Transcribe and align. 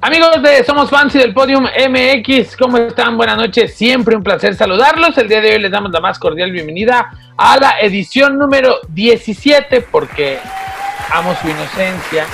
Amigos 0.00 0.42
de 0.42 0.62
Somos 0.64 0.90
Fans 0.90 1.14
y 1.14 1.18
del 1.18 1.32
Podium 1.32 1.64
MX, 1.64 2.58
¿cómo 2.58 2.76
están? 2.76 3.16
Buenas 3.16 3.38
noches, 3.38 3.74
siempre 3.74 4.14
un 4.14 4.22
placer 4.22 4.54
saludarlos. 4.54 5.16
El 5.16 5.28
día 5.28 5.40
de 5.40 5.52
hoy 5.52 5.58
les 5.58 5.70
damos 5.70 5.90
la 5.92 6.00
más 6.00 6.18
cordial 6.18 6.52
bienvenida 6.52 7.10
a 7.38 7.56
la 7.58 7.80
edición 7.80 8.36
número 8.36 8.80
17, 8.88 9.80
porque 9.90 10.38
amo 11.10 11.34
su 11.40 11.48
inocencia. 11.48 12.26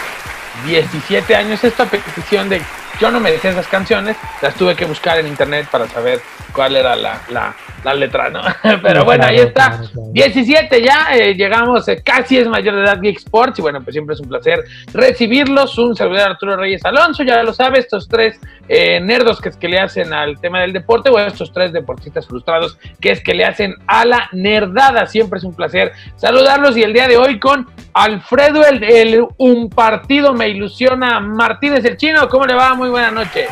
17 0.66 1.36
años 1.36 1.62
esta 1.62 1.84
petición 1.84 2.48
de 2.48 2.60
yo 3.00 3.10
no 3.10 3.18
me 3.18 3.32
decía 3.32 3.50
esas 3.50 3.66
canciones, 3.66 4.16
las 4.42 4.54
tuve 4.54 4.76
que 4.76 4.84
buscar 4.84 5.18
en 5.18 5.26
internet 5.26 5.66
para 5.70 5.88
saber 5.88 6.20
cuál 6.52 6.76
era 6.76 6.94
la, 6.94 7.20
la 7.30 7.54
letra, 7.94 8.30
¿no? 8.30 8.40
Pero 8.82 9.04
bueno, 9.04 9.24
ahí 9.24 9.36
está. 9.36 9.80
17 10.12 10.82
ya, 10.82 11.14
eh, 11.14 11.34
llegamos, 11.34 11.86
eh, 11.88 12.02
casi 12.04 12.38
es 12.38 12.48
mayor 12.48 12.76
de 12.76 12.82
edad 12.82 13.00
Geek 13.00 13.18
Sports 13.18 13.58
y 13.58 13.62
bueno, 13.62 13.82
pues 13.82 13.94
siempre 13.94 14.14
es 14.14 14.20
un 14.20 14.28
placer 14.28 14.60
recibirlos. 14.92 15.76
Un 15.78 15.96
servidor 15.96 16.30
Arturo 16.30 16.56
Reyes 16.56 16.84
Alonso, 16.84 17.22
ya 17.22 17.42
lo 17.42 17.52
sabe, 17.52 17.78
estos 17.78 18.08
tres 18.08 18.38
eh, 18.68 19.00
nerdos 19.00 19.40
que 19.40 19.50
es 19.50 19.56
que 19.56 19.68
le 19.68 19.78
hacen 19.78 20.12
al 20.12 20.40
tema 20.40 20.60
del 20.60 20.72
deporte 20.72 21.10
o 21.10 21.18
estos 21.18 21.52
tres 21.52 21.72
deportistas 21.72 22.26
frustrados 22.26 22.78
que 23.00 23.12
es 23.12 23.22
que 23.22 23.34
le 23.34 23.44
hacen 23.44 23.74
a 23.86 24.04
la 24.04 24.28
nerdada. 24.32 25.06
Siempre 25.06 25.38
es 25.38 25.44
un 25.44 25.54
placer 25.54 25.92
saludarlos 26.16 26.76
y 26.76 26.82
el 26.82 26.92
día 26.92 27.08
de 27.08 27.16
hoy 27.16 27.38
con 27.38 27.66
Alfredo, 27.94 28.64
el, 28.64 28.82
el 28.84 29.26
un 29.36 29.68
partido 29.68 30.32
me 30.32 30.48
ilusiona 30.48 31.20
Martínez 31.20 31.84
el 31.84 31.96
chino. 31.96 32.28
¿Cómo 32.28 32.46
le 32.46 32.54
va? 32.54 32.74
Muy 32.74 32.88
buena 32.88 33.10
noche. 33.10 33.46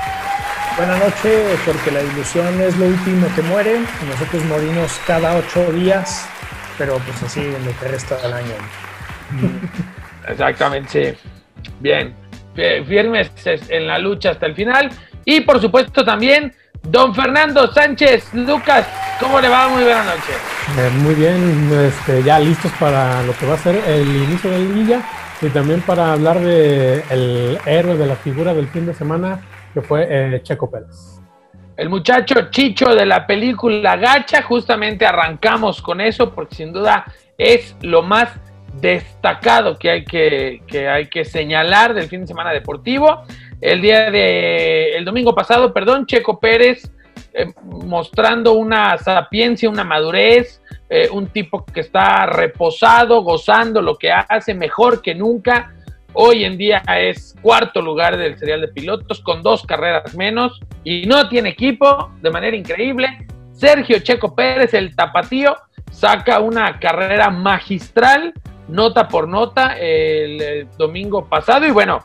Buenas 0.79 1.01
noches, 1.01 1.59
porque 1.67 1.91
la 1.91 2.01
ilusión 2.03 2.61
es 2.61 2.79
lo 2.79 2.87
último 2.87 3.27
que 3.35 3.43
muere. 3.43 3.81
Nosotros 4.09 4.45
morimos 4.45 5.01
cada 5.09 5.37
ocho 5.37 5.73
días, 5.73 6.29
pero 6.79 6.99
pues 6.99 7.21
así 7.21 7.41
en 7.41 7.65
lo 7.65 7.77
que 7.81 7.89
resta 7.89 8.15
del 8.19 8.33
año. 8.33 8.55
Exactamente, 10.29 11.19
Bien, 11.81 12.15
firmes 12.55 13.33
en 13.45 13.89
la 13.89 13.99
lucha 13.99 14.31
hasta 14.31 14.47
el 14.47 14.55
final. 14.55 14.89
Y 15.25 15.41
por 15.41 15.61
supuesto 15.61 16.05
también 16.05 16.55
Don 16.85 17.13
Fernando 17.13 17.73
Sánchez 17.73 18.33
Lucas, 18.35 18.87
¿cómo 19.19 19.41
le 19.41 19.49
va? 19.49 19.69
Muy 19.69 19.83
buena 19.83 20.05
noche. 20.05 20.33
Eh, 20.79 20.91
muy 20.99 21.15
bien, 21.17 21.71
este, 21.73 22.23
ya 22.23 22.39
listos 22.39 22.71
para 22.79 23.21
lo 23.25 23.37
que 23.37 23.47
va 23.47 23.55
a 23.55 23.59
ser 23.59 23.83
el 23.85 24.07
inicio 24.07 24.49
de 24.49 24.59
la 24.59 24.65
liguilla 24.65 25.01
y 25.43 25.49
también 25.49 25.81
para 25.81 26.13
hablar 26.13 26.39
de 26.39 27.03
el 27.11 27.59
héroe 27.67 27.97
de 27.97 28.07
la 28.07 28.15
figura 28.15 28.55
del 28.55 28.69
fin 28.69 28.87
de 28.87 28.95
semana, 28.95 29.41
que 29.75 29.83
fue 29.83 30.07
eh, 30.09 30.41
Checo 30.43 30.71
Pérez. 30.71 31.21
El 31.77 31.89
muchacho 31.89 32.51
Chicho 32.51 32.95
de 32.95 33.07
la 33.07 33.27
película 33.27 33.97
Gacha, 33.97 34.43
justamente 34.43 35.07
arrancamos 35.07 35.81
con 35.81 36.01
eso 36.01 36.35
porque 36.35 36.57
sin 36.57 36.73
duda 36.73 37.05
es 37.37 37.77
lo 37.83 38.03
más 38.03 38.31
destacado 38.81 39.79
que 39.79 39.91
hay 39.91 40.05
que, 40.05 40.63
que 40.67 40.89
hay 40.89 41.07
que 41.07 41.25
señalar 41.25 41.95
del 41.95 42.09
fin 42.09 42.23
de 42.23 42.27
semana 42.27 42.53
deportivo. 42.53 43.23
El 43.61 43.81
día 43.81 44.11
de, 44.11 44.97
el 44.97 45.05
domingo 45.05 45.35
pasado, 45.35 45.73
perdón, 45.73 46.07
Checo 46.07 46.39
Pérez 46.41 46.91
eh, 47.33 47.53
mostrando 47.63 48.55
una 48.55 48.99
sapiencia, 48.99 49.71
una 49.71 49.85
madurez, 49.85 50.61
eh, 50.89 51.09
un 51.13 51.29
tipo 51.29 51.65
que 51.65 51.81
está 51.81 52.27
reposado, 52.27 53.23
gozando 53.23 53.83
lo 53.83 53.97
que 53.97 54.11
hace 54.11 54.55
mejor 54.55 55.03
que 55.03 55.15
nunca 55.15 55.75
Hoy 56.15 56.45
en 56.45 56.57
día 56.57 56.83
es 56.97 57.37
cuarto 57.43 57.83
lugar 57.83 58.17
del 58.17 58.39
serial 58.39 58.63
de 58.63 58.69
pilotos 58.69 59.21
con 59.21 59.43
dos 59.43 59.65
carreras 59.65 60.15
menos 60.15 60.59
y 60.83 61.07
no 61.07 61.29
tiene 61.29 61.51
equipo 61.51 62.11
de 62.23 62.31
manera 62.31 62.57
increíble. 62.57 63.27
Sergio 63.53 63.99
Checo 63.99 64.35
Pérez, 64.35 64.73
el 64.73 64.97
tapatío, 64.97 65.57
saca 65.91 66.41
una 66.41 66.79
carrera 66.81 67.29
magistral, 67.31 68.33
nota 68.69 69.07
por 69.07 69.29
nota, 69.29 69.77
el, 69.79 70.67
domingo 70.79 71.29
pasado. 71.29 71.67
Y 71.67 71.73
bueno, 71.73 72.03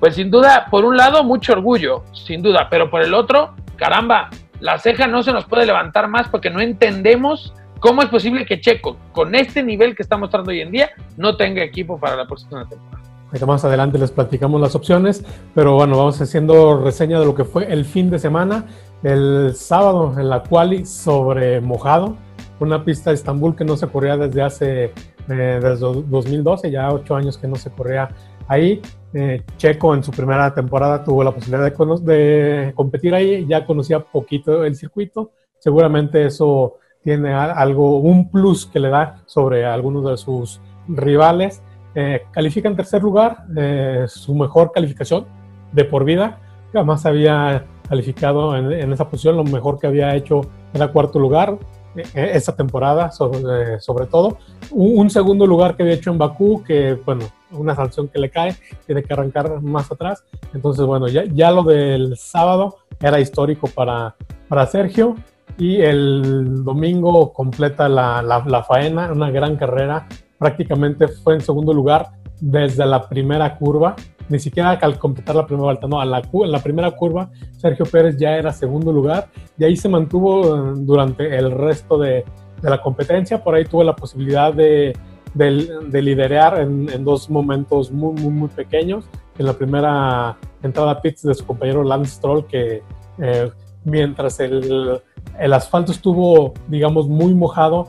pues 0.00 0.16
sin 0.16 0.30
duda, 0.30 0.66
por 0.70 0.84
un 0.84 0.96
lado, 0.96 1.24
mucho 1.24 1.52
orgullo, 1.52 2.04
sin 2.12 2.42
duda, 2.42 2.68
pero 2.68 2.90
por 2.90 3.02
el 3.02 3.14
otro, 3.14 3.56
caramba, 3.76 4.28
la 4.60 4.78
ceja 4.78 5.06
no 5.06 5.22
se 5.22 5.32
nos 5.32 5.46
puede 5.46 5.64
levantar 5.64 6.08
más 6.08 6.28
porque 6.28 6.50
no 6.50 6.60
entendemos 6.60 7.54
cómo 7.80 8.02
es 8.02 8.08
posible 8.10 8.44
que 8.44 8.60
Checo, 8.60 8.98
con 9.12 9.34
este 9.34 9.62
nivel 9.62 9.96
que 9.96 10.02
está 10.02 10.18
mostrando 10.18 10.50
hoy 10.50 10.60
en 10.60 10.72
día, 10.72 10.90
no 11.16 11.36
tenga 11.36 11.62
equipo 11.62 11.98
para 11.98 12.16
la 12.16 12.26
próxima 12.26 12.68
temporada 12.68 13.05
más 13.46 13.64
adelante 13.64 13.98
les 13.98 14.10
platicamos 14.10 14.60
las 14.60 14.74
opciones, 14.74 15.24
pero 15.54 15.74
bueno, 15.74 15.98
vamos 15.98 16.20
haciendo 16.20 16.82
reseña 16.82 17.20
de 17.20 17.26
lo 17.26 17.34
que 17.34 17.44
fue 17.44 17.70
el 17.70 17.84
fin 17.84 18.10
de 18.10 18.18
semana. 18.18 18.66
El 19.02 19.52
sábado 19.54 20.14
en 20.18 20.28
la 20.28 20.42
quali 20.42 20.86
sobre 20.86 21.60
mojado, 21.60 22.16
una 22.60 22.84
pista 22.84 23.10
de 23.10 23.16
Estambul 23.16 23.54
que 23.54 23.64
no 23.64 23.76
se 23.76 23.86
corría 23.88 24.16
desde 24.16 24.42
hace, 24.42 24.84
eh, 24.84 25.60
desde 25.62 25.76
2012, 25.76 26.70
ya 26.70 26.90
ocho 26.90 27.14
años 27.14 27.36
que 27.36 27.46
no 27.46 27.56
se 27.56 27.70
corría 27.70 28.08
ahí. 28.48 28.80
Eh, 29.12 29.42
Checo 29.56 29.94
en 29.94 30.02
su 30.02 30.12
primera 30.12 30.54
temporada 30.54 31.04
tuvo 31.04 31.22
la 31.22 31.32
posibilidad 31.32 31.70
de, 31.70 32.12
de, 32.12 32.74
competir 32.74 33.14
ahí, 33.14 33.46
ya 33.46 33.66
conocía 33.66 34.00
poquito 34.00 34.64
el 34.64 34.74
circuito, 34.76 35.32
seguramente 35.58 36.24
eso 36.26 36.78
tiene 37.02 37.32
algo, 37.32 37.98
un 37.98 38.30
plus 38.30 38.66
que 38.66 38.80
le 38.80 38.88
da 38.88 39.22
sobre 39.26 39.64
algunos 39.64 40.10
de 40.10 40.16
sus 40.16 40.60
rivales 40.88 41.62
eh, 41.98 42.26
califica 42.30 42.68
en 42.68 42.76
tercer 42.76 43.02
lugar, 43.02 43.46
eh, 43.56 44.04
su 44.06 44.34
mejor 44.34 44.70
calificación 44.70 45.24
de 45.72 45.82
por 45.86 46.04
vida. 46.04 46.38
Jamás 46.70 47.06
había 47.06 47.64
calificado 47.88 48.54
en, 48.54 48.92
esa 48.92 49.08
posición, 49.08 49.34
lo 49.34 49.44
mejor 49.44 49.78
que 49.78 49.86
había 49.86 50.14
hecho 50.14 50.42
era 50.74 50.88
cuarto 50.88 51.18
lugar 51.18 51.56
eh, 51.96 52.32
esa 52.34 52.54
temporada, 52.54 53.10
sobre, 53.12 54.06
todo. 54.10 54.36
Un, 54.72 55.08
segundo 55.08 55.46
lugar 55.46 55.74
que 55.74 55.84
había 55.84 55.94
hecho 55.94 56.10
en 56.10 56.18
Bakú, 56.18 56.62
que, 56.62 56.98
bueno, 57.02 57.24
una 57.52 57.74
sanción 57.74 58.08
que 58.08 58.18
le 58.18 58.28
cae, 58.28 58.54
tiene 58.84 59.02
que 59.02 59.14
arrancar 59.14 59.62
más 59.62 59.90
atrás. 59.90 60.22
Entonces, 60.52 60.84
bueno, 60.84 61.08
ya, 61.08 61.24
ya 61.24 61.50
lo 61.50 61.62
del 61.62 62.18
sábado 62.18 62.76
era 63.00 63.20
histórico 63.20 63.68
para, 63.68 64.16
para 64.48 64.66
Sergio. 64.66 65.16
Y 65.56 65.80
el 65.80 66.62
domingo 66.62 67.32
completa 67.32 67.88
la, 67.88 68.20
la 68.20 68.62
faena, 68.64 69.10
una 69.10 69.30
gran 69.30 69.56
carrera 69.56 70.06
prácticamente 70.38 71.08
fue 71.08 71.34
en 71.34 71.40
segundo 71.40 71.72
lugar 71.72 72.10
desde 72.40 72.84
la 72.86 73.08
primera 73.08 73.56
curva, 73.56 73.96
ni 74.28 74.38
siquiera 74.38 74.70
al 74.70 74.98
completar 74.98 75.36
la 75.36 75.46
primera 75.46 75.64
vuelta, 75.64 75.86
no, 75.86 76.00
a 76.00 76.04
la, 76.04 76.18
en 76.18 76.52
la 76.52 76.58
primera 76.58 76.90
curva 76.90 77.30
Sergio 77.56 77.86
Pérez 77.86 78.16
ya 78.16 78.36
era 78.36 78.52
segundo 78.52 78.92
lugar. 78.92 79.28
Y 79.58 79.64
ahí 79.64 79.76
se 79.76 79.88
mantuvo 79.88 80.56
eh, 80.56 80.72
durante 80.76 81.36
el 81.36 81.50
resto 81.50 81.98
de, 81.98 82.24
la 82.62 82.82
competencia, 82.82 83.44
por 83.44 83.54
ahí 83.54 83.64
tuvo 83.64 83.84
la 83.84 83.94
posibilidad 83.94 84.52
de, 84.52 84.96
de, 85.34 86.02
liderar 86.02 86.58
en, 86.58 87.04
dos 87.04 87.30
momentos 87.30 87.92
muy, 87.92 88.20
muy, 88.20 88.30
muy 88.30 88.48
pequeños, 88.48 89.04
en 89.38 89.46
la 89.46 89.52
primera 89.52 90.36
entrada 90.62 90.92
a 90.92 91.00
pits 91.00 91.22
de 91.22 91.34
su 91.34 91.46
compañero 91.46 91.84
Lance 91.84 92.16
Stroll, 92.16 92.46
que 92.46 92.82
eh, 93.18 93.50
mientras 93.84 94.40
el, 94.40 95.00
el 95.38 95.52
asfalto 95.52 95.92
estuvo, 95.92 96.54
digamos, 96.66 97.08
muy 97.08 97.34
mojado, 97.34 97.88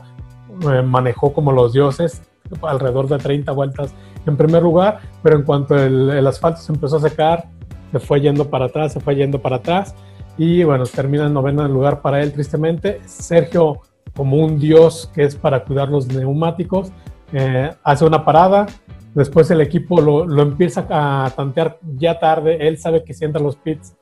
eh, 0.70 0.82
manejó 0.82 1.32
como 1.32 1.52
los 1.52 1.72
dioses, 1.72 2.22
alrededor 2.62 3.08
de 3.08 3.18
30 3.18 3.52
vueltas 3.52 3.94
en 4.26 4.36
primer 4.36 4.62
lugar, 4.62 5.00
pero 5.22 5.36
en 5.36 5.42
cuanto 5.42 5.76
el, 5.76 6.26
asfalto 6.26 6.60
se 6.60 6.72
empezó 6.72 6.96
a 6.96 7.00
secar, 7.00 7.48
se 7.92 7.98
fue 7.98 8.20
yendo 8.20 8.48
para 8.48 8.66
atrás, 8.66 8.92
se 8.92 9.00
fue 9.00 9.16
yendo 9.16 9.40
para 9.40 9.56
atrás 9.56 9.94
y 10.36 10.62
bueno, 10.64 10.84
termina 10.84 11.26
en 11.26 11.32
noveno 11.32 11.66
lugar 11.66 12.00
para 12.00 12.22
él 12.22 12.32
tristemente. 12.32 13.00
Sergio, 13.06 13.80
como 14.14 14.36
un 14.36 14.58
dios 14.58 15.10
que 15.14 15.24
es 15.24 15.34
para 15.34 15.64
cuidar 15.64 15.88
los 15.88 16.06
neumáticos, 16.08 16.92
eh, 17.32 17.70
hace 17.82 18.04
una 18.04 18.24
parada, 18.24 18.66
después 19.14 19.50
el 19.50 19.60
equipo 19.60 20.00
lo, 20.00 20.26
lo, 20.26 20.42
empieza 20.42 20.86
a 20.90 21.30
tantear 21.34 21.78
ya 21.96 22.18
tarde, 22.18 22.68
él 22.68 22.78
sabe 22.78 23.04
que 23.04 23.14
si 23.14 23.24
entra 23.24 23.40
a 23.40 23.44
los 23.44 23.56
pits 23.56 23.96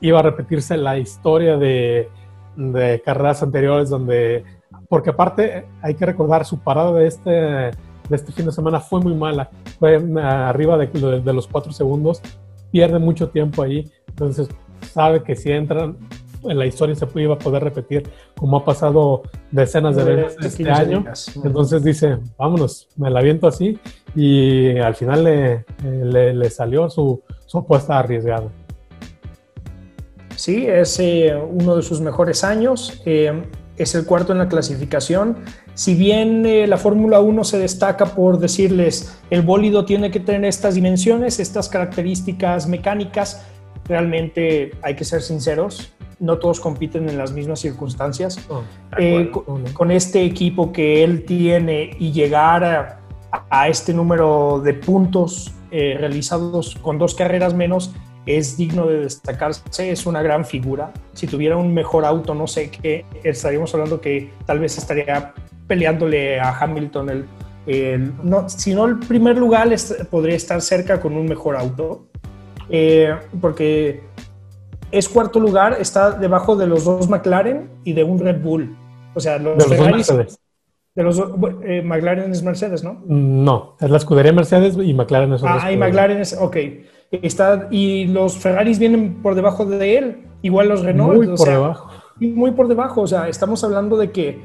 iba 0.00 0.20
a 0.20 0.22
repetirse 0.22 0.76
la 0.76 0.98
historia 0.98 1.56
de, 1.56 2.08
de 2.58 3.00
carreras 3.04 3.42
anteriores 3.42 3.88
donde, 3.88 4.44
porque 4.88 5.10
aparte 5.10 5.66
hay 5.80 5.94
que 5.94 6.06
recordar 6.06 6.44
su 6.44 6.58
parada 6.58 6.92
de 6.92 7.06
este 7.06 7.70
de 8.08 8.16
este 8.16 8.32
fin 8.32 8.46
de 8.46 8.52
semana 8.52 8.80
fue 8.80 9.00
muy 9.00 9.14
mala. 9.14 9.50
Fue 9.78 9.96
arriba 10.22 10.76
de, 10.78 10.86
de, 11.20 11.32
los 11.32 11.46
cuatro 11.46 11.72
segundos, 11.72 12.22
pierde 12.70 12.98
mucho 12.98 13.28
tiempo 13.28 13.62
ahí. 13.62 13.90
Entonces, 14.08 14.48
sabe 14.92 15.22
que 15.22 15.36
si 15.36 15.50
entran 15.50 15.96
en 16.44 16.58
la 16.58 16.66
historia 16.66 16.94
se 16.94 17.06
iba 17.16 17.34
a 17.34 17.38
poder 17.38 17.64
repetir, 17.64 18.08
como 18.36 18.58
ha 18.58 18.64
pasado 18.64 19.22
decenas 19.50 19.96
de 19.96 20.04
veces 20.04 20.44
este 20.44 20.70
año. 20.70 21.04
Entonces 21.44 21.82
dice, 21.82 22.18
vámonos, 22.36 22.88
me 22.96 23.10
la 23.10 23.22
viento 23.22 23.46
así. 23.46 23.78
Y 24.14 24.78
al 24.78 24.94
final 24.94 25.24
le, 25.24 25.64
le, 25.82 26.50
salió 26.50 26.88
su, 26.90 27.22
su 27.46 27.58
apuesta 27.58 27.98
arriesgada. 27.98 28.48
Sí, 30.36 30.66
es 30.66 30.98
eh, 31.00 31.34
uno 31.34 31.76
de 31.76 31.82
sus 31.82 32.00
mejores 32.00 32.44
años. 32.44 33.02
Eh, 33.04 33.42
es 33.76 33.94
el 33.94 34.06
cuarto 34.06 34.32
en 34.32 34.38
la 34.38 34.48
clasificación. 34.48 35.38
Si 35.78 35.94
bien 35.94 36.44
eh, 36.44 36.66
la 36.66 36.76
Fórmula 36.76 37.20
1 37.20 37.44
se 37.44 37.56
destaca 37.56 38.06
por 38.06 38.40
decirles 38.40 39.16
el 39.30 39.42
bólido 39.42 39.84
tiene 39.84 40.10
que 40.10 40.18
tener 40.18 40.46
estas 40.46 40.74
dimensiones, 40.74 41.38
estas 41.38 41.68
características 41.68 42.66
mecánicas, 42.66 43.46
realmente 43.84 44.72
hay 44.82 44.96
que 44.96 45.04
ser 45.04 45.22
sinceros, 45.22 45.92
no 46.18 46.38
todos 46.38 46.58
compiten 46.58 47.08
en 47.08 47.16
las 47.16 47.30
mismas 47.30 47.60
circunstancias. 47.60 48.40
Eh, 48.98 49.30
con, 49.72 49.92
este 49.92 50.24
equipo 50.24 50.72
que 50.72 51.04
él 51.04 51.24
tiene 51.24 51.90
y 51.96 52.10
llegar 52.10 52.98
a, 53.48 53.68
este 53.68 53.94
número 53.94 54.60
de 54.60 54.74
puntos 54.74 55.52
eh, 55.70 55.94
realizados 55.96 56.74
con 56.74 56.98
dos 56.98 57.14
carreras 57.14 57.54
menos 57.54 57.94
es 58.26 58.56
digno 58.56 58.84
de 58.86 59.02
destacarse, 59.02 59.92
es 59.92 60.06
una 60.06 60.22
gran 60.22 60.44
figura. 60.44 60.92
Si 61.12 61.28
tuviera 61.28 61.56
un 61.56 61.72
mejor 61.72 62.04
auto, 62.04 62.34
no 62.34 62.48
sé 62.48 62.68
qué, 62.68 63.04
estaríamos 63.22 63.72
hablando 63.74 64.00
que 64.00 64.32
tal 64.44 64.58
vez 64.58 64.76
estaría 64.76 65.34
peleándole 65.68 66.40
a 66.40 66.58
Hamilton 66.58 67.10
el, 67.10 67.24
no, 68.24 68.48
si 68.48 68.74
no 68.74 68.86
el 68.86 68.98
primer 68.98 69.36
lugar 69.36 69.68
podría 70.10 70.34
estar 70.34 70.60
cerca 70.62 71.00
con 71.00 71.14
un 71.14 71.26
mejor 71.26 71.54
auto, 71.54 72.06
eh, 72.70 73.14
porque 73.40 74.02
es 74.90 75.08
cuarto 75.08 75.38
lugar, 75.38 75.76
está 75.78 76.12
debajo 76.12 76.56
de 76.56 76.66
los 76.66 76.84
dos 76.84 77.08
McLaren 77.08 77.68
y 77.84 77.92
de 77.92 78.04
un 78.04 78.18
Red 78.18 78.40
Bull. 78.40 78.74
O 79.14 79.20
sea, 79.20 79.38
los, 79.38 79.58
de 80.98 81.04
los 81.04 81.22
eh, 81.62 81.82
McLaren 81.82 82.32
es 82.32 82.42
Mercedes, 82.42 82.82
¿no? 82.82 83.02
No, 83.06 83.76
es 83.80 83.90
la 83.90 83.98
escudería 83.98 84.32
Mercedes 84.32 84.76
y 84.82 84.94
McLaren 84.94 85.32
es 85.32 85.42
Ah, 85.44 85.70
y 85.70 85.76
McLaren 85.76 86.18
es, 86.18 86.36
ok. 86.38 86.56
Está, 87.10 87.68
y 87.70 88.06
los 88.06 88.36
Ferraris 88.36 88.78
vienen 88.78 89.22
por 89.22 89.34
debajo 89.34 89.64
de 89.64 89.98
él, 89.98 90.26
igual 90.42 90.68
los 90.68 90.82
Renault. 90.82 91.16
Muy 91.16 91.36
por 91.36 91.48
debajo. 91.48 91.90
Muy 92.16 92.50
por 92.50 92.68
debajo, 92.68 93.02
o 93.02 93.06
sea, 93.06 93.28
estamos 93.28 93.62
hablando 93.62 93.96
de 93.96 94.10
que 94.10 94.40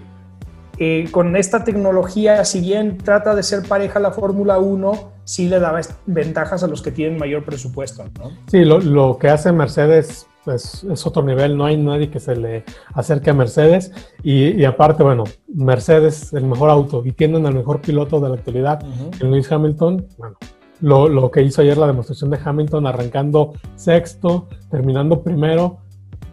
eh, 0.80 1.08
con 1.12 1.36
esta 1.36 1.64
tecnología, 1.64 2.44
si 2.46 2.60
bien 2.60 2.98
trata 2.98 3.36
de 3.36 3.44
ser 3.44 3.68
pareja 3.68 4.00
la 4.00 4.12
Fórmula 4.12 4.58
1, 4.58 5.12
sí 5.24 5.48
le 5.48 5.60
da 5.60 5.80
ventajas 6.08 6.64
a 6.64 6.68
los 6.68 6.82
que 6.82 6.92
tienen 6.92 7.20
mayor 7.20 7.46
presupuesto. 7.46 8.06
¿no? 8.20 8.32
Sí, 8.48 8.66
lo, 8.66 9.18
que 9.20 9.30
hace 9.30 9.52
Mercedes 9.52 10.28
pues, 10.44 10.84
es 10.84 11.06
otro 11.06 11.22
nivel, 11.22 11.56
no 11.56 11.66
hay 11.66 11.78
nadie 11.78 12.10
que 12.10 12.20
se 12.20 12.36
le 12.36 12.64
acerque 12.96 13.30
a 13.30 13.34
Mercedes 13.36 13.92
y, 14.24 14.64
aparte, 14.66 15.04
bueno, 15.04 15.26
Mercedes 15.48 16.34
el 16.34 16.46
mejor 16.46 16.72
auto 16.72 17.04
y 17.06 17.12
tienen 17.12 17.46
el 17.46 17.54
mejor 17.54 17.80
piloto 17.80 18.20
de 18.20 18.30
la 18.30 18.36
actualidad, 18.36 18.84
Lewis 19.20 19.52
Hamilton, 19.52 20.08
bueno, 20.18 20.38
lo, 20.82 21.08
lo, 21.08 21.30
que 21.30 21.44
hizo 21.44 21.62
ayer 21.62 21.78
la 21.78 21.88
demostración 21.88 22.32
de 22.32 22.40
Hamilton 22.44 22.88
arrancando 22.88 23.54
sexto, 23.76 24.50
terminando 24.72 25.22
primero, 25.22 25.78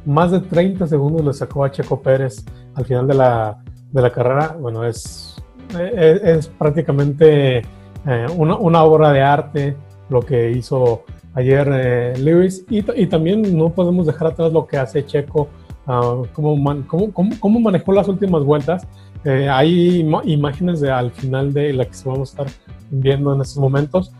más 0.06 0.30
de 0.30 0.40
30 0.40 0.86
segundos 0.86 1.24
le 1.24 1.32
sacó 1.34 1.62
a 1.62 1.70
Checo 1.70 2.00
Pérez 2.00 2.44
al 2.74 2.86
final 2.86 3.06
de 3.06 3.14
la, 3.14 3.62
de 3.92 4.02
la 4.02 4.12
carrera, 4.12 4.56
bueno, 4.58 4.84
es, 4.84 5.36
es, 5.78 6.46
prácticamente 6.46 7.58
eh, 7.58 8.26
una, 8.36 8.56
una, 8.56 8.84
obra 8.84 9.12
de 9.12 9.22
arte 9.22 9.76
lo 10.08 10.20
que 10.20 10.50
hizo 10.50 11.04
ayer 11.34 11.68
eh, 11.72 12.14
Lewis 12.18 12.64
y, 12.68 12.78
y, 13.00 13.06
también 13.06 13.56
no 13.56 13.70
podemos 13.70 14.06
dejar 14.06 14.28
atrás 14.28 14.52
lo 14.52 14.66
que 14.66 14.76
hace 14.76 15.04
Checo, 15.04 15.48
uh, 15.86 16.26
cómo, 16.32 16.84
cómo, 16.86 17.12
cómo, 17.12 17.60
manejó 17.60 17.92
las 17.92 18.08
últimas 18.08 18.42
vueltas. 18.44 18.86
Eh, 19.24 19.48
hay 19.48 20.00
imágenes 20.24 20.80
de, 20.80 20.90
al 20.90 21.10
final 21.10 21.52
de 21.52 21.72
la 21.72 21.84
que 21.84 21.96
vamos 22.04 22.30
a 22.38 22.42
estar 22.42 22.62
viendo 22.90 23.34
en 23.34 23.42
estos 23.42 23.58
momentos. 23.58 24.12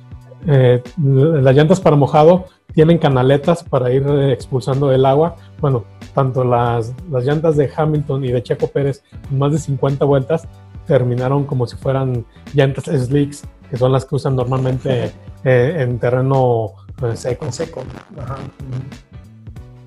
Las 0.46 1.54
llantas 1.54 1.80
para 1.80 1.96
mojado 1.96 2.46
tienen 2.72 2.98
canaletas 2.98 3.62
para 3.64 3.92
ir 3.92 4.06
expulsando 4.30 4.92
el 4.92 5.04
agua. 5.04 5.36
Bueno, 5.60 5.84
tanto 6.14 6.44
las, 6.44 6.94
las 7.10 7.24
llantas 7.24 7.56
de 7.56 7.70
Hamilton 7.74 8.24
y 8.24 8.32
de 8.32 8.42
Checo 8.42 8.68
Pérez, 8.68 9.02
más 9.30 9.52
de 9.52 9.58
50 9.58 10.04
vueltas, 10.04 10.48
terminaron 10.86 11.44
como 11.44 11.66
si 11.66 11.76
fueran 11.76 12.24
llantas 12.54 12.84
slicks, 12.84 13.46
que 13.68 13.76
son 13.76 13.92
las 13.92 14.04
que 14.04 14.16
usan 14.16 14.36
normalmente 14.36 15.12
eh, 15.44 15.76
en 15.78 15.98
terreno 15.98 16.72
eh, 17.02 17.16
seco. 17.16 17.50
seco. 17.52 17.82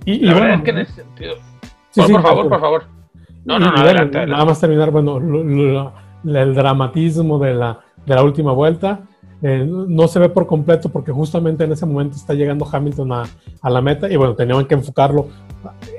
Y, 0.06 0.20
La 0.20 0.34
bueno, 0.34 0.54
es 0.56 0.62
que 0.62 0.70
en 0.72 0.78
ese 0.80 0.94
sentido. 0.94 1.36
por, 1.96 2.22
favor, 2.22 2.50
por 2.50 2.60
favor. 2.60 2.84
No, 3.46 3.60
no, 3.60 3.72
no, 3.72 3.82
adelante, 3.82 4.26
Nada 4.26 4.46
más 4.46 4.60
terminar, 4.60 4.92
bueno, 4.92 5.18
el 5.18 6.56
dramatismo 6.56 7.40
de 7.40 7.54
la, 7.54 7.80
de 8.06 8.16
la 8.16 8.24
última 8.24 8.54
vuelta. 8.54 9.02
Eh, 9.45 9.66
no 9.68 10.07
se 10.07 10.19
ve 10.19 10.30
por 10.30 10.48
completo 10.48 10.88
porque 10.88 11.12
justamente 11.12 11.66
en 11.66 11.74
ese 11.74 11.86
momento 11.86 12.16
está 12.16 12.34
llegando 12.34 12.66
Hamilton 12.72 13.12
a, 13.12 13.69
la 13.69 13.81
meta 13.81 14.10
y 14.10 14.16
bueno, 14.16 14.36
tenían 14.36 14.66
que 14.66 14.75
enfocarlo 14.75 15.28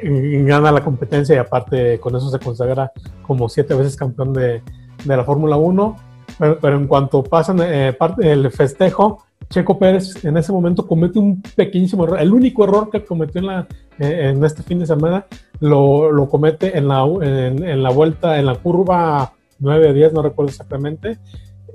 gana 0.02 0.72
la 0.72 0.82
competencia 0.82 1.34
y 1.34 1.38
aparte 1.38 2.00
con 2.00 2.16
eso 2.16 2.30
se 2.30 2.38
consagra 2.38 2.90
como 3.22 3.48
siete 3.48 3.74
veces 3.74 3.96
campeón 3.96 4.32
de, 4.32 4.62
la 5.04 5.24
Fórmula 5.24 5.56
1. 5.56 5.96
Pero, 6.38 6.76
en 6.76 6.86
cuanto 6.88 7.22
pasan 7.22 7.60
eh, 7.60 7.96
el 8.20 8.50
festejo, 8.50 9.24
Checo 9.50 9.78
Pérez 9.78 10.24
en 10.24 10.36
ese 10.36 10.50
momento 10.52 10.86
comete 10.86 11.18
un 11.18 11.42
pequeñísimo 11.42 12.04
error. 12.04 12.20
El 12.20 12.32
único 12.32 12.64
error 12.64 12.90
que 12.90 13.04
cometió 13.04 13.40
en, 13.40 13.66
eh, 13.98 14.30
en 14.30 14.44
este 14.44 14.62
fin 14.62 14.78
de 14.78 14.86
semana 14.86 15.26
lo, 15.60 16.28
comete 16.28 16.76
en 16.76 16.88
la, 16.88 17.04
en, 17.04 17.82
vuelta, 17.94 18.38
en 18.38 18.46
la 18.46 18.56
curva 18.56 19.32
9 19.58 19.92
10, 19.92 20.12
no 20.12 20.22
recuerdo 20.22 20.50
exactamente. 20.50 21.18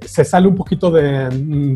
Se 0.06 0.26
sale 0.26 0.48
un 0.48 0.56
poquito 0.56 0.92
de, 0.92 1.30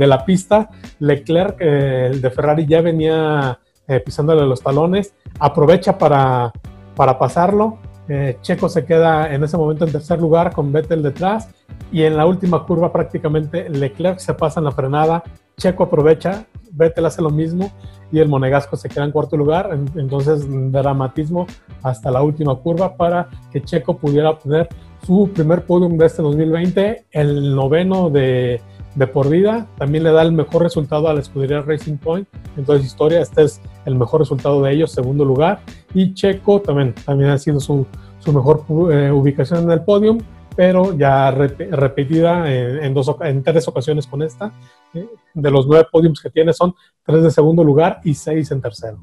la 0.08 0.25
pista. 0.25 0.70
Leclerc, 1.00 1.58
eh, 1.60 2.10
el 2.12 2.22
de 2.22 2.30
Ferrari, 2.31 2.66
ya 2.66 2.81
venía 2.81 3.60
eh, 3.88 4.00
pisándole 4.00 4.46
los 4.46 4.62
talones, 4.62 5.14
aprovecha 5.40 5.98
para, 5.98 6.52
para 6.96 7.20
pasarlo. 7.20 7.80
Eh, 8.08 8.38
Checo 8.42 8.70
se 8.70 8.86
queda 8.86 9.34
en 9.34 9.44
ese 9.44 9.58
momento 9.58 9.86
en 9.86 9.92
tercer 9.92 10.20
lugar 10.20 10.52
con 10.52 10.72
Vettel 10.72 11.02
detrás 11.02 11.50
y 11.92 12.04
en 12.04 12.18
la 12.18 12.25
última 12.25 12.66
curva 12.66 12.92
prácticamente 12.92 13.70
Leclerc 13.70 14.20
se 14.20 14.34
pasa 14.34 14.60
en 14.60 14.66
la 14.66 14.72
frenada, 14.72 15.24
Checo 15.58 15.84
aprovecha, 15.84 16.46
Vettel 16.72 17.06
hace 17.06 17.22
lo 17.22 17.30
mismo 17.30 17.72
y 18.12 18.20
el 18.20 18.28
Monegasco 18.28 18.75
se 18.75 18.90
queda 18.90 19.06
en 19.06 19.12
cuarto 19.12 19.38
lugar. 19.38 19.78
Entonces, 19.96 20.46
dramatismo 20.72 21.48
hasta 21.81 22.12
la 22.12 22.22
última 22.22 22.56
curva 22.56 22.96
para 22.96 23.28
que 23.52 23.62
Checo 23.62 23.98
pudiera 23.98 24.30
obtener 24.31 24.70
su 25.06 25.30
primer 25.34 25.66
podium 25.66 25.98
de 25.98 26.06
este 26.06 26.22
2020, 26.22 27.06
el 27.12 27.56
noveno 27.56 28.10
de, 28.10 28.62
de 28.96 29.08
por 29.08 29.30
vida. 29.30 29.68
También 29.78 30.04
le 30.04 30.12
da 30.12 30.22
el 30.22 30.32
mejor 30.32 30.64
resultado 30.64 31.08
a 31.08 31.14
la 31.14 31.20
escudería 31.20 31.62
Racing 31.62 31.98
Point. 31.98 32.28
Entonces, 32.58 32.86
historia, 32.86 33.22
este 33.22 33.44
es 33.44 33.62
el 33.86 33.96
mejor 33.96 34.22
resultado 34.22 34.62
de 34.62 34.72
ellos, 34.72 34.92
segundo 34.92 35.26
lugar. 35.26 35.62
Y 35.94 36.14
Checo 36.14 36.62
también, 36.62 36.94
también 36.94 37.32
ha 37.32 37.38
sido 37.38 37.60
su, 37.60 37.86
su 38.20 38.34
mejor 38.34 38.64
eh, 38.92 39.12
ubicación 39.12 39.64
en 39.64 39.72
el 39.72 39.84
podium, 39.84 40.20
pero 40.56 40.96
ya 40.96 41.32
repetida 41.32 42.52
en, 42.52 42.94
dos, 42.94 43.14
en 43.22 43.44
tres 43.44 43.68
ocasiones 43.68 44.08
con 44.08 44.22
esta. 44.22 44.52
Eh, 44.94 45.08
de 45.34 45.52
los 45.52 45.68
nueve 45.68 45.88
podiums 45.92 46.22
que 46.22 46.30
tiene, 46.30 46.54
son 46.54 46.76
tres 47.04 47.24
de 47.24 47.32
segundo 47.32 47.64
lugar 47.64 48.00
y 48.04 48.14
seis 48.14 48.52
en 48.52 48.62
tercero. 48.62 49.00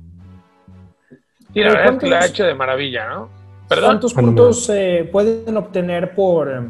Y 1.52 1.64
la 1.64 1.70
verdad 1.70 1.94
es 1.94 1.98
que 1.98 2.08
lo 2.08 2.16
ha 2.16 2.26
hecho 2.26 2.44
de 2.44 2.54
maravilla, 2.54 3.08
¿no? 3.08 3.39
¿Cuántos 3.78 4.14
puntos 4.14 4.68
eh, 4.70 5.08
pueden 5.10 5.56
obtener 5.56 6.14
por 6.14 6.68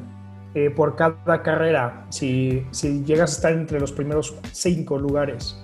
eh, 0.53 0.69
por 0.69 0.97
cada 0.97 1.43
carrera 1.43 2.07
si, 2.09 2.65
si, 2.73 3.05
llegas 3.05 3.31
a 3.31 3.35
estar 3.37 3.53
entre 3.53 3.79
los 3.79 3.93
primeros 3.93 4.35
cinco 4.53 4.99
lugares? 4.99 5.57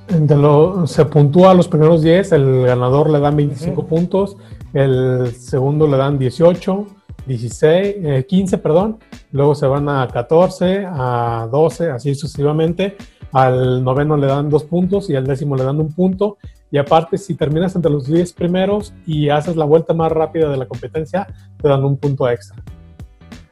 se 0.86 1.04
puntúa 1.04 1.50
a 1.50 1.54
los 1.54 1.66
primeros 1.66 2.02
10, 2.02 2.32
el 2.32 2.66
ganador 2.66 3.10
le 3.10 3.18
dan 3.18 3.36
25 3.36 3.84
puntos, 3.86 4.36
el 4.72 5.34
segundo 5.34 5.88
le 5.88 5.96
dan 5.96 6.18
18, 6.18 6.86
16, 7.26 8.26
15, 8.26 8.58
perdón, 8.58 8.98
luego 9.32 9.56
se 9.56 9.66
van 9.66 9.88
a 9.88 10.06
14, 10.06 10.86
a 10.88 11.48
12, 11.50 11.90
así 11.90 12.14
sucesivamente. 12.14 12.96
Al 13.32 13.82
noveno 13.82 14.16
le 14.16 14.28
dan 14.28 14.48
dos 14.48 14.64
puntos 14.64 15.10
y 15.10 15.16
al 15.16 15.26
décimo 15.26 15.56
le 15.56 15.64
dan 15.64 15.80
un 15.80 15.92
punto. 15.92 16.38
Y 16.70 16.78
aparte, 16.78 17.16
si 17.16 17.34
terminas 17.34 17.76
entre 17.76 17.90
los 17.90 18.06
10 18.06 18.32
primeros 18.32 18.92
y 19.06 19.28
haces 19.28 19.56
la 19.56 19.64
vuelta 19.64 19.94
más 19.94 20.10
rápida 20.10 20.50
de 20.50 20.56
la 20.56 20.66
competencia, 20.66 21.26
te 21.60 21.68
dan 21.68 21.84
un 21.84 21.96
punto 21.96 22.28
extra. 22.28 22.62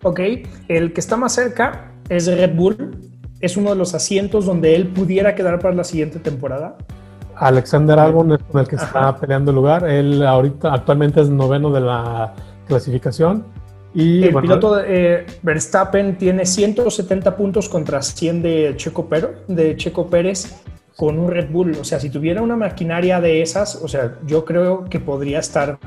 Ok, 0.02 0.20
el 0.68 0.92
que 0.92 1.00
está 1.00 1.16
más 1.16 1.32
cerca 1.32 1.92
es 2.08 2.26
Red 2.26 2.54
Bull. 2.54 2.98
Es 3.40 3.56
uno 3.56 3.70
de 3.70 3.76
los 3.76 3.94
asientos 3.94 4.46
donde 4.46 4.74
él 4.74 4.88
pudiera 4.88 5.34
quedar 5.34 5.58
para 5.60 5.74
la 5.74 5.84
siguiente 5.84 6.18
temporada. 6.18 6.76
Alexander 7.36 7.98
Albon 7.98 8.32
es 8.32 8.42
con 8.42 8.60
el 8.60 8.68
que 8.68 8.76
está 8.76 9.16
peleando 9.18 9.50
el 9.50 9.56
lugar. 9.56 9.88
Él 9.88 10.24
ahorita 10.24 10.72
actualmente 10.72 11.20
es 11.20 11.28
noveno 11.28 11.70
de 11.70 11.80
la 11.80 12.34
clasificación. 12.66 13.44
Y, 13.94 14.24
el 14.24 14.34
piloto 14.34 14.74
de, 14.74 14.84
eh, 14.88 15.26
Verstappen 15.42 16.18
tiene 16.18 16.46
170 16.46 17.36
puntos 17.36 17.68
contra 17.68 18.02
100 18.02 18.42
de 18.42 18.74
Checo, 18.76 19.08
de 19.46 19.76
Checo 19.76 20.08
Pérez 20.08 20.64
con 20.96 21.18
un 21.18 21.30
Red 21.30 21.50
Bull. 21.50 21.72
O 21.80 21.84
sea, 21.84 22.00
si 22.00 22.10
tuviera 22.10 22.42
una 22.42 22.56
maquinaria 22.56 23.20
de 23.20 23.42
esas, 23.42 23.76
o 23.76 23.88
sea, 23.88 24.16
yo 24.26 24.44
creo 24.44 24.84
que 24.84 25.00
podría 25.00 25.40
estar 25.40 25.78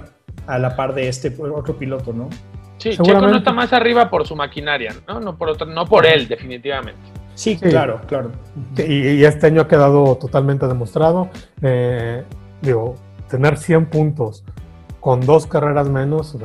a 0.46 0.60
la 0.60 0.76
par 0.76 0.94
de 0.94 1.08
este 1.08 1.36
otro 1.40 1.78
piloto, 1.78 2.14
¿no? 2.14 2.30
Sí, 2.78 2.92
Checo 2.92 3.22
no 3.22 3.38
está 3.38 3.52
más 3.52 3.74
arriba 3.74 4.10
por 4.10 4.28
su 4.28 4.36
maquinaria, 4.36 4.94
¿no? 5.08 5.20
No 5.20 5.38
por, 5.38 5.50
otro, 5.50 5.66
no 5.66 5.86
por 5.86 6.06
él, 6.06 6.28
definitivamente. 6.28 7.02
Sí, 7.34 7.58
claro, 7.58 8.02
claro. 8.08 8.32
Y, 8.78 9.24
este 9.24 9.48
año 9.48 9.62
ha 9.62 9.68
quedado 9.68 10.16
totalmente 10.18 10.68
demostrado. 10.68 11.30
Eh, 11.62 12.24
digo, 12.62 12.96
tener 13.30 13.58
100 13.58 13.88
puntos 13.88 14.44
con 15.00 15.22
dos 15.22 15.46
carreras 15.46 15.90
menos, 15.90 16.36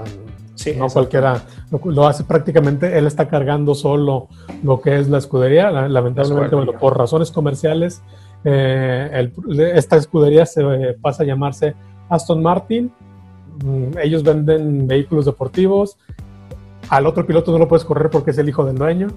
no 0.76 0.88
cualquiera 0.88 1.42
lo, 1.82 2.06
hace 2.06 2.24
prácticamente. 2.24 2.98
Él 2.98 3.06
está 3.06 3.28
cargando 3.28 3.74
solo 3.74 4.28
lo 4.62 4.80
que 4.80 4.98
es 4.98 5.08
la 5.08 5.18
escudería. 5.18 5.70
Lamentablemente, 5.70 6.54
bueno, 6.54 6.72
por 6.72 6.96
razones 6.96 7.30
comerciales, 7.30 8.02
eh, 8.44 9.30
esta 9.74 9.96
escudería 9.96 10.46
se 10.46 10.62
pasa 11.00 11.22
a 11.22 11.26
llamarse 11.26 11.74
Aston 12.08 12.42
Martin 12.42 12.90
mm, 13.64 13.98
ellos 14.02 14.22
venden 14.22 14.86
vehículos 14.86 15.26
deportivos, 15.26 15.96
al 16.88 17.06
otro 17.06 17.26
piloto 17.26 17.52
no 17.52 17.58
lo 17.58 17.68
puedes 17.68 17.84
correr 17.84 18.10
porque 18.10 18.32
es 18.32 18.38
el 18.38 18.48
hijo 18.48 18.64
del 18.64 18.76
dueño. 18.76 19.08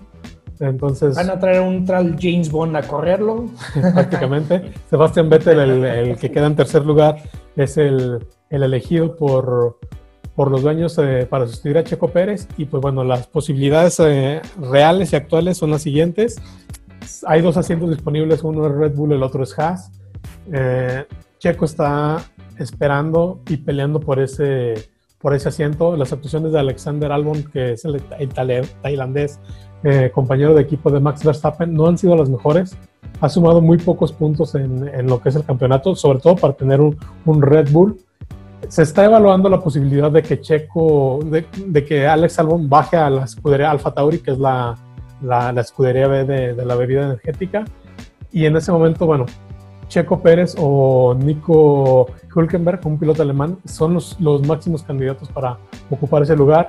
Entonces, 0.59 1.15
Van 1.15 1.29
a 1.29 1.39
traer 1.39 1.61
un 1.61 1.85
tal 1.85 2.15
James 2.19 2.49
Bond 2.49 2.75
a 2.75 2.83
correrlo. 2.83 3.49
prácticamente. 3.93 4.71
Sebastián 4.89 5.29
Vettel, 5.29 5.83
el, 5.83 6.17
que 6.17 6.31
queda 6.31 6.47
en 6.47 6.55
tercer 6.55 6.85
lugar, 6.85 7.17
es 7.55 7.77
el, 7.77 8.25
elegido 8.49 9.15
por, 9.15 9.79
por 10.35 10.49
los 10.49 10.61
dueños 10.61 10.97
eh, 10.97 11.27
para 11.29 11.47
sustituir 11.47 11.77
a 11.79 11.83
Checo 11.83 12.09
Pérez. 12.09 12.47
Y 12.57 12.65
pues 12.65 12.81
bueno, 12.81 13.03
las 13.03 13.27
posibilidades 13.27 13.99
eh, 13.99 14.41
reales 14.57 15.13
y 15.13 15.15
actuales 15.15 15.57
son 15.57 15.71
las 15.71 15.81
siguientes. 15.81 16.37
Hay 17.27 17.41
dos 17.41 17.57
asientos 17.57 17.89
disponibles, 17.89 18.43
uno 18.43 18.67
es 18.67 18.73
Red 18.73 18.95
Bull, 18.95 19.13
el 19.13 19.23
otro 19.23 19.43
es 19.43 19.57
Haas. 19.57 19.91
Eh, 20.51 21.05
Checo 21.39 21.65
está 21.65 22.23
esperando 22.57 23.41
y 23.47 23.57
peleando 23.57 23.99
por 23.99 24.19
ese, 24.19 24.75
por 25.19 25.33
ese 25.33 25.49
asiento. 25.49 25.95
Las 25.95 26.13
actuaciones 26.13 26.51
de 26.51 26.59
Alexander 26.59 27.11
Albon, 27.11 27.43
que 27.43 27.73
es 27.73 27.85
el, 27.85 28.01
tailandés, 28.81 29.39
eh, 29.83 30.11
compañero 30.13 30.53
de 30.53 30.61
equipo 30.61 30.89
de 30.89 30.99
Max 30.99 31.23
Verstappen, 31.23 31.73
no 31.73 31.87
han 31.87 31.97
sido 31.97 32.15
las 32.15 32.29
mejores. 32.29 32.77
Ha 33.21 33.29
sumado 33.29 33.61
muy 33.61 33.77
pocos 33.77 34.11
puntos 34.11 34.55
en, 34.55 34.87
en 34.87 35.07
lo 35.07 35.21
que 35.21 35.29
es 35.29 35.35
el 35.35 35.43
campeonato, 35.43 35.95
sobre 35.95 36.19
todo 36.19 36.35
para 36.35 36.53
tener 36.53 36.81
un, 36.81 36.97
un, 37.25 37.41
Red 37.41 37.69
Bull. 37.71 37.97
Se 38.67 38.81
está 38.81 39.05
evaluando 39.05 39.47
la 39.47 39.61
posibilidad 39.61 40.11
de 40.11 40.23
que 40.23 40.41
Checo, 40.41 41.19
de, 41.25 41.45
de 41.67 41.85
que 41.85 42.07
Alex 42.07 42.39
Albon 42.39 42.67
baje 42.67 42.97
a 42.97 43.09
la 43.09 43.25
escudería 43.25 43.69
Alfa 43.69 43.93
Tauri, 43.93 44.19
que 44.19 44.31
es 44.31 44.39
la, 44.39 44.75
la, 45.21 45.51
la 45.51 45.61
escudería 45.61 46.07
B 46.07 46.25
de, 46.25 46.53
de 46.53 46.65
la 46.65 46.75
bebida 46.75 47.05
energética. 47.05 47.65
Y 48.31 48.45
en 48.45 48.55
ese 48.57 48.71
momento, 48.71 49.05
bueno, 49.05 49.25
Checo 49.87 50.21
Pérez 50.21 50.55
o 50.57 51.15
Nico 51.17 52.07
Hülkenberg, 52.35 52.85
un 52.85 52.97
piloto 52.97 53.21
alemán, 53.21 53.57
son 53.65 53.93
los, 53.93 54.19
los, 54.19 54.45
máximos 54.45 54.83
candidatos 54.83 55.29
para 55.29 55.57
ocupar 55.89 56.23
ese 56.23 56.35
lugar. 56.35 56.67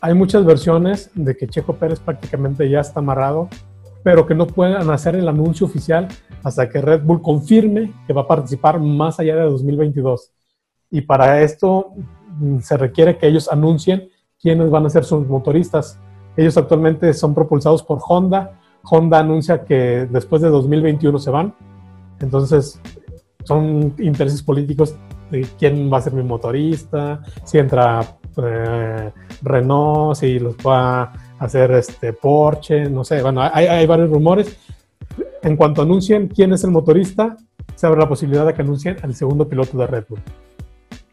Hay 0.00 0.14
muchas 0.14 0.44
versiones 0.44 1.10
de 1.14 1.36
que 1.36 1.48
Checo 1.48 1.74
Pérez 1.74 2.00
prácticamente 2.00 2.68
ya 2.68 2.80
está 2.80 3.00
amarrado, 3.00 3.48
pero 4.02 4.26
que 4.26 4.34
no 4.34 4.46
puedan 4.46 4.88
hacer 4.90 5.16
el 5.16 5.28
anuncio 5.28 5.66
oficial 5.66 6.08
hasta 6.42 6.68
que 6.68 6.80
Red 6.80 7.02
Bull 7.02 7.20
confirme 7.20 7.92
que 8.06 8.12
va 8.12 8.22
a 8.22 8.26
participar 8.26 8.80
más 8.80 9.20
allá 9.20 9.36
de 9.36 9.42
2022. 9.42 10.32
Y 10.90 11.02
para 11.02 11.42
esto 11.42 11.92
mm, 12.38 12.60
se 12.60 12.76
requiere 12.76 13.18
que 13.18 13.26
ellos 13.26 13.50
anuncien 13.50 14.08
quiénes 14.40 14.70
van 14.70 14.86
a 14.86 14.90
ser 14.90 15.04
sus 15.04 15.26
motoristas. 15.26 16.00
Ellos 16.38 16.56
actualmente 16.56 17.12
son 17.12 17.34
propulsados 17.34 17.82
por 17.82 17.98
Honda. 18.08 18.58
Honda 18.84 19.18
anuncia 19.18 19.64
que 19.64 20.08
después 20.10 20.40
de 20.40 20.48
2021 20.48 21.18
se 21.18 21.30
van 21.30 21.52
entonces, 22.20 22.80
son 23.44 23.94
intereses 23.98 24.42
políticos 24.42 24.96
de 25.30 25.46
quién 25.58 25.92
va 25.92 25.98
a 25.98 26.02
ser 26.02 26.14
mi 26.14 26.22
motorista, 26.22 27.22
si 27.44 27.58
entra 27.58 28.00
eh, 28.36 29.12
Renault, 29.42 30.16
si 30.16 30.38
los 30.38 30.56
va 30.56 31.02
a 31.02 31.12
hacer 31.38 31.70
este 31.72 32.12
Porsche, 32.12 32.88
no 32.88 33.04
sé, 33.04 33.22
bueno, 33.22 33.42
hay, 33.42 33.66
hay, 33.66 33.86
varios 33.86 34.10
rumores. 34.10 34.56
En 35.42 35.56
cuanto 35.56 35.82
anuncien 35.82 36.28
quién 36.28 36.52
es 36.52 36.64
el 36.64 36.70
motorista, 36.70 37.36
se 37.74 37.86
abre 37.86 38.00
la 38.00 38.08
posibilidad 38.08 38.46
de 38.46 38.54
que 38.54 38.62
anuncien 38.62 38.96
al 39.02 39.14
segundo 39.14 39.48
piloto 39.48 39.78
de 39.78 39.86
Red 39.86 40.04
Bull. 40.08 40.20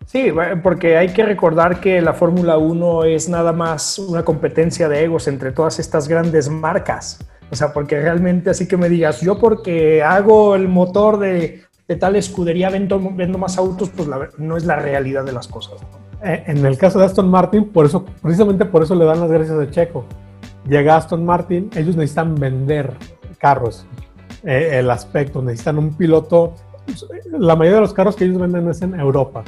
Sí, 0.05 0.31
porque 0.63 0.97
hay 0.97 1.09
que 1.09 1.25
recordar 1.25 1.79
que 1.79 2.01
la 2.01 2.13
Fórmula 2.13 2.57
1 2.57 3.05
es 3.05 3.27
nada 3.27 3.51
más 3.51 3.99
una 3.99 4.23
competencia 4.23 4.87
de 4.87 5.03
egos 5.03 5.27
entre 5.27 5.51
todas 5.51 5.79
estas 5.79 6.07
grandes 6.07 6.49
marcas. 6.49 7.19
O 7.51 7.55
sea, 7.55 7.73
porque 7.73 7.99
realmente 7.99 8.49
así 8.49 8.67
que 8.67 8.77
me 8.77 8.89
digas, 8.89 9.21
yo 9.21 9.39
porque 9.39 10.03
hago 10.03 10.55
el 10.55 10.67
motor 10.67 11.19
de, 11.19 11.63
de 11.87 11.95
tal 11.95 12.15
escudería 12.15 12.69
vendo, 12.69 12.99
vendo, 13.13 13.37
más 13.37 13.57
autos, 13.57 13.89
pues 13.89 14.07
la, 14.07 14.29
no 14.37 14.57
es 14.57 14.65
la 14.65 14.77
realidad 14.77 15.23
de 15.23 15.31
las 15.31 15.47
cosas. 15.47 15.81
Eh, 16.23 16.43
en 16.47 16.65
el 16.65 16.77
caso 16.77 16.97
de 16.99 17.05
Aston 17.05 17.29
Martin, 17.29 17.65
por 17.69 17.85
eso, 17.85 18.05
precisamente 18.21 18.65
por 18.65 18.83
eso 18.83 18.95
le 18.95 19.05
dan 19.05 19.19
las 19.19 19.29
gracias 19.29 19.57
a 19.59 19.69
Checo. 19.69 20.05
Llega 20.67 20.95
Aston 20.95 21.23
Martin, 21.23 21.69
ellos 21.75 21.95
necesitan 21.95 22.35
vender 22.35 22.93
carros, 23.37 23.85
eh, 24.43 24.79
el 24.79 24.89
aspecto, 24.89 25.41
necesitan 25.41 25.77
un 25.77 25.95
piloto. 25.95 26.55
La 27.31 27.55
mayoría 27.55 27.75
de 27.75 27.81
los 27.81 27.93
carros 27.93 28.15
que 28.15 28.25
ellos 28.25 28.39
venden 28.39 28.67
es 28.69 28.81
en 28.81 28.99
Europa. 28.99 29.43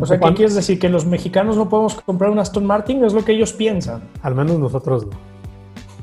O 0.00 0.06
sea, 0.06 0.18
¿qué 0.18 0.34
quieres 0.34 0.54
decir? 0.54 0.78
¿Que 0.78 0.88
los 0.88 1.04
mexicanos 1.06 1.56
no 1.56 1.68
podemos 1.68 1.94
comprar 2.00 2.30
un 2.30 2.38
Aston 2.38 2.64
Martin? 2.64 3.04
Es 3.04 3.12
lo 3.12 3.24
que 3.24 3.32
ellos 3.32 3.52
piensan. 3.52 4.02
Al 4.22 4.34
menos 4.34 4.58
nosotros 4.58 5.06
no 5.06 5.30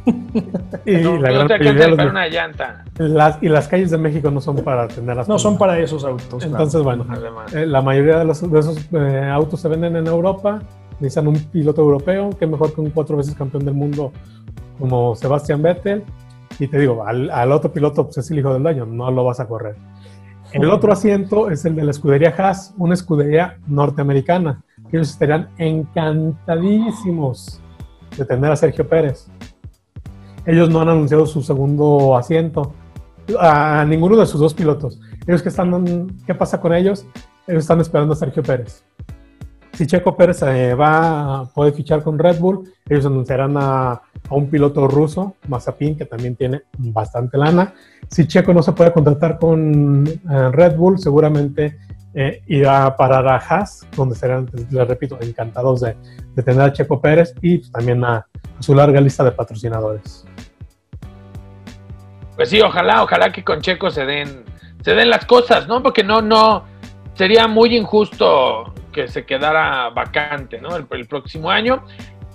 y 0.85 0.95
no, 0.97 1.17
la 1.17 1.31
gran 1.31 1.47
te 1.47 2.05
una 2.05 2.27
llanta. 2.27 2.85
Las, 2.97 3.41
y 3.41 3.49
las 3.49 3.67
calles 3.67 3.91
de 3.91 3.97
México 3.97 4.31
no 4.31 4.39
son 4.39 4.57
para 4.57 4.87
tener 4.87 5.15
las 5.15 5.27
No 5.27 5.37
son 5.37 5.57
para 5.57 5.77
esos 5.79 6.05
autos. 6.05 6.43
Entonces, 6.43 6.81
bueno, 6.81 7.05
eh, 7.53 7.65
la 7.65 7.81
mayoría 7.81 8.19
de, 8.19 8.25
los, 8.25 8.49
de 8.49 8.59
esos 8.59 8.77
eh, 8.93 9.29
autos 9.31 9.59
se 9.59 9.67
venden 9.67 9.95
en 9.95 10.07
Europa. 10.07 10.61
Necesitan 10.99 11.27
un 11.27 11.35
piloto 11.35 11.81
europeo, 11.81 12.29
que 12.31 12.47
mejor 12.47 12.73
que 12.73 12.81
un 12.81 12.89
cuatro 12.89 13.17
veces 13.17 13.35
campeón 13.35 13.65
del 13.65 13.73
mundo 13.73 14.11
como 14.79 15.15
Sebastián 15.15 15.61
Vettel. 15.61 16.03
Y 16.59 16.67
te 16.67 16.79
digo, 16.79 17.05
al, 17.05 17.29
al 17.29 17.51
otro 17.51 17.71
piloto 17.71 18.05
pues, 18.05 18.17
es 18.17 18.31
el 18.31 18.39
hijo 18.39 18.53
del 18.53 18.63
dueño, 18.63 18.85
no 18.85 19.11
lo 19.11 19.23
vas 19.23 19.39
a 19.39 19.47
correr. 19.47 19.75
El 20.57 20.71
otro 20.71 20.91
asiento 20.91 21.49
es 21.49 21.65
el 21.65 21.75
de 21.75 21.83
la 21.83 21.91
escudería 21.91 22.33
Haas, 22.37 22.73
una 22.77 22.93
escudería 22.93 23.57
norteamericana. 23.67 24.63
Ellos 24.91 25.09
estarían 25.09 25.49
encantadísimos 25.57 27.61
de 28.17 28.25
tener 28.25 28.51
a 28.51 28.55
Sergio 28.55 28.87
Pérez 28.87 29.29
ellos 30.47 30.69
no 30.69 30.79
han 30.79 30.87
anunciado 30.87 31.25
su 31.25 31.43
segundo 31.43 32.15
asiento 32.15 32.73
a 33.37 33.83
ninguno 33.85 34.15
de 34.15 34.25
sus 34.25 34.39
dos 34.39 34.53
pilotos. 34.53 34.97
Ellos 35.27 35.43
que 35.43 35.49
están, 35.49 36.17
¿qué 36.25 36.33
pasa 36.33 36.61
con 36.61 36.73
ellos? 36.73 37.05
Ellos 37.45 37.63
están 37.63 37.81
esperando 37.81 38.13
a 38.13 38.15
Sergio 38.15 38.41
Pérez. 38.41 38.85
Si 39.77 39.85
Checo 39.85 40.17
Pérez 40.17 40.41
eh, 40.41 40.73
va 40.73 41.41
a 41.41 41.45
poder 41.45 41.71
fichar 41.71 42.01
con 42.01 42.17
Red 42.17 42.39
Bull, 42.39 42.67
ellos 42.89 43.05
anunciarán 43.05 43.53
a, 43.57 44.01
un 44.31 44.49
piloto 44.49 44.87
ruso, 44.87 45.35
Mazapin, 45.47 45.95
que 45.95 46.05
también 46.05 46.35
tiene 46.35 46.63
bastante 46.79 47.37
lana. 47.37 47.75
Si 48.09 48.27
Checo 48.27 48.55
no 48.55 48.63
se 48.63 48.71
puede 48.71 48.91
contratar 48.91 49.37
con 49.37 50.07
eh, 50.07 50.49
Red 50.51 50.75
Bull, 50.77 50.97
seguramente 50.97 51.77
eh, 52.15 52.41
irá 52.47 52.87
a 52.87 52.97
parar 52.97 53.27
a 53.27 53.35
Haas, 53.35 53.85
donde 53.95 54.15
serán, 54.15 54.49
les 54.51 54.87
repito, 54.87 55.19
encantados 55.21 55.81
de, 55.81 55.95
de 56.33 56.41
tener 56.41 56.61
a 56.61 56.73
Checo 56.73 56.99
Pérez 56.99 57.35
y 57.43 57.59
también 57.69 58.03
a 58.03 58.25
su 58.57 58.73
larga 58.73 58.99
lista 58.99 59.23
de 59.23 59.31
patrocinadores. 59.31 60.25
Pues 62.35 62.49
sí, 62.49 62.59
ojalá, 62.61 63.03
ojalá 63.03 63.31
que 63.31 63.43
con 63.43 63.61
Checo 63.61 63.91
se 63.91 64.07
den, 64.07 64.43
se 64.81 64.95
den 64.95 65.11
las 65.11 65.27
cosas, 65.27 65.67
¿no? 65.67 65.83
Porque 65.83 66.03
no, 66.03 66.23
no, 66.23 66.63
sería 67.13 67.47
muy 67.47 67.77
injusto 67.77 68.73
que 68.97 69.07
se 69.07 69.25
quedara 69.25 69.89
vacante, 69.89 70.59
¿no? 70.59 70.75
El, 70.75 71.05
próximo 71.05 71.51
año. 71.51 71.83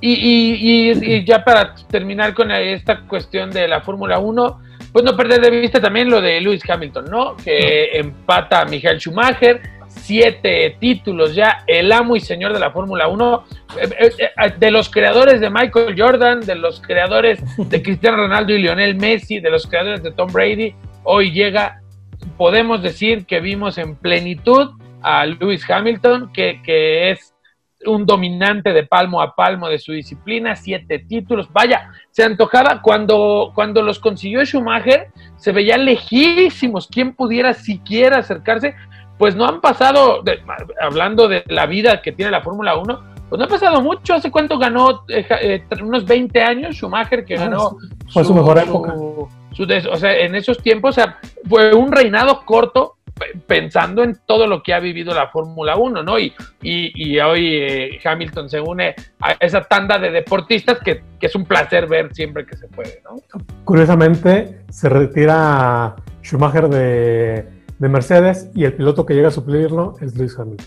Y, 0.01 1.25
ya 1.25 1.45
para 1.45 1.75
terminar 1.91 2.35
con 2.35 2.53
esta 2.53 3.01
cuestión 3.01 3.51
de 3.51 3.67
la 3.67 3.81
Fórmula 3.81 4.21
1, 4.21 4.61
pues 4.93 5.05
no 5.05 5.17
perder 5.17 5.41
de 5.41 5.51
vista 5.51 5.81
también 5.81 6.09
lo 6.09 6.21
de 6.21 6.41
Lewis 6.41 6.63
Hamilton, 6.69 7.07
¿no? 7.11 7.37
Que 7.37 7.99
empata 7.99 8.61
a 8.61 8.65
Michael 8.65 9.01
Schumacher, 9.01 9.61
siete 9.89 10.77
títulos 10.79 11.35
ya, 11.35 11.65
el 11.67 11.91
amo 11.91 12.15
y 12.15 12.21
señor 12.21 12.53
de 12.53 12.61
la 12.61 12.71
Fórmula 12.71 13.09
1, 13.09 13.45
eh, 13.81 13.89
eh, 13.99 14.13
eh, 14.21 14.53
de 14.57 14.71
los 14.71 14.89
creadores 14.89 15.41
de 15.41 15.51
Michael 15.51 16.01
Jordan, 16.01 16.43
de 16.43 16.55
los 16.55 16.81
creadores 16.81 17.43
de 17.57 17.83
Cristiano 17.83 18.19
Ronaldo 18.19 18.53
y 18.53 18.63
Lionel 18.63 18.95
Messi, 18.95 19.41
de 19.41 19.51
los 19.51 19.67
creadores 19.67 20.05
de 20.05 20.13
Tom 20.13 20.33
Brady, 20.33 20.77
hoy 21.03 21.33
llega, 21.33 21.81
podemos 22.37 22.85
decir 22.85 23.27
que 23.27 23.41
vimos 23.41 23.79
en 23.79 23.97
plenitud 23.97 24.71
a 25.03 25.27
Lewis 25.27 25.69
Hamilton, 25.69 26.33
que, 26.33 26.61
que 26.63 27.11
es 27.11 27.35
un 27.85 28.07
dominante 28.07 28.73
de 28.73 28.85
palmo 28.85 29.21
a 29.21 29.35
palmo 29.35 29.69
de 29.69 29.79
su 29.79 29.93
disciplina, 29.93 30.55
siete 30.55 31.01
títulos. 31.01 31.53
Vaya, 31.53 31.91
se 32.11 32.23
antojaba 32.23 32.81
cuando, 32.81 33.51
cuando 33.55 33.83
los 33.83 33.99
consiguió 33.99 34.45
Schumacher, 34.45 35.09
se 35.37 35.53
veía 35.53 35.77
lejísimos. 35.77 36.87
¿Quién 36.87 37.15
pudiera 37.15 37.55
siquiera 37.55 38.19
acercarse? 38.19 38.75
pues 39.23 39.37
no 39.37 39.47
han 39.47 39.61
pasado, 39.61 40.25
hablando 40.81 41.29
de 41.29 41.45
la 41.47 41.67
vida 41.67 42.03
que 42.03 42.11
tiene 42.11 42.33
la 42.33 42.43
Fórmula 42.43 42.77
1, 42.77 43.05
pues 43.29 43.39
no 43.39 43.45
ha 43.45 43.49
pasado 43.49 43.81
mucho. 43.81 44.15
¿Hace 44.15 44.33
cuánto 44.33 44.59
ganó? 44.59 45.05
Eh, 45.07 45.25
eh, 45.41 45.65
unos 45.81 46.05
20 46.05 46.43
años 46.43 46.75
Schumacher 46.75 47.25
que 47.25 47.37
ah, 47.37 47.43
ganó. 47.43 47.77
Fue 48.13 48.25
su, 48.25 48.35
mejor 48.35 48.59
época. 48.59 48.95
o 48.97 49.97
sea, 49.97 50.19
en 50.19 50.35
esos 50.35 50.59
tiempos, 50.59 50.99
o 50.99 51.01
sea, 51.01 51.19
fue 51.49 51.73
un 51.73 51.93
reinado 51.93 52.45
corto 52.45 52.97
pensando 53.47 54.03
en 54.03 54.19
todo 54.27 54.47
lo 54.47 54.63
que 54.63 54.75
ha 54.75 54.81
vivido 54.81 55.15
la 55.15 55.29
Fórmula 55.29 55.77
1, 55.77 56.03
¿no? 56.03 56.19
Y, 56.19 56.33
y, 56.63 57.19
hoy 57.21 57.57
eh, 57.57 58.01
Hamilton 58.05 58.49
se 58.49 58.61
une 58.61 58.95
a 59.21 59.33
esa 59.41 59.63
tanda 59.63 59.99
de 59.99 60.11
deportistas 60.11 60.79
que, 60.81 61.03
que, 61.21 61.27
es 61.27 61.35
un 61.35 61.45
placer 61.45 61.87
ver 61.87 62.15
siempre 62.15 62.45
que 62.47 62.57
se 62.57 62.69
puede, 62.69 63.01
¿no? 63.05 63.17
Curiosamente, 63.65 64.63
se 64.71 64.89
retira 64.89 65.95
Schumacher 66.23 66.69
de 66.69 67.63
de 67.83 67.89
Mercedes 67.89 68.49
y 68.55 68.65
el 68.65 68.75
piloto 68.75 69.05
que 69.05 69.13
llega 69.13 69.27
a 69.27 69.33
suplirlo 69.33 69.97
es 70.01 70.17
Luis 70.17 70.39
Hamilton. 70.39 70.67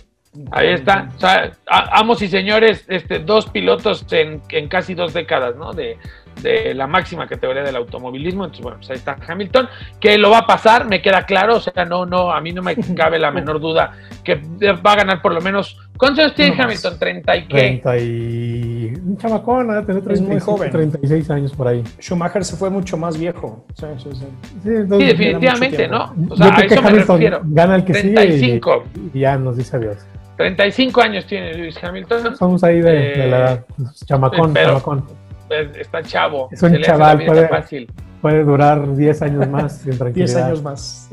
Ahí 0.52 0.74
está. 0.74 1.08
O 1.16 1.20
sea, 1.22 1.52
amos 1.66 2.22
y 2.22 2.28
señores, 2.28 2.84
este, 2.90 3.20
dos 3.20 3.50
pilotos 3.50 4.06
en, 4.12 4.42
casi 4.68 4.96
dos 4.96 5.14
décadas, 5.14 5.56
¿no? 5.56 5.72
De, 5.72 5.98
de 6.42 6.74
la 6.74 6.88
máxima 6.88 7.28
categoría 7.28 7.64
del 7.64 7.76
automovilismo. 7.76 8.46
Entonces, 8.46 8.64
bueno, 8.64 8.78
pues 8.78 8.90
ahí 8.92 8.98
está 8.98 9.18
Hamilton, 9.28 9.68
que 10.00 10.18
lo 10.18 10.30
va 10.30 10.40
a 10.40 10.48
pasar, 10.48 10.88
me 10.88 11.02
queda 11.02 11.24
claro, 11.24 11.58
o 11.58 11.60
sea, 11.60 11.86
no, 11.86 12.06
no, 12.06 12.32
a 12.32 12.42
mí 12.42 12.52
no 12.52 12.62
me 12.62 12.76
cabe 12.96 13.20
la 13.20 13.32
menor 13.32 13.60
duda 13.60 13.94
que 14.24 14.36
va 14.36 14.94
a 14.94 14.96
ganar 14.96 15.22
por 15.22 15.34
lo 15.34 15.42
menos. 15.42 15.78
¿Cuántos 15.98 16.26
años 16.26 16.36
tiene 16.36 16.62
Hamilton? 16.62 17.00
¿30 17.00 17.38
y 17.38 17.48
qué? 17.48 17.58
30 17.58 17.98
y. 18.00 18.94
Un 19.06 19.18
chamacón, 19.18 19.78
¿eh? 19.78 19.82
Tener 19.84 20.12
es 20.12 20.22
muy 20.22 20.40
joven. 20.42 20.70
36 20.70 21.30
años 21.30 21.54
por 21.54 21.70
ahí. 21.70 21.84
Schumacher 22.02 22.44
se 22.44 22.58
fue 22.58 22.70
mucho 22.70 22.98
más 22.98 23.18
viejo. 23.18 23.66
Sí, 23.76 23.86
sí, 24.04 24.10
sí. 24.14 24.26
sí, 24.64 24.70
definitivamente, 24.70 25.88
¿no? 25.88 26.14
O 26.30 26.36
sea, 26.36 26.58
a 26.58 26.60
eso 26.60 26.82
me 26.82 26.90
refiero. 26.90 27.42
Gana 27.46 27.76
el 27.76 27.86
que 27.86 27.94
35. 27.94 28.84
sigue 28.94 29.10
y, 29.14 29.20
ya 29.22 29.38
nos 29.38 29.56
dice 29.56 29.78
adiós. 29.78 30.06
35 30.36 31.02
años 31.02 31.26
tiene 31.26 31.54
Lewis 31.54 31.82
Hamilton. 31.82 32.36
Somos 32.36 32.62
ahí 32.66 32.82
de, 32.82 32.92
de 32.92 33.28
la 33.28 33.38
edad. 33.38 33.66
Eh, 33.80 33.84
chamacón, 34.06 34.54
chamacón 34.54 35.25
está 35.62 36.02
chavo. 36.04 36.50
Es 36.52 36.62
un 36.62 36.82
chaval, 36.82 37.26
puede, 37.26 37.48
fácil. 37.48 37.92
puede 38.22 38.44
durar 38.44 38.96
10 38.96 39.22
años 39.22 39.48
más. 39.50 39.86
10 39.86 40.36
años 40.36 40.64
más. 40.64 41.10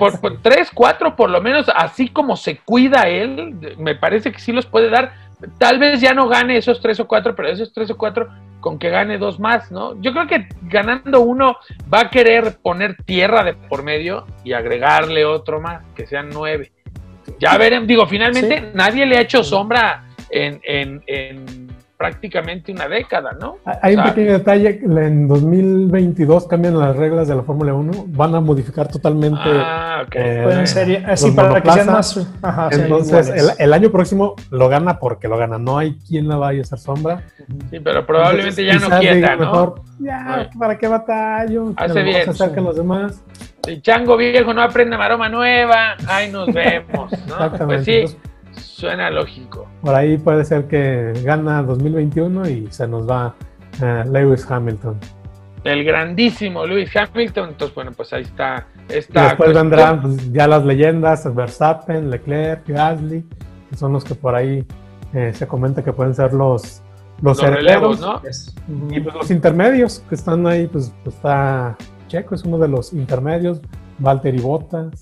Pues 0.00 0.16
por, 0.18 0.40
3, 0.40 0.70
4 0.72 1.16
por 1.16 1.30
lo 1.30 1.40
menos, 1.40 1.66
así 1.74 2.08
como 2.08 2.36
se 2.36 2.58
cuida 2.58 3.08
él, 3.08 3.54
me 3.78 3.94
parece 3.94 4.32
que 4.32 4.38
sí 4.38 4.52
los 4.52 4.66
puede 4.66 4.90
dar. 4.90 5.12
Tal 5.58 5.78
vez 5.78 6.00
ya 6.00 6.14
no 6.14 6.28
gane 6.28 6.56
esos 6.56 6.80
3 6.80 7.00
o 7.00 7.06
4, 7.06 7.36
pero 7.36 7.48
esos 7.48 7.72
3 7.72 7.90
o 7.90 7.96
4 7.96 8.28
con 8.60 8.78
que 8.78 8.90
gane 8.90 9.18
dos 9.18 9.38
más, 9.38 9.70
¿no? 9.70 10.00
Yo 10.00 10.12
creo 10.12 10.26
que 10.26 10.48
ganando 10.62 11.20
uno 11.20 11.56
va 11.92 12.00
a 12.00 12.10
querer 12.10 12.58
poner 12.60 12.96
tierra 13.04 13.44
de 13.44 13.54
por 13.54 13.82
medio 13.82 14.26
y 14.44 14.52
agregarle 14.52 15.24
otro 15.24 15.60
más, 15.60 15.84
que 15.94 16.06
sean 16.06 16.30
9. 16.32 16.72
Ya 17.38 17.56
veremos, 17.56 17.86
digo, 17.86 18.06
finalmente 18.06 18.70
nadie 18.74 19.06
le 19.06 19.18
ha 19.18 19.20
hecho 19.20 19.44
sombra 19.44 20.04
en, 20.30 20.60
en, 20.64 21.02
en 21.06 21.67
prácticamente 21.98 22.70
una 22.70 22.88
década, 22.88 23.32
¿no? 23.38 23.56
Hay 23.82 23.96
un 23.96 24.04
pequeño 24.04 24.32
detalle, 24.32 24.80
en 24.84 25.26
2022 25.26 26.46
cambian 26.46 26.78
las 26.78 26.96
reglas 26.96 27.26
de 27.26 27.34
la 27.34 27.42
Fórmula 27.42 27.74
1, 27.74 28.04
van 28.06 28.36
a 28.36 28.40
modificar 28.40 28.86
totalmente. 28.86 29.40
Ah, 29.42 30.04
ok. 30.06 30.14
Eh, 30.14 31.02
así 31.06 31.32
para 31.32 31.60
que 31.60 31.72
sean 31.72 31.86
más. 31.88 32.28
Ajá, 32.40 32.68
Entonces, 32.70 33.56
el, 33.58 33.72
año 33.72 33.90
próximo 33.90 34.36
lo 34.50 34.68
gana 34.68 35.00
porque 35.00 35.26
lo 35.26 35.36
gana, 35.36 35.58
no 35.58 35.76
hay 35.76 35.98
quien 35.98 36.28
la 36.28 36.36
vaya 36.36 36.60
a 36.60 36.62
hacer 36.62 36.78
sombra. 36.78 37.24
Sí, 37.68 37.80
pero 37.80 38.06
probablemente 38.06 38.64
ya 38.64 38.78
no 38.78 38.88
quiera, 39.00 39.34
¿no? 39.34 39.40
Mejor, 39.40 39.82
ya, 39.98 40.50
¿para 40.56 40.78
qué 40.78 40.86
batallo? 40.86 41.72
Hace 41.76 42.02
bien. 42.04 42.24
Se 42.24 42.30
acercan 42.30 42.62
los 42.62 42.76
demás. 42.76 43.24
El 43.66 43.82
chango 43.82 44.16
viejo 44.16 44.54
no 44.54 44.62
aprende 44.62 44.96
maroma 44.96 45.28
nueva, 45.28 45.96
ahí 46.06 46.30
nos 46.30 46.46
vemos, 46.54 47.10
¿no? 47.26 47.66
Pues 47.66 47.84
sí. 47.84 48.04
Suena 48.78 49.10
lógico. 49.10 49.66
Por 49.82 49.92
ahí 49.92 50.18
puede 50.18 50.44
ser 50.44 50.68
que 50.68 51.12
gana 51.24 51.64
2021 51.64 52.48
y 52.48 52.68
se 52.70 52.86
nos 52.86 53.10
va 53.10 53.34
uh, 53.82 54.08
Lewis 54.08 54.48
Hamilton. 54.48 54.96
El 55.64 55.82
grandísimo 55.82 56.64
Lewis 56.64 56.88
Hamilton. 56.96 57.48
Entonces, 57.48 57.74
bueno, 57.74 57.90
pues 57.90 58.12
ahí 58.12 58.22
está. 58.22 58.68
Esta 58.88 59.30
después 59.30 59.52
vendrán 59.52 60.00
pues, 60.00 60.32
ya 60.32 60.46
las 60.46 60.64
leyendas, 60.64 61.34
Verstappen, 61.34 62.08
Leclerc, 62.08 62.68
Gasly, 62.68 63.24
que 63.68 63.76
son 63.76 63.94
los 63.94 64.04
que 64.04 64.14
por 64.14 64.36
ahí 64.36 64.64
eh, 65.12 65.32
se 65.34 65.48
comenta 65.48 65.82
que 65.82 65.92
pueden 65.92 66.14
ser 66.14 66.32
los, 66.32 66.80
los, 67.20 67.42
relevos, 67.42 67.98
¿no? 67.98 68.22
Y 68.90 69.00
pues 69.00 69.12
los 69.12 69.30
intermedios 69.32 70.04
que 70.08 70.14
están 70.14 70.46
ahí, 70.46 70.68
pues, 70.68 70.94
pues, 71.02 71.16
está 71.16 71.76
Checo, 72.06 72.36
es 72.36 72.44
uno 72.44 72.58
de 72.58 72.68
los 72.68 72.92
intermedios, 72.92 73.60
Valtteri 73.98 74.38
Bottas. 74.38 75.00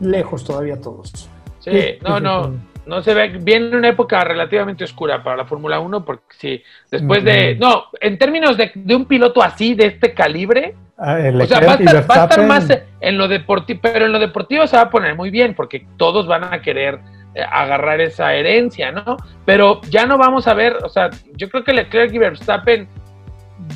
Lejos 0.00 0.44
todavía 0.44 0.80
todos. 0.80 1.28
Sí, 1.62 1.98
no, 2.02 2.18
no, 2.20 2.54
no 2.86 3.02
se 3.02 3.14
ve. 3.14 3.28
Viene 3.40 3.76
una 3.76 3.88
época 3.88 4.22
relativamente 4.24 4.84
oscura 4.84 5.22
para 5.22 5.36
la 5.36 5.44
Fórmula 5.44 5.80
1, 5.80 6.04
porque 6.04 6.24
sí, 6.36 6.62
después 6.90 7.22
de. 7.24 7.56
No, 7.56 7.84
en 8.00 8.18
términos 8.18 8.56
de, 8.56 8.72
un 8.94 9.06
piloto 9.06 9.42
así, 9.42 9.74
de 9.74 9.86
este 9.86 10.12
calibre. 10.12 10.74
Ah, 10.98 11.18
o 11.34 11.46
sea, 11.46 11.60
va 11.60 11.72
a, 11.72 11.76
estar, 11.76 12.46
más 12.46 12.68
en 13.00 13.18
lo 13.18 13.26
deportivo, 13.26 13.80
pero 13.82 14.06
en 14.06 14.12
lo 14.12 14.18
deportivo 14.18 14.66
se 14.66 14.76
va 14.76 14.82
a 14.82 14.90
poner 14.90 15.16
muy 15.16 15.30
bien, 15.30 15.54
porque 15.54 15.86
todos 15.96 16.26
van 16.26 16.44
a 16.44 16.60
querer 16.60 17.00
eh, 17.34 17.42
agarrar 17.42 18.00
esa 18.00 18.34
herencia, 18.34 18.92
¿no? 18.92 19.16
Pero 19.44 19.80
ya 19.90 20.06
no 20.06 20.16
vamos 20.16 20.46
a 20.46 20.54
ver, 20.54 20.76
o 20.84 20.88
sea, 20.88 21.10
yo 21.34 21.48
creo 21.48 21.64
que 21.64 21.72
Leclerc 21.72 22.12
y 22.12 22.18
Verstappen 22.18 22.88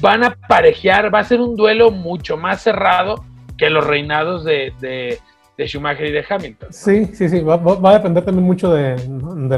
van 0.00 0.24
a 0.24 0.36
parejear, 0.48 1.12
va 1.12 1.20
a 1.20 1.24
ser 1.24 1.40
un 1.40 1.56
duelo 1.56 1.90
mucho 1.90 2.36
más 2.36 2.62
cerrado 2.62 3.24
que 3.58 3.70
los 3.70 3.84
reinados 3.84 4.44
de, 4.44 4.72
de 4.80 5.18
Schumacher 5.58 6.06
y 6.06 6.12
de 6.12 6.24
Hamilton. 6.28 6.72
Sí, 6.72 7.06
sí, 7.14 7.28
sí, 7.28 7.40
va, 7.40 7.54
a 7.54 7.94
depender 7.94 8.24
también 8.24 8.46
mucho 8.46 8.72
de, 8.72 8.96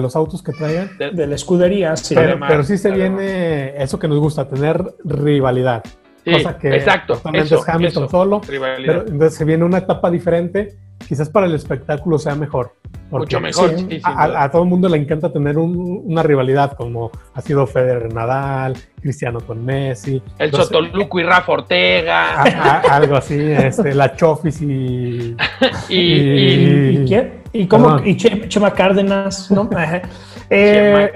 los 0.00 0.14
autos 0.14 0.42
que 0.42 0.52
traigan. 0.52 0.90
De, 0.98 1.26
la 1.26 1.34
escudería, 1.34 1.96
sí. 1.96 2.14
Pero, 2.14 2.62
sí 2.62 2.78
se 2.78 2.90
viene 2.90 3.74
eso 3.82 3.98
que 3.98 4.08
nos 4.08 4.18
gusta, 4.18 4.46
tener 4.48 4.82
rivalidad. 5.04 5.82
Sí, 6.24 6.32
cosa 6.32 6.58
que 6.58 6.74
exacto. 6.74 7.20
es 7.32 7.68
Hamilton 7.68 8.08
solo. 8.08 8.40
Pero, 8.46 9.06
entonces 9.06 9.34
se 9.34 9.44
viene 9.44 9.64
una 9.64 9.78
etapa 9.78 10.10
diferente, 10.10 10.76
quizás 11.08 11.30
para 11.30 11.46
el 11.46 11.54
espectáculo 11.54 12.18
sea 12.18 12.34
mejor. 12.34 12.72
Mucho 13.10 13.40
mejor. 13.40 13.74
a, 14.04 14.50
todo 14.50 14.62
el 14.62 14.68
mundo 14.68 14.88
le 14.88 14.98
encanta 14.98 15.32
tener 15.32 15.56
una 15.56 16.22
rivalidad, 16.22 16.76
como 16.76 17.10
ha 17.32 17.40
sido 17.40 17.66
Federer 17.66 18.12
Nadal, 18.12 18.76
Cristiano 19.00 19.40
con 19.40 19.64
Messi. 19.64 20.22
El 20.38 20.52
Sotoluco 20.52 21.18
y 21.18 21.22
Rafa 21.22 21.52
Ortega. 21.52 22.42
algo 22.82 23.16
así, 23.16 23.38
este, 23.40 23.94
la 23.94 24.14
Chofis 24.14 24.60
y. 24.60 25.34
y, 25.88 25.98
y, 25.98 27.04
quién? 27.08 27.42
¿Y 27.54 27.66
cómo? 27.66 27.98
Y 28.04 28.14
Chema 28.16 28.72
Cárdenas, 28.72 29.50
¿no? 29.50 29.68
Eh, 30.50 31.12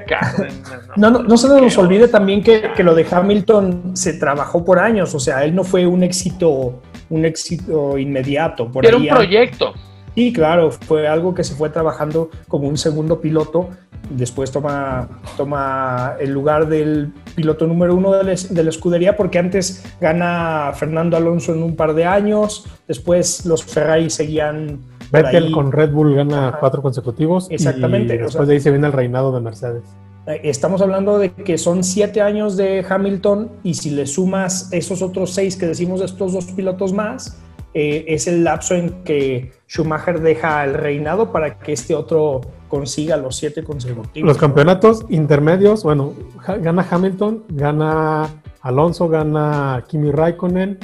no, 0.97 1.09
no, 1.09 1.23
no, 1.23 1.37
se 1.39 1.49
nos 1.49 1.79
olvide 1.79 2.07
también 2.07 2.43
que, 2.43 2.71
que, 2.77 2.83
lo 2.83 2.95
de 2.95 3.07
Hamilton 3.11 3.97
se 3.97 4.13
trabajó 4.13 4.63
por 4.63 4.79
años, 4.79 5.15
o 5.15 5.19
sea, 5.19 5.43
él 5.43 5.55
no 5.55 5.65
fue 5.65 5.87
un 5.87 6.03
éxito, 6.03 6.83
un 7.13 7.25
éxito 7.25 7.99
inmediato. 7.99 8.71
Por 8.71 8.87
Era 8.87 8.97
un 8.97 9.07
proyecto. 9.07 9.75
Y 10.15 10.33
claro, 10.33 10.71
fue 10.71 11.07
algo 11.07 11.35
que 11.35 11.45
se 11.45 11.55
fue 11.55 11.71
trabajando 11.71 12.31
como 12.49 12.69
un 12.69 12.77
segundo 12.77 13.21
piloto. 13.21 13.69
Después 14.11 14.51
toma, 14.51 15.09
toma 15.37 16.17
el 16.21 16.33
lugar 16.33 16.69
del 16.69 17.13
piloto 17.35 17.67
número 17.67 17.95
uno 17.95 18.13
de, 18.13 18.25
la 18.25 18.71
escudería, 18.71 19.17
porque 19.17 19.39
antes 19.39 19.85
gana 20.01 20.73
Fernando 20.75 21.17
Alonso 21.17 21.55
en 21.55 21.63
un 21.63 21.77
par 21.77 21.95
de 21.95 22.05
años. 22.05 22.67
Después 22.89 23.47
los 23.47 23.63
Ferrari 23.65 24.11
seguían. 24.11 24.81
Vettel 25.11 25.53
con 25.53 25.73
Red 25.73 25.93
Bull 25.93 26.15
gana 26.15 26.57
cuatro 26.59 26.83
consecutivos. 26.83 27.49
Exactamente. 27.51 28.15
Y 28.15 28.19
después 28.19 28.49
de 28.49 28.55
ahí 28.55 28.61
se 28.61 28.71
viene 28.71 28.87
el 28.87 28.93
reinado 28.93 29.33
de 29.33 29.41
Mercedes. 29.41 29.85
Eh, 30.27 30.41
estamos 30.45 30.81
hablando 30.83 31.19
de 31.19 31.33
que 31.33 31.59
son 31.59 31.83
siete 31.83 32.21
años 32.21 32.57
de 32.57 32.85
Hamilton 32.89 33.51
y 33.63 33.75
si 33.75 33.91
le 33.91 34.07
sumas 34.07 34.73
esos 34.73 35.03
otros 35.03 35.33
seis 35.35 35.57
que 35.57 35.67
decimos 35.67 36.01
de 36.01 36.07
estos 36.07 36.33
dos 36.33 36.47
pilotos 36.47 36.93
más, 36.93 37.39
eh, 37.75 38.05
es 38.07 38.27
el 38.27 38.45
lapso 38.45 38.75
en 38.75 39.03
que 39.03 39.53
Schumacher 39.69 40.21
deja 40.21 40.63
el 40.65 40.75
reinado 40.75 41.33
para 41.33 41.59
que 41.59 41.73
este 41.73 41.95
otro 41.95 42.43
consiga 42.69 43.17
los 43.17 43.37
siete 43.37 43.65
consecutivos. 43.65 44.29
Los 44.29 44.39
campeonatos 44.39 45.07
intermedios, 45.09 45.83
bueno, 45.83 46.13
gana 46.61 46.87
Hamilton, 46.89 47.45
gana 47.49 48.29
Alonso, 48.61 49.09
gana 49.09 49.85
Kimi 49.89 50.13
Raikkonen, 50.13 50.79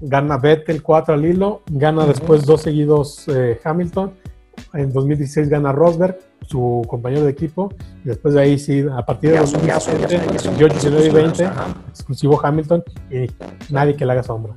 gana 0.00 0.38
Vettel 0.38 0.82
cuatro 0.82 1.14
al 1.14 1.24
hilo, 1.24 1.62
gana 1.70 2.06
después 2.06 2.44
dos 2.44 2.62
seguidos 2.62 3.28
eh, 3.28 3.60
Hamilton, 3.62 4.12
en 4.74 4.92
2016 4.92 5.48
gana 5.48 5.72
Rosberg, 5.72 6.18
su 6.46 6.82
compañero 6.88 7.24
de 7.24 7.30
equipo, 7.30 7.72
y 8.04 8.08
después 8.08 8.34
de 8.34 8.42
ahí 8.42 8.58
sí, 8.58 8.84
a 8.90 9.04
partir 9.04 9.30
de 9.30 9.38
2017, 9.38 11.06
y 11.06 11.10
20, 11.10 11.50
exclusivo 11.88 12.40
Hamilton 12.42 12.82
y 13.10 13.26
nadie 13.72 13.96
que 13.96 14.04
le 14.04 14.12
haga 14.12 14.22
sombra. 14.22 14.54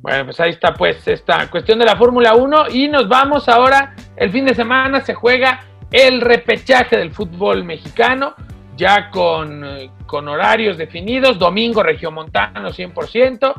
Bueno, 0.00 0.26
pues 0.26 0.40
ahí 0.40 0.50
está 0.50 0.74
pues 0.74 1.06
esta 1.08 1.50
cuestión 1.50 1.78
de 1.78 1.86
la 1.86 1.96
Fórmula 1.96 2.34
1 2.34 2.70
y 2.70 2.88
nos 2.88 3.08
vamos 3.08 3.48
ahora, 3.48 3.94
el 4.16 4.30
fin 4.30 4.44
de 4.44 4.54
semana 4.54 5.00
se 5.00 5.14
juega 5.14 5.64
el 5.90 6.20
repechaje 6.20 6.98
del 6.98 7.12
fútbol 7.12 7.64
mexicano, 7.64 8.34
ya 8.76 9.10
con, 9.10 9.64
con 10.06 10.28
horarios 10.28 10.76
definidos, 10.76 11.38
domingo 11.38 11.82
regiomontano 11.82 12.70
100%, 12.70 13.54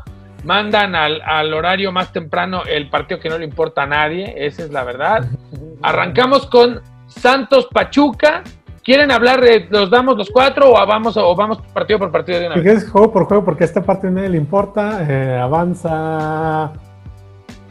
mandan 0.45 0.95
al, 0.95 1.21
al, 1.21 1.53
horario 1.53 1.91
más 1.91 2.13
temprano 2.13 2.63
el 2.65 2.89
partido 2.89 3.19
que 3.19 3.29
no 3.29 3.37
le 3.37 3.43
importa 3.43 3.83
a 3.83 3.87
nadie, 3.87 4.33
esa 4.37 4.63
es 4.63 4.71
la 4.71 4.83
verdad. 4.83 5.25
Arrancamos 5.81 6.45
con 6.47 6.81
Santos 7.07 7.67
Pachuca, 7.71 8.43
¿Quieren 8.85 9.11
hablar 9.11 9.41
de 9.41 9.65
los 9.71 9.89
damos 9.89 10.15
los 10.15 10.29
cuatro 10.29 10.71
o 10.71 10.85
vamos, 10.85 11.17
o 11.17 11.35
vamos 11.35 11.57
partido 11.73 11.97
por 11.97 12.11
partido 12.11 12.39
de 12.39 12.45
una 12.45 12.55
vez? 12.57 12.83
Es 12.83 12.89
juego 12.91 13.11
por 13.11 13.25
juego 13.25 13.43
porque 13.43 13.63
esta 13.63 13.81
parte 13.81 14.11
no 14.11 14.21
le 14.21 14.37
importa. 14.37 15.03
Eh, 15.09 15.39
avanza 15.39 16.71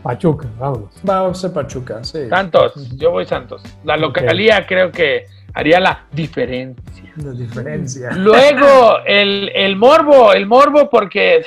Pachuca, 0.03 0.49
vámonos. 0.59 0.91
Vamos 1.05 1.45
a 1.45 1.55
Pachuca, 1.55 2.03
sí. 2.03 2.29
Santos, 2.29 2.97
yo 2.97 3.13
voy 3.13 3.27
Santos. 3.27 3.63
La 3.85 3.97
localía 3.97 4.67
creo 4.67 4.91
que 4.91 5.27
haría 5.55 5.79
la 5.79 6.05
diferencia. 6.11 7.13
La 7.15 7.31
diferencia. 7.31 8.11
Luego, 8.17 8.99
el, 9.07 9.53
el 9.55 9.77
morbo, 9.77 10.33
el 10.33 10.47
morbo 10.47 10.91
porque... 10.91 11.45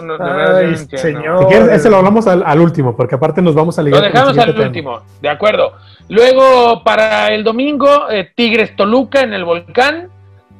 No, 0.00 0.16
Ay, 0.18 0.76
señor. 0.76 1.40
Si 1.40 1.44
quieres, 1.46 1.68
ese 1.68 1.90
lo 1.90 1.96
hablamos 1.96 2.26
al, 2.26 2.42
al, 2.46 2.60
último, 2.60 2.96
porque 2.96 3.16
aparte 3.16 3.42
nos 3.42 3.54
vamos 3.54 3.78
a 3.78 3.82
ligar. 3.82 4.00
Lo 4.00 4.06
dejamos 4.06 4.38
al 4.38 4.58
último, 4.58 5.00
de 5.20 5.28
acuerdo. 5.28 5.72
Luego, 6.08 6.82
para 6.84 7.28
el 7.28 7.44
domingo, 7.44 8.10
eh, 8.10 8.30
Tigres 8.34 8.74
Toluca 8.76 9.20
en 9.22 9.32
el 9.34 9.44
Volcán. 9.44 10.08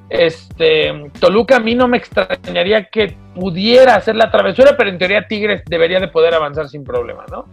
Este, 0.08 1.10
Toluca 1.18 1.56
a 1.56 1.60
mí 1.60 1.74
no 1.74 1.88
me 1.88 1.96
extrañaría 1.96 2.84
que 2.90 3.16
pudiera 3.34 3.94
hacer 3.94 4.14
la 4.14 4.30
travesura, 4.30 4.74
pero 4.76 4.90
en 4.90 4.98
teoría 4.98 5.26
Tigres 5.26 5.62
debería 5.66 6.00
de 6.00 6.08
poder 6.08 6.34
avanzar 6.34 6.68
sin 6.68 6.84
problema, 6.84 7.24
¿no? 7.30 7.46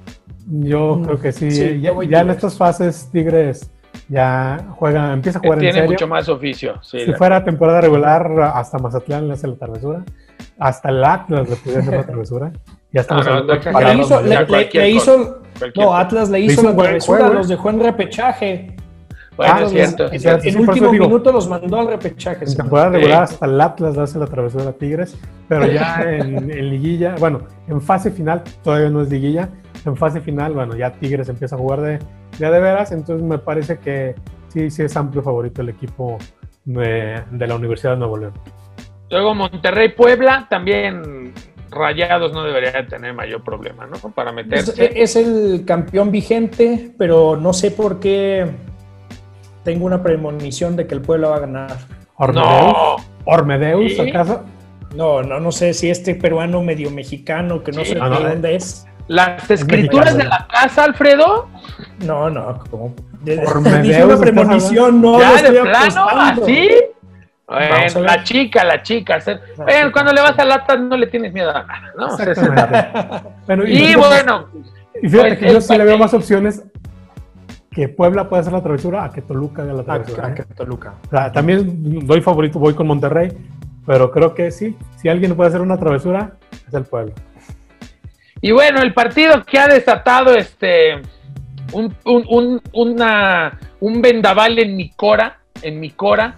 Yo 0.45 0.97
mm, 0.97 1.05
creo 1.05 1.21
que 1.21 1.31
sí. 1.31 1.79
ya, 1.81 2.19
en 2.19 2.29
estas 2.29 2.57
fases 2.57 3.09
Tigres 3.11 3.71
ya 4.09 4.57
juega, 4.75 5.13
empieza 5.13 5.39
a 5.39 5.41
jugar 5.41 5.59
Tiene 5.59 5.69
en 5.69 5.75
serio. 5.75 5.91
mucho 5.91 6.07
más 6.07 6.27
oficio. 6.27 6.79
si 6.81 7.13
fuera 7.13 7.43
temporada 7.43 7.79
regular, 7.81 8.29
hasta 8.53 8.77
Mazatlán 8.77 9.27
le 9.27 9.33
hace 9.35 9.47
la 9.47 9.55
travesura. 9.55 10.03
Hasta 10.59 10.89
el 10.89 11.03
Atlas 11.03 11.49
le 11.49 11.55
puede 11.55 11.77
hacer 11.79 11.93
la 11.93 12.05
travesura. 12.05 12.51
Ya 12.91 13.01
estamos 13.01 13.25
no, 13.25 13.43
no, 13.43 13.53
le 13.53 13.95
hizo, 13.95 14.21
le, 14.21 14.89
hizo 14.89 15.41
no, 15.75 15.95
Atlas 15.95 16.29
le 16.29 16.39
hizo, 16.39 16.63
la 16.63 16.75
travesura, 16.75 17.29
los 17.29 17.47
dejó 17.47 17.69
en 17.69 17.79
repechaje. 17.79 18.75
Bueno, 19.37 19.53
ah, 19.55 19.61
es 19.63 19.69
cierto. 19.71 20.11
En, 20.11 20.27
el 20.43 20.59
último 20.59 20.91
minuto 20.91 21.31
los 21.31 21.47
mandó 21.47 21.79
al 21.79 21.87
repechaje. 21.87 22.43
En 22.45 22.57
temporada 22.57 22.89
regular 22.89 23.23
hasta 23.23 23.45
el 23.45 23.61
Atlas 23.61 23.95
le 23.95 24.01
hace 24.01 24.19
la 24.19 24.27
travesura 24.27 24.69
a 24.69 24.73
Tigres, 24.73 25.17
pero 25.47 25.65
ya 25.67 26.01
en, 26.07 26.51
en, 26.51 26.69
liguilla, 26.69 27.15
bueno, 27.19 27.41
en 27.67 27.79
fase 27.79 28.11
final, 28.11 28.43
todavía 28.63 28.89
no 28.89 29.01
es 29.01 29.09
liguilla, 29.09 29.49
en 29.85 29.95
fase 29.95 30.19
final, 30.19 30.53
bueno, 30.53 30.75
ya 30.75 30.91
Tigres 30.91 31.29
empieza 31.29 31.55
a 31.55 31.59
jugar 31.59 31.81
de, 31.81 31.99
de, 32.37 32.51
de 32.51 32.59
veras, 32.59 32.91
entonces 32.91 33.25
me 33.25 33.37
parece 33.37 33.77
que 33.77 34.15
sí, 34.49 34.69
sí 34.69 34.83
es 34.83 34.97
amplio 34.97 35.21
favorito 35.21 35.61
el 35.61 35.69
equipo 35.69 36.17
de, 36.65 37.21
de 37.31 37.47
la 37.47 37.55
Universidad 37.55 37.93
de 37.93 37.99
Nuevo 37.99 38.17
León. 38.17 38.33
Luego 39.09 39.33
Monterrey 39.33 39.89
Puebla, 39.89 40.47
también 40.49 41.33
Rayados 41.71 42.33
no 42.33 42.43
debería 42.43 42.85
tener 42.87 43.13
mayor 43.13 43.43
problema, 43.43 43.87
¿no? 43.87 43.97
Para 44.11 44.31
meterse. 44.31 44.91
Es, 45.01 45.15
el 45.15 45.63
campeón 45.65 46.11
vigente, 46.11 46.91
pero 46.97 47.35
no 47.35 47.53
sé 47.53 47.71
por 47.71 47.99
qué 47.99 48.49
tengo 49.63 49.85
una 49.85 50.01
premonición 50.01 50.75
de 50.75 50.87
que 50.87 50.95
el 50.95 51.01
pueblo 51.01 51.29
va 51.29 51.37
a 51.37 51.39
ganar. 51.39 51.77
¿Ormedeus? 52.15 53.01
¿Ormedeus, 53.25 53.99
acaso? 53.99 54.43
No, 54.95 55.21
no, 55.21 55.39
no 55.39 55.51
sé 55.51 55.73
si 55.73 55.89
este 55.89 56.15
peruano 56.15 56.61
medio 56.61 56.89
mexicano, 56.89 57.63
que 57.63 57.71
no 57.71 57.85
sé 57.85 57.95
de 57.95 57.99
dónde 58.01 58.55
es. 58.55 58.85
¿Las 59.07 59.49
escrituras 59.49 60.15
de 60.17 60.23
la 60.23 60.47
casa, 60.47 60.83
Alfredo? 60.83 61.49
No, 62.05 62.29
no, 62.29 62.63
como. 62.69 62.93
Dije 63.21 64.03
una 64.03 64.17
premonición, 64.17 65.01
no. 65.01 65.19
¿Ya 65.19 65.41
de 65.41 65.61
plano? 65.61 66.07
¿Así? 66.09 66.69
Bueno, 67.49 68.01
la 68.01 68.23
chica, 68.23 68.63
la 68.63 68.83
chica. 68.83 69.17
cuando 69.91 70.13
le 70.13 70.21
vas 70.21 70.37
a 70.37 70.45
lata 70.45 70.77
no 70.77 70.95
le 70.95 71.07
tienes 71.07 71.33
miedo 71.33 71.49
a 71.49 71.63
nada, 71.63 71.93
¿no? 71.97 72.15
bueno, 73.47 73.63
y, 73.65 73.95
bueno. 73.95 74.49
Y 75.01 75.09
fíjate 75.09 75.29
pues, 75.29 75.39
que 75.39 75.53
yo 75.53 75.61
sí 75.61 75.77
le 75.77 75.83
veo 75.83 75.97
más 75.97 76.13
opciones 76.13 76.63
que 77.71 77.89
Puebla 77.89 78.29
puede 78.29 78.41
hacer 78.41 78.53
la 78.53 78.61
travesura 78.61 79.03
a 79.03 79.11
que 79.11 79.21
Toluca 79.21 79.63
haga 79.63 79.73
la 79.73 79.83
travesura. 79.83 80.27
A, 80.27 80.31
¿eh? 80.31 80.35
que 80.35 80.43
Toluca. 80.43 80.93
también 81.33 82.05
doy 82.05 82.21
favorito, 82.21 82.59
voy 82.59 82.75
con 82.75 82.85
Monterrey, 82.85 83.29
pero 83.85 84.11
creo 84.11 84.35
que 84.35 84.51
sí, 84.51 84.77
si 84.97 85.09
alguien 85.09 85.35
puede 85.35 85.49
hacer 85.49 85.61
una 85.61 85.77
travesura, 85.77 86.33
es 86.67 86.73
el 86.73 86.83
Puebla. 86.83 87.15
Y 88.41 88.51
bueno, 88.51 88.81
el 88.81 88.93
partido 88.93 89.43
que 89.43 89.57
ha 89.57 89.67
desatado 89.67 90.35
este 90.35 91.01
un, 91.73 91.95
un, 92.05 92.61
una, 92.73 93.57
un 93.79 94.01
vendaval 94.01 94.59
en 94.59 94.75
mi 94.75 94.91
cora, 94.91 95.39
en 95.61 95.79
mi 95.79 95.89
cora, 95.91 96.35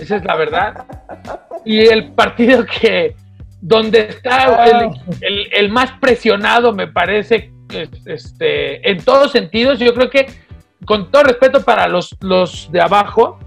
esa 0.00 0.16
es 0.16 0.24
la 0.24 0.36
verdad. 0.36 0.84
Y 1.64 1.80
el 1.80 2.12
partido 2.12 2.64
que, 2.64 3.14
donde 3.60 4.00
está 4.00 4.64
el, 5.20 5.48
el, 5.52 5.68
más 5.70 5.92
presionado, 6.00 6.72
me 6.72 6.86
parece, 6.86 7.52
este, 8.06 8.90
en 8.90 9.02
todos 9.04 9.32
sentidos, 9.32 9.78
yo 9.78 9.94
creo 9.94 10.10
que, 10.10 10.26
con 10.84 11.10
todo 11.10 11.24
respeto 11.24 11.62
para 11.62 11.88
los, 11.88 12.16
los 12.20 12.70
de 12.72 12.80
abajo, 12.80 13.38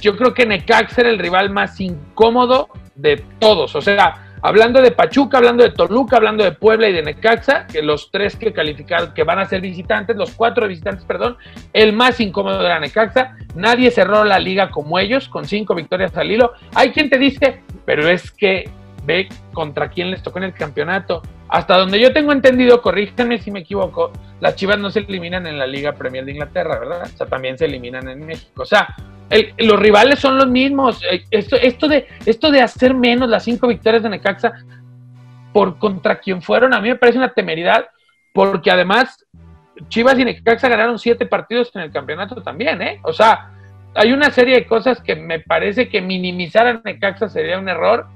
yo 0.00 0.16
creo 0.16 0.34
que 0.34 0.46
Necaxa 0.46 1.02
era 1.02 1.10
el 1.10 1.18
rival 1.18 1.50
más 1.50 1.80
incómodo 1.80 2.68
de 2.94 3.22
todos. 3.38 3.74
O 3.74 3.80
sea, 3.80 4.29
Hablando 4.42 4.80
de 4.80 4.90
Pachuca, 4.90 5.38
hablando 5.38 5.62
de 5.62 5.70
Toluca, 5.70 6.16
hablando 6.16 6.44
de 6.44 6.52
Puebla 6.52 6.88
y 6.88 6.92
de 6.92 7.02
Necaxa, 7.02 7.66
que 7.66 7.82
los 7.82 8.10
tres 8.10 8.36
que 8.36 8.52
calificaron, 8.52 9.12
que 9.12 9.22
van 9.22 9.38
a 9.38 9.44
ser 9.44 9.60
visitantes, 9.60 10.16
los 10.16 10.32
cuatro 10.32 10.66
visitantes, 10.66 11.04
perdón, 11.04 11.36
el 11.72 11.92
más 11.92 12.20
incómodo 12.20 12.64
era 12.64 12.80
Necaxa. 12.80 13.36
Nadie 13.54 13.90
cerró 13.90 14.24
la 14.24 14.38
liga 14.38 14.70
como 14.70 14.98
ellos, 14.98 15.28
con 15.28 15.44
cinco 15.44 15.74
victorias 15.74 16.16
al 16.16 16.30
hilo. 16.30 16.52
Hay 16.74 16.90
quien 16.90 17.10
te 17.10 17.18
dice, 17.18 17.62
pero 17.84 18.08
es 18.08 18.30
que 18.30 18.70
ve 19.04 19.28
contra 19.52 19.88
quién 19.88 20.10
les 20.10 20.22
tocó 20.22 20.38
en 20.38 20.44
el 20.44 20.54
campeonato. 20.54 21.22
Hasta 21.48 21.76
donde 21.76 22.00
yo 22.00 22.12
tengo 22.12 22.32
entendido, 22.32 22.80
corríjanme 22.80 23.38
si 23.38 23.50
me 23.50 23.60
equivoco, 23.60 24.12
las 24.40 24.54
Chivas 24.54 24.78
no 24.78 24.90
se 24.90 25.00
eliminan 25.00 25.46
en 25.46 25.58
la 25.58 25.66
Liga 25.66 25.92
Premier 25.92 26.24
de 26.24 26.32
Inglaterra, 26.32 26.78
¿verdad? 26.78 27.02
O 27.02 27.16
sea, 27.16 27.26
también 27.26 27.58
se 27.58 27.64
eliminan 27.66 28.08
en 28.08 28.24
México. 28.24 28.62
O 28.62 28.66
sea, 28.66 28.94
los 29.58 29.78
rivales 29.78 30.18
son 30.18 30.36
los 30.36 30.48
mismos. 30.48 31.02
Eh, 31.10 31.24
esto, 31.30 31.56
esto, 31.56 31.88
de, 31.88 32.08
esto 32.26 32.50
de 32.50 32.62
hacer 32.62 32.94
menos 32.94 33.28
las 33.28 33.44
cinco 33.44 33.68
victorias 33.68 34.02
de 34.02 34.08
Necaxa 34.08 34.52
por 35.52 35.78
contra 35.78 36.18
quien 36.20 36.42
fueron, 36.42 36.74
a 36.74 36.80
mí 36.80 36.88
me 36.88 36.96
parece 36.96 37.18
una 37.18 37.32
temeridad, 37.32 37.86
porque 38.32 38.70
además 38.70 39.26
Chivas 39.88 40.18
y 40.18 40.24
Necaxa 40.24 40.68
ganaron 40.68 40.98
siete 40.98 41.26
partidos 41.26 41.74
en 41.74 41.82
el 41.82 41.92
campeonato 41.92 42.42
también, 42.42 42.80
¿eh? 42.82 43.00
O 43.02 43.12
sea, 43.12 43.50
hay 43.94 44.12
una 44.12 44.30
serie 44.30 44.54
de 44.54 44.66
cosas 44.66 45.00
que 45.00 45.16
me 45.16 45.40
parece 45.40 45.88
que 45.88 46.00
minimizar 46.00 46.66
a 46.66 46.80
Necaxa 46.84 47.28
sería 47.28 47.58
un 47.58 47.68
error 47.68 48.06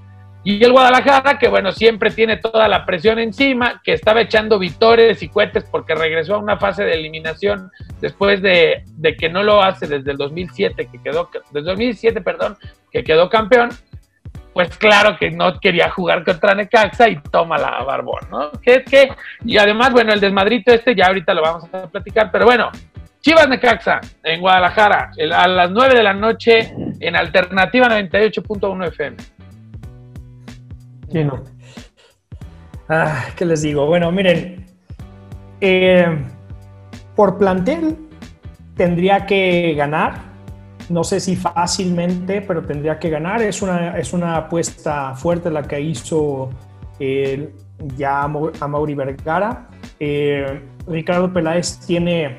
y 0.44 0.62
el 0.62 0.72
Guadalajara, 0.72 1.38
que 1.38 1.48
bueno, 1.48 1.72
siempre 1.72 2.10
tiene 2.10 2.36
toda 2.36 2.68
la 2.68 2.84
presión 2.84 3.18
encima, 3.18 3.80
que 3.82 3.94
estaba 3.94 4.20
echando 4.20 4.58
vitores 4.58 5.22
y 5.22 5.28
cohetes 5.30 5.64
porque 5.64 5.94
regresó 5.94 6.34
a 6.34 6.38
una 6.38 6.58
fase 6.58 6.84
de 6.84 6.92
eliminación 6.92 7.70
después 8.00 8.42
de, 8.42 8.84
que 9.18 9.30
no 9.30 9.42
lo 9.42 9.62
hace 9.62 9.86
desde 9.86 10.10
el 10.10 10.18
2007, 10.18 10.88
que 10.92 11.02
quedó, 11.02 11.30
desde 11.50 11.66
2007, 11.66 12.20
perdón, 12.20 12.58
que 12.92 13.02
quedó 13.02 13.30
campeón, 13.30 13.70
pues 14.52 14.76
claro 14.76 15.16
que 15.18 15.30
no 15.30 15.58
quería 15.58 15.88
jugar 15.88 16.22
contra 16.24 16.54
Necaxa 16.54 17.08
y 17.08 17.16
toma 17.30 17.56
la 17.56 17.82
barbón, 17.82 18.28
¿no? 18.30 18.52
Que, 18.60 18.84
que, 18.84 19.12
y 19.46 19.56
además, 19.56 19.92
bueno, 19.92 20.12
el 20.12 20.20
desmadrito 20.20 20.74
este 20.74 20.94
ya 20.94 21.06
ahorita 21.06 21.32
lo 21.32 21.40
vamos 21.40 21.64
a 21.72 21.86
platicar, 21.88 22.30
pero 22.30 22.44
bueno, 22.44 22.70
Chivas 23.24 23.48
Necaxa 23.48 24.02
en 24.22 24.42
Guadalajara 24.42 25.10
a 25.32 25.48
las 25.48 25.70
9 25.70 25.94
de 25.94 26.02
la 26.02 26.12
noche 26.12 26.74
en 27.00 27.16
Alternativa 27.16 27.88
98.1 27.88 28.88
FM. 28.88 29.16
Ah, 32.88 33.24
¿Qué 33.36 33.44
les 33.44 33.62
digo? 33.62 33.86
Bueno, 33.86 34.12
miren, 34.12 34.66
eh, 35.60 36.06
por 37.16 37.38
plantel 37.38 37.96
tendría 38.76 39.26
que 39.26 39.74
ganar. 39.74 40.34
No 40.90 41.02
sé 41.02 41.18
si 41.18 41.34
fácilmente, 41.34 42.42
pero 42.42 42.62
tendría 42.62 42.98
que 42.98 43.08
ganar. 43.08 43.40
Es 43.40 43.62
una, 43.62 43.96
es 43.96 44.12
una 44.12 44.36
apuesta 44.36 45.14
fuerte 45.14 45.50
la 45.50 45.62
que 45.62 45.80
hizo 45.80 46.50
eh, 46.98 47.54
ya 47.96 48.22
a 48.22 48.68
Mauri 48.68 48.94
Vergara. 48.94 49.68
Eh, 49.98 50.60
Ricardo 50.86 51.32
Peláez 51.32 51.78
tiene 51.86 52.38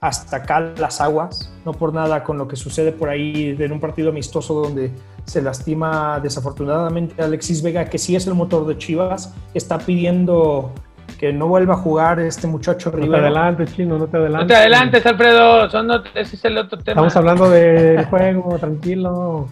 hasta 0.00 0.38
acá 0.38 0.60
las 0.78 1.00
aguas, 1.00 1.52
no 1.64 1.72
por 1.72 1.92
nada 1.92 2.24
con 2.24 2.38
lo 2.38 2.48
que 2.48 2.56
sucede 2.56 2.90
por 2.90 3.10
ahí 3.10 3.54
en 3.58 3.72
un 3.72 3.80
partido 3.80 4.10
amistoso 4.10 4.54
donde 4.54 4.90
se 5.24 5.42
lastima 5.42 6.18
desafortunadamente 6.20 7.22
Alexis 7.22 7.62
Vega, 7.62 7.84
que 7.84 7.98
sí 7.98 8.16
es 8.16 8.26
el 8.26 8.34
motor 8.34 8.66
de 8.66 8.78
Chivas, 8.78 9.34
está 9.52 9.78
pidiendo 9.78 10.72
que 11.18 11.34
no 11.34 11.48
vuelva 11.48 11.74
a 11.74 11.76
jugar 11.76 12.18
este 12.18 12.46
muchacho 12.46 12.90
No 12.90 13.10
te 13.10 13.16
adelantes, 13.16 13.76
Chino, 13.76 13.98
no 13.98 14.06
te 14.06 14.16
adelantes. 14.16 14.44
No 14.44 14.46
te 14.46 14.54
adelantes, 14.54 15.04
Alfredo, 15.04 15.66
ese 16.14 16.36
es 16.36 16.44
el 16.46 16.56
otro 16.56 16.78
tema. 16.78 16.92
Estamos 16.92 17.16
hablando 17.16 17.50
del 17.50 18.04
juego, 18.06 18.58
tranquilo. 18.58 19.48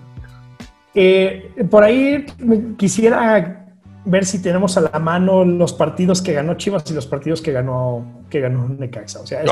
Eh, 0.95 1.53
por 1.71 1.85
ahí 1.85 2.25
quisiera 2.79 3.68
ver 4.09 4.25
si 4.25 4.41
tenemos 4.41 4.77
a 4.77 4.81
la 4.81 4.99
mano 4.99 5.45
los 5.45 5.73
partidos 5.73 6.23
que 6.23 6.33
ganó 6.33 6.55
Chivas 6.55 6.91
y 6.91 6.95
los 6.95 7.07
partidos 7.07 7.43
que 7.43 7.53
ganó 7.53 8.05
que 8.31 8.41
ganó 8.41 8.69
Necaxa. 8.69 9.21
O 9.21 9.27
sea, 9.27 9.43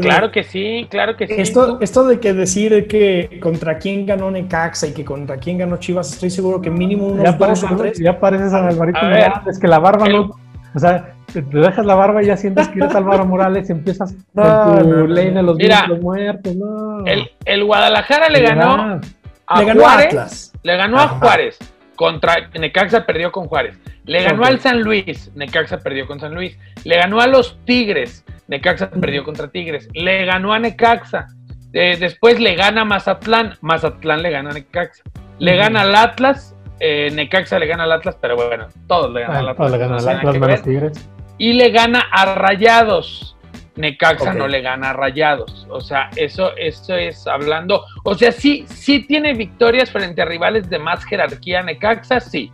claro 0.00 0.30
que 0.30 0.44
sí, 0.44 0.86
claro 0.90 1.16
que 1.16 1.26
sí. 1.26 1.34
Esto, 1.36 1.78
esto 1.80 2.06
de 2.06 2.20
que 2.20 2.32
decir 2.32 2.86
que 2.86 3.38
contra 3.42 3.78
quién 3.78 4.06
ganó 4.06 4.30
Necaxa 4.30 4.86
y 4.86 4.92
que 4.92 5.04
contra 5.04 5.38
quién 5.38 5.58
ganó 5.58 5.78
Chivas, 5.78 6.12
estoy 6.12 6.30
seguro 6.30 6.60
que 6.60 6.70
mínimo 6.70 7.06
unos 7.06 7.24
ya 7.24 7.32
dos 7.32 7.64
o 7.64 7.76
tres. 7.76 7.98
Ya 7.98 8.18
pareces 8.18 8.52
a 8.52 8.68
Alvarito 8.68 9.00
Morales, 9.02 9.58
que 9.58 9.68
la 9.68 9.78
barba 9.78 10.08
no. 10.08 10.30
O 10.74 10.78
sea, 10.78 11.14
te, 11.32 11.42
dejas 11.42 11.84
la 11.84 11.94
barba 11.94 12.22
y 12.22 12.26
ya 12.26 12.36
sientes 12.36 12.68
que 12.68 12.78
eres 12.78 12.94
Álvaro 12.94 13.26
Morales 13.26 13.68
y 13.68 13.72
empiezas 13.72 14.14
no, 14.32 14.64
con 14.64 14.90
tu 14.90 15.06
ley 15.06 15.30
de 15.30 15.42
los, 15.42 15.56
muertos. 16.00 16.54
No. 16.56 17.04
El, 17.06 17.30
el 17.44 17.64
Guadalajara 17.64 18.28
le 18.28 18.40
ganó, 18.40 19.00
a 19.46 19.58
le 19.58 19.64
ganó 19.66 19.80
Juárez. 19.82 20.06
Atlas. 20.06 20.52
Le 20.62 20.76
ganó 20.76 20.98
a 20.98 21.08
Juárez. 21.08 21.58
Contra 22.02 22.50
Necaxa 22.58 23.06
perdió 23.06 23.30
con 23.30 23.46
Juárez. 23.46 23.78
Le 24.06 24.24
ganó 24.24 24.44
al 24.44 24.58
San 24.58 24.80
Luis, 24.82 25.30
Necaxa 25.36 25.78
perdió 25.78 26.04
con 26.04 26.18
San 26.18 26.34
Luis. 26.34 26.58
Le 26.82 26.96
ganó 26.96 27.20
a 27.20 27.28
los 27.28 27.64
Tigres, 27.64 28.24
Necaxa 28.48 28.90
perdió 28.90 29.22
contra 29.22 29.46
Tigres. 29.52 29.88
Le 29.94 30.24
ganó 30.24 30.52
a 30.52 30.58
Necaxa. 30.58 31.28
Eh, 31.72 31.96
después 32.00 32.40
le 32.40 32.56
gana 32.56 32.80
a 32.80 32.84
Mazatlán, 32.84 33.54
Mazatlán 33.60 34.20
le 34.20 34.30
gana 34.32 34.50
a 34.50 34.54
Necaxa. 34.54 35.04
Le 35.38 35.54
gana 35.54 35.82
al 35.82 35.94
Atlas, 35.94 36.56
eh, 36.80 37.08
Necaxa 37.12 37.60
le 37.60 37.68
gana 37.68 37.84
al 37.84 37.92
Atlas, 37.92 38.18
pero 38.20 38.34
bueno, 38.34 38.66
todos 38.88 39.12
le 39.12 39.20
ganan 39.20 39.36
al 39.36 39.48
Atlas. 39.50 39.56
Todos 39.58 39.70
le 39.70 39.78
ganan 39.78 40.00
al 40.00 40.08
Atlas, 40.08 40.38
menos 40.40 40.62
Tigres. 40.62 41.10
Y 41.38 41.52
le 41.52 41.70
gana 41.70 42.00
a 42.10 42.34
Rayados. 42.34 43.36
Necaxa 43.76 44.34
no 44.34 44.46
le 44.46 44.60
gana 44.60 44.90
a 44.90 44.92
Rayados. 44.92 45.66
O 45.70 45.80
sea, 45.80 46.10
eso, 46.16 46.54
eso 46.56 46.94
es 46.96 47.26
hablando. 47.26 47.84
O 48.04 48.14
sea, 48.14 48.32
sí, 48.32 48.64
sí 48.68 49.06
tiene 49.06 49.34
victorias 49.34 49.90
frente 49.90 50.22
a 50.22 50.24
rivales 50.24 50.68
de 50.68 50.78
más 50.78 51.04
jerarquía. 51.04 51.62
Necaxa, 51.62 52.20
sí. 52.20 52.52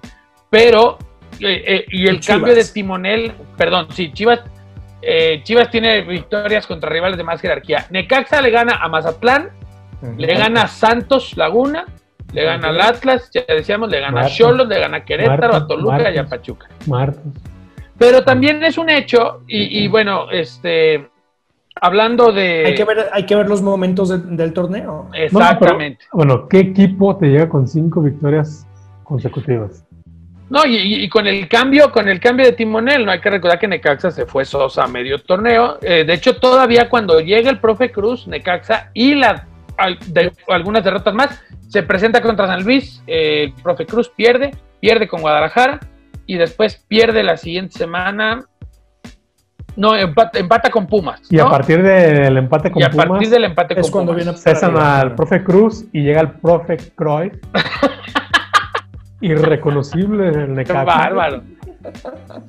Pero, 0.51 0.99
eh, 1.41 1.63
eh, 1.67 1.85
y 1.91 2.07
el 2.07 2.21
cambio 2.21 2.55
de 2.55 2.65
timonel, 2.65 3.33
perdón, 3.57 3.89
sí, 3.91 4.13
Chivas, 4.13 4.41
eh, 5.03 5.41
Chivas 5.43 5.71
tiene 5.71 6.03
victorias 6.03 6.67
contra 6.67 6.89
rivales 6.89 7.17
de 7.17 7.25
más 7.25 7.41
jerarquía. 7.41 7.87
Necaxa 7.91 8.41
le 8.41 8.51
gana 8.51 8.77
a 8.77 8.89
Mazatlán, 8.89 9.51
le 10.17 10.35
gana 10.35 10.63
a 10.63 10.69
Santos 10.69 11.37
Laguna, 11.37 11.85
le 12.33 12.45
gana 12.45 12.69
al 12.69 12.81
Atlas, 12.81 13.31
ya 13.33 13.43
decíamos, 13.49 13.91
le 13.91 14.01
gana 14.01 14.23
a 14.23 14.29
Cholos, 14.29 14.69
le 14.69 14.79
gana 14.79 14.99
a 14.99 15.05
Querétaro, 15.05 15.57
a 15.57 15.67
Toluca 15.67 16.11
y 16.11 16.19
a 16.19 16.25
Pachuca. 16.25 16.69
Marcos. 16.87 17.23
Pero 17.99 18.23
también 18.25 18.63
es 18.63 18.79
un 18.79 18.91
hecho, 18.91 19.43
y, 19.49 19.89
bueno, 19.89 20.31
este, 20.31 21.09
hablando 21.75 22.33
de... 22.33 22.67
Hay 22.67 22.75
que 22.75 22.85
ver, 22.85 23.09
hay 23.13 23.27
que 23.27 23.35
ver 23.35 23.49
los 23.49 23.61
momentos 23.61 24.09
del 24.09 24.53
torneo. 24.53 25.09
Exactamente. 25.13 26.05
bueno, 26.13 26.49
¿qué 26.49 26.61
equipo 26.61 27.17
te 27.17 27.27
llega 27.27 27.49
con 27.49 27.67
cinco 27.67 28.01
victorias 28.01 28.67
consecutivas? 29.03 29.85
No, 30.51 30.63
y, 30.65 31.07
con 31.11 31.27
el 31.27 31.47
cambio, 31.49 31.93
con 31.93 32.09
el 32.09 32.21
cambio 32.21 32.47
de 32.47 32.53
timonel, 32.53 33.05
no 33.05 33.13
hay 33.13 33.21
que 33.21 33.29
recordar 33.29 33.59
que 33.59 33.69
Necaxa 33.69 34.11
se 34.11 34.25
fue 34.25 34.47
Sosa 34.47 34.85
a 34.85 34.89
medio 34.89 35.19
torneo. 35.19 35.79
Eh, 35.83 36.05
de 36.05 36.15
hecho, 36.15 36.37
todavía 36.37 36.89
cuando 36.89 37.21
llega 37.21 37.51
el 37.51 37.59
profe 37.59 37.91
Cruz, 37.91 38.27
Necaxa 38.27 38.91
y 38.95 39.15
la, 39.15 39.47
algunas 40.49 40.85
derrotas 40.85 41.13
más, 41.13 41.39
se 41.69 41.83
presenta 41.83 42.23
contra 42.23 42.47
San 42.47 42.65
Luis, 42.65 43.03
eh, 43.07 43.53
el 43.55 43.63
profe 43.63 43.85
Cruz 43.85 44.09
pierde, 44.09 44.53
pierde 44.81 45.07
con 45.07 45.21
Guadalajara, 45.21 45.81
y 46.29 46.37
después 46.37 46.77
pierde 46.87 47.25
la 47.25 47.37
siguiente 47.37 47.77
semana. 47.79 48.45
No, 49.75 49.97
empata, 49.97 50.71
con 50.71 50.87
Pumas. 50.87 51.23
Y 51.31 51.39
a 51.39 51.49
partir 51.49 51.83
del 51.83 52.37
empate 52.37 52.71
con 52.71 52.83
Pumas. 52.83 52.95
Y 52.95 53.01
a 53.01 53.09
partir 53.09 53.31
del 53.31 53.45
empate 53.45 53.75
con 53.75 53.91
cuando 53.91 54.15
Pumas. 54.15 54.43
cesan 54.43 54.77
al 54.77 55.15
profe 55.15 55.43
Cruz 55.43 55.87
y 55.93 56.03
llega 56.03 56.21
el 56.21 56.33
profe 56.33 56.77
Cruyff. 56.95 57.33
Irreconocible 59.23 60.29
el 60.29 60.55
Necaxa. 60.55 60.85
Bárbaro. 60.85 61.43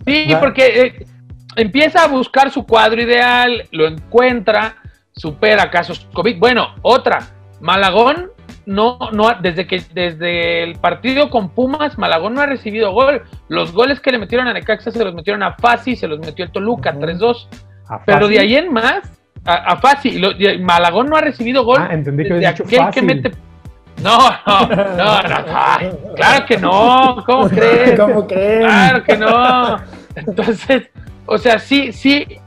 Sí, 0.05 0.27
porque 0.39 0.81
eh, 0.81 1.05
empieza 1.55 2.03
a 2.03 2.07
buscar 2.07 2.51
su 2.51 2.65
cuadro 2.65 3.01
ideal, 3.01 3.63
lo 3.71 3.87
encuentra, 3.87 4.75
supera 5.13 5.71
casos 5.71 6.05
COVID. 6.13 6.37
Bueno, 6.37 6.75
otra, 6.81 7.19
Malagón 7.61 8.31
no, 8.69 8.99
no, 9.11 9.33
desde 9.41 9.65
que 9.65 9.81
desde 9.93 10.61
el 10.61 10.75
partido 10.75 11.31
con 11.31 11.49
Pumas, 11.49 11.97
Malagón 11.97 12.35
no 12.35 12.41
ha 12.41 12.45
recibido 12.45 12.91
gol. 12.91 13.23
Los 13.47 13.73
goles 13.73 13.99
que 13.99 14.11
le 14.11 14.19
metieron 14.19 14.47
a 14.47 14.53
Necaxa 14.53 14.91
se 14.91 15.03
los 15.03 15.15
metieron 15.15 15.41
a 15.41 15.53
Fasi, 15.53 15.95
se 15.95 16.07
los 16.07 16.19
metió 16.19 16.45
el 16.45 16.51
Toluca, 16.51 16.93
3-2. 16.93 17.47
Pero 18.05 18.27
de 18.27 18.37
ahí 18.37 18.55
en 18.55 18.71
más, 18.71 19.11
a, 19.43 19.55
a 19.55 19.77
Fasi, 19.77 20.21
Malagón 20.59 21.09
no 21.09 21.15
ha 21.15 21.21
recibido 21.21 21.63
gol. 21.63 21.79
Ah, 21.79 21.89
entendí 21.91 22.25
que 22.25 22.35
dicho 22.35 22.63
que 22.93 23.01
mete. 23.01 23.31
No, 24.03 24.19
no, 24.45 24.67
no, 24.67 25.21
no, 25.23 26.15
claro 26.15 26.45
que 26.45 26.57
no, 26.57 27.23
¿cómo 27.25 27.49
crees? 27.49 27.99
¿Cómo 27.99 28.27
crees? 28.27 28.65
Claro 28.65 29.03
que 29.03 29.17
no. 29.17 29.77
Entonces, 30.15 30.89
o 31.25 31.39
sea, 31.39 31.57
sí, 31.57 31.91
sí, 31.91 32.39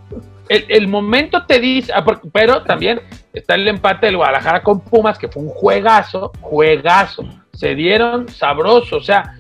el, 0.49 0.87
momento 0.87 1.45
te 1.47 1.59
dice, 1.59 1.93
ah, 1.95 2.05
pero 2.33 2.63
también 2.63 3.01
está 3.33 3.55
el 3.55 3.69
empate 3.69 4.07
del 4.07 4.17
Guadalajara 4.17 4.63
con 4.63 4.81
Pumas, 4.81 5.19
que 5.19 5.29
fue 5.29 5.43
un 5.43 5.49
juegazo, 5.49 6.33
juegazo. 6.41 7.25
Se 7.53 7.75
dieron 7.75 8.29
sabroso, 8.29 8.97
o 8.97 9.03
sea, 9.03 9.35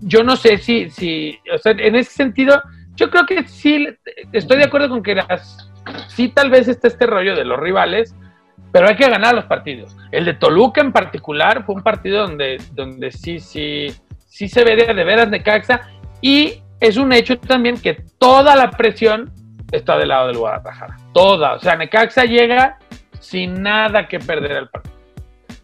yo 0.00 0.22
no 0.22 0.36
sé 0.36 0.58
si, 0.58 0.90
si, 0.90 1.38
o 1.52 1.58
sea, 1.58 1.72
en 1.72 1.94
ese 1.94 2.10
sentido, 2.10 2.62
yo 2.94 3.10
creo 3.10 3.26
que 3.26 3.46
sí, 3.46 3.86
estoy 4.32 4.58
de 4.58 4.64
acuerdo 4.64 4.88
con 4.88 5.02
que 5.02 5.14
las, 5.14 5.70
sí 6.08 6.28
tal 6.28 6.50
vez 6.50 6.68
está 6.68 6.88
este 6.88 7.06
rollo 7.06 7.34
de 7.34 7.44
los 7.44 7.58
rivales, 7.58 8.14
pero 8.70 8.88
hay 8.88 8.96
que 8.96 9.08
ganar 9.08 9.34
los 9.34 9.44
partidos. 9.44 9.96
El 10.10 10.24
de 10.24 10.34
Toluca 10.34 10.80
en 10.80 10.92
particular 10.92 11.64
fue 11.64 11.76
un 11.76 11.82
partido 11.82 12.26
donde, 12.26 12.58
donde 12.72 13.10
sí, 13.10 13.38
sí, 13.38 13.94
sí 14.26 14.48
se 14.48 14.64
ve 14.64 14.76
de, 14.76 14.92
de 14.92 15.04
veras 15.04 15.30
de 15.30 15.42
Caxa 15.42 15.88
y 16.20 16.60
es 16.80 16.96
un 16.96 17.12
hecho 17.12 17.38
también 17.38 17.80
que 17.80 18.02
toda 18.18 18.56
la 18.56 18.70
presión 18.70 19.32
está 19.72 19.98
del 19.98 20.08
lado 20.08 20.28
del 20.28 20.38
Guadalajara. 20.38 20.96
Toda. 21.12 21.54
O 21.54 21.60
sea, 21.60 21.76
Necaxa 21.76 22.24
llega 22.24 22.78
sin 23.24 23.62
nada 23.62 24.06
que 24.06 24.18
perder 24.18 24.52
el 24.52 24.68
partido. 24.68 24.94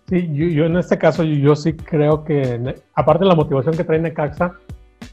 Sí, 0.09 0.29
yo, 0.33 0.65
en 0.65 0.77
este 0.77 0.99
caso 0.99 1.23
yo, 1.23 1.55
sí 1.55 1.75
creo 1.75 2.25
que, 2.25 2.75
aparte 2.95 3.23
de 3.23 3.29
la 3.29 3.37
motivación 3.37 3.77
que 3.77 3.85
trae 3.85 4.01
Necaxa 4.01 4.55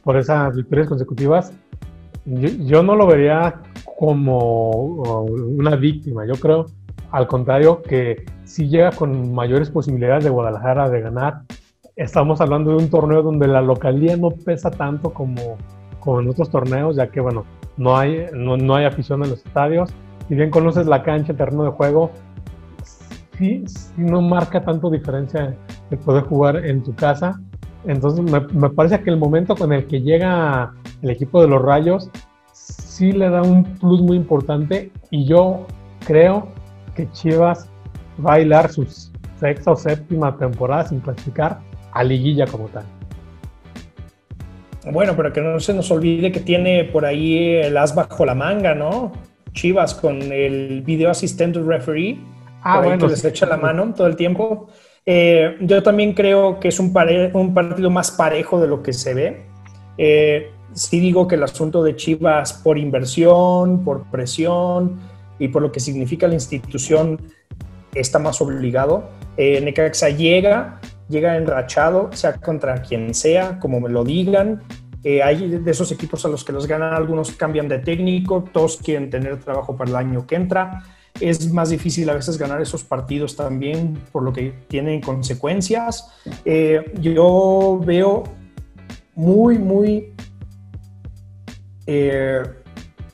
por 0.04 0.18
esas 0.18 0.56
victorias 0.56 0.88
consecutivas, 0.88 1.54
yo, 2.26 2.82
no 2.82 2.96
lo 2.96 3.06
vería 3.06 3.62
como 4.00 4.72
una 5.26 5.76
víctima. 5.76 6.26
Yo 6.26 6.34
creo, 6.36 6.66
al 7.12 7.28
contrario, 7.28 7.82
que 7.84 8.26
si 8.44 8.70
llega 8.70 8.92
con 8.92 9.34
mayores 9.34 9.70
posibilidades 9.70 10.24
de 10.24 10.30
Guadalajara 10.30 10.90
de 10.90 11.02
ganar. 11.02 11.42
Estamos 11.96 12.42
hablando 12.42 12.72
de 12.72 12.78
un 12.78 12.90
torneo 12.90 13.24
donde 13.24 13.48
la 13.48 13.62
localidad 13.62 14.18
no 14.18 14.32
pesa 14.32 14.72
tanto 14.72 15.14
como, 15.14 15.58
como 16.00 16.22
en 16.22 16.30
otros 16.30 16.50
torneos, 16.50 16.96
ya 16.96 17.08
que, 17.08 17.20
bueno, 17.20 17.46
no 17.76 17.98
hay, 17.98 18.28
no, 18.34 18.76
hay 18.76 18.86
afición 18.86 19.24
en 19.24 19.32
los 19.32 19.46
estadios. 19.46 19.94
Si 20.28 20.36
bien 20.36 20.50
conoces 20.50 20.88
la 20.88 21.04
cancha, 21.04 21.32
el 21.32 21.38
terreno 21.38 21.64
de 21.64 21.72
juego, 21.72 22.12
sí, 23.38 23.64
no 23.98 24.22
marca 24.22 24.64
tanto 24.64 24.90
diferencia 24.90 25.56
de 25.90 25.98
poder 25.98 26.24
jugar 26.24 26.66
en 26.66 26.84
tu 26.84 26.94
casa. 26.96 27.40
Entonces 27.86 28.24
me, 28.54 28.70
parece 28.70 29.02
que 29.02 29.10
el 29.10 29.18
momento 29.18 29.56
con 29.56 29.72
el 29.72 29.86
que 29.88 30.02
llega 30.02 30.74
el 31.02 31.10
equipo 31.10 31.42
de 31.42 31.48
los 31.48 31.62
Rayos 31.62 32.10
sí 32.52 33.12
le 33.12 33.30
da 33.30 33.42
un 33.42 33.64
plus 33.64 34.02
muy 34.02 34.18
importante 34.18 34.92
y 35.12 35.26
yo 35.26 35.66
creo 36.06 36.48
que 36.96 37.10
Chivas 37.12 37.70
va 38.20 38.32
a 38.32 38.38
bailar 38.38 38.70
su 38.70 38.86
sexta 39.40 39.72
o 39.72 39.76
séptima 39.76 40.36
temporada 40.38 40.88
sin 40.88 41.00
clasificar 41.00 41.60
a 41.94 42.04
liguilla 42.04 42.46
como 42.48 42.68
tal. 42.68 42.84
Bueno, 44.92 45.16
pero 45.16 45.34
que 45.34 45.42
no 45.42 45.60
se 45.60 45.74
nos 45.74 45.92
olvide 45.92 46.32
que 46.32 46.40
tiene 46.40 46.86
por 46.86 47.06
ahí 47.06 47.56
el 47.56 47.78
as 47.78 47.94
bajo 47.94 48.26
la 48.26 48.36
manga, 48.36 48.74
¿no? 48.74 49.12
Chivas 49.54 49.94
con 49.94 50.22
el 50.22 50.82
video 50.82 51.12
asistente 51.12 51.62
referee. 51.62 52.20
Ah, 52.62 52.80
bueno. 52.80 53.06
Que 53.06 53.12
les 53.12 53.26
echa 53.26 53.46
la 53.46 53.58
mano 53.58 53.94
todo 53.94 54.08
el 54.08 54.16
tiempo. 54.16 54.68
Eh, 55.06 55.58
yo 55.62 55.82
también 55.82 56.14
creo 56.14 56.60
que 56.60 56.68
es 56.68 56.80
un, 56.80 56.94
un, 57.34 57.54
partido 57.54 57.90
más 57.90 58.12
parejo 58.12 58.60
de 58.60 58.68
lo 58.68 58.84
que 58.84 58.94
se 58.94 59.14
ve. 59.14 59.46
Eh, 59.98 60.52
sí 60.74 61.00
digo 61.00 61.28
que 61.28 61.36
el 61.36 61.44
asunto 61.44 61.84
de 61.84 61.96
Chivas 61.96 62.54
por 62.54 62.78
inversión, 62.78 63.84
por 63.84 64.04
presión 64.12 65.00
y 65.40 65.48
por 65.48 65.62
lo 65.62 65.72
que 65.72 65.80
significa 65.80 66.28
la 66.28 66.34
institución 66.34 67.22
está 67.96 68.20
más 68.20 68.42
obligado. 68.42 69.10
Eh, 69.38 69.62
Necaxa 69.62 70.10
llega, 70.10 70.80
llega 71.10 71.38
enrachado, 71.38 72.10
sea 72.14 72.34
contra 72.34 72.82
quien 72.82 73.14
sea, 73.14 73.60
como 73.60 73.80
me 73.80 73.90
lo 73.90 74.04
digan. 74.04 74.62
Eh, 75.04 75.22
hay 75.24 75.48
de 75.48 75.72
esos 75.72 75.92
equipos 75.92 76.26
a 76.26 76.28
los 76.28 76.44
que 76.44 76.52
los 76.52 76.68
ganan, 76.68 76.94
algunos 76.94 77.32
cambian 77.32 77.68
de 77.68 77.80
técnico, 77.80 78.44
todos 78.52 78.78
quieren 78.78 79.10
tener 79.10 79.40
trabajo 79.40 79.78
para 79.78 79.90
el 79.90 79.96
año 79.96 80.28
que 80.28 80.36
entra. 80.36 80.84
Es 81.20 81.52
más 81.52 81.70
difícil 81.70 82.10
a 82.10 82.14
veces 82.14 82.38
ganar 82.38 82.62
esos 82.62 82.84
partidos 82.84 83.36
también 83.36 83.98
por 84.12 84.24
lo 84.24 84.34
que 84.34 84.54
tienen 84.68 85.02
consecuencias. 85.02 86.12
Eh, 86.46 86.94
yo 87.00 87.82
veo 87.86 88.24
muy, 89.16 89.58
muy 89.58 90.14
eh, 91.88 92.44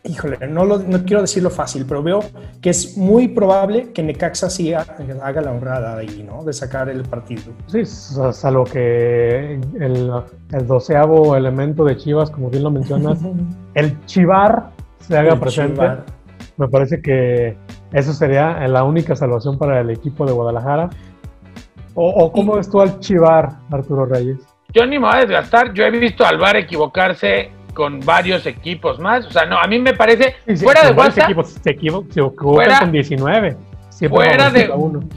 híjole, 0.03 0.37
no, 0.47 0.65
no 0.65 1.03
quiero 1.05 1.21
decirlo 1.21 1.49
fácil, 1.49 1.85
pero 1.87 2.03
veo 2.03 2.19
que 2.61 2.69
es 2.71 2.97
muy 2.97 3.29
probable 3.29 3.91
que 3.93 4.03
Necaxa 4.03 4.49
sí 4.49 4.73
haga 4.73 5.41
la 5.41 5.51
honrada 5.51 5.97
ahí, 5.97 6.25
¿no? 6.27 6.43
De 6.43 6.51
sacar 6.51 6.89
el 6.89 7.03
partido. 7.03 7.53
Sí, 7.67 7.85
salvo 7.85 8.65
que 8.65 9.53
el, 9.79 10.11
el 10.51 10.67
doceavo 10.67 11.35
elemento 11.35 11.85
de 11.85 11.95
Chivas, 11.97 12.29
como 12.29 12.49
bien 12.49 12.63
lo 12.63 12.71
mencionas, 12.71 13.19
el 13.75 14.05
Chivar 14.05 14.71
se 14.99 15.17
haga 15.17 15.39
presente. 15.39 15.81
Me 16.57 16.67
parece 16.67 17.01
que 17.01 17.57
eso 17.93 18.11
sería 18.11 18.67
la 18.67 18.83
única 18.83 19.15
salvación 19.15 19.57
para 19.57 19.79
el 19.81 19.89
equipo 19.91 20.25
de 20.25 20.33
Guadalajara. 20.33 20.89
¿O, 21.95 22.31
cómo 22.31 22.55
ves 22.55 22.69
tú 22.69 22.81
al 22.81 22.99
Chivar, 22.99 23.49
Arturo 23.71 24.07
Reyes? 24.07 24.39
Yo 24.73 24.83
ni 24.87 24.97
me 24.97 25.07
voy 25.07 25.17
a 25.17 25.19
desgastar. 25.19 25.73
Yo 25.73 25.85
he 25.85 25.91
visto 25.91 26.25
al 26.25 26.39
VAR 26.39 26.57
equivocarse 26.57 27.51
con 27.75 27.99
varios 27.99 28.47
equipos 28.47 28.99
más. 28.99 29.27
O 29.27 29.31
sea, 29.31 29.45
no, 29.45 29.59
a 29.59 29.67
mí 29.67 29.77
me 29.77 29.93
parece, 29.93 30.35
fuera 30.57 30.87
de 30.87 30.93
WhatsApp, 30.93 31.25
equipos, 31.25 31.49
se, 31.49 31.69
equivocan 31.69 32.31
con 32.79 32.91
19. 32.91 33.57
Fuera 34.09 34.49
de, 34.49 34.71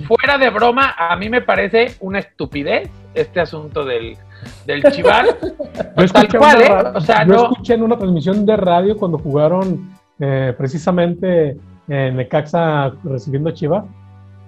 fuera 0.06 0.38
de 0.38 0.50
broma, 0.50 0.94
a 0.98 1.16
mí 1.16 1.30
me 1.30 1.40
parece 1.40 1.96
una 2.00 2.18
estupidez 2.18 2.90
este 3.14 3.40
asunto 3.40 3.86
del, 3.86 4.18
del 4.66 4.82
Chivar. 4.92 5.26
Tal 6.12 6.28
cual, 6.28 6.62
¿eh? 6.62 6.70
O 6.94 7.00
sea, 7.00 7.26
yo 7.26 7.32
no... 7.32 7.42
escuché 7.44 7.74
en 7.74 7.82
una 7.82 7.96
transmisión 7.96 8.44
de 8.44 8.56
radio 8.56 8.96
cuando 8.98 9.18
jugaron 9.18 9.90
eh, 10.20 10.54
precisamente 10.56 11.56
en 11.88 12.16
Necaxa 12.16 12.92
recibiendo 13.04 13.50
a 13.50 13.54
Chivas, 13.54 13.84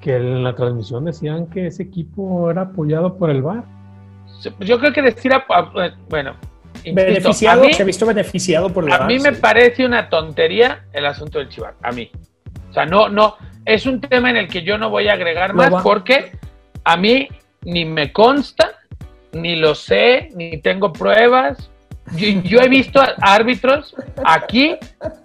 que 0.00 0.16
en 0.16 0.44
la 0.44 0.54
transmisión 0.54 1.04
decían 1.04 1.46
que 1.46 1.66
ese 1.66 1.82
equipo 1.82 2.50
era 2.50 2.62
apoyado 2.62 3.16
por 3.16 3.30
el 3.30 3.42
VAR. 3.42 3.64
Yo 4.60 4.78
creo 4.78 4.92
que 4.92 5.02
decir, 5.02 5.32
bueno, 6.08 6.34
beneficiado, 6.84 7.64
se 7.72 7.82
ha 7.82 7.86
visto 7.86 8.06
beneficiado 8.06 8.68
por 8.70 8.92
A 8.92 9.06
mí 9.06 9.18
me 9.18 9.32
parece 9.32 9.84
una 9.84 10.08
tontería 10.08 10.84
el 10.92 11.06
asunto 11.06 11.38
del 11.38 11.48
Chivar, 11.48 11.74
a 11.82 11.92
mí. 11.92 12.10
O 12.70 12.72
sea, 12.72 12.86
no, 12.86 13.08
no, 13.08 13.36
es 13.64 13.86
un 13.86 14.00
tema 14.00 14.30
en 14.30 14.36
el 14.36 14.48
que 14.48 14.62
yo 14.62 14.78
no 14.78 14.90
voy 14.90 15.08
a 15.08 15.14
agregar 15.14 15.54
más 15.54 15.82
porque 15.82 16.32
a 16.84 16.96
mí 16.96 17.28
ni 17.62 17.84
me 17.84 18.12
consta, 18.12 18.72
ni 19.32 19.56
lo 19.56 19.74
sé, 19.74 20.30
ni 20.34 20.58
tengo 20.58 20.92
pruebas. 20.92 21.70
Yo, 22.16 22.60
he 22.60 22.68
visto 22.68 23.02
árbitros 23.20 23.94
aquí 24.24 24.76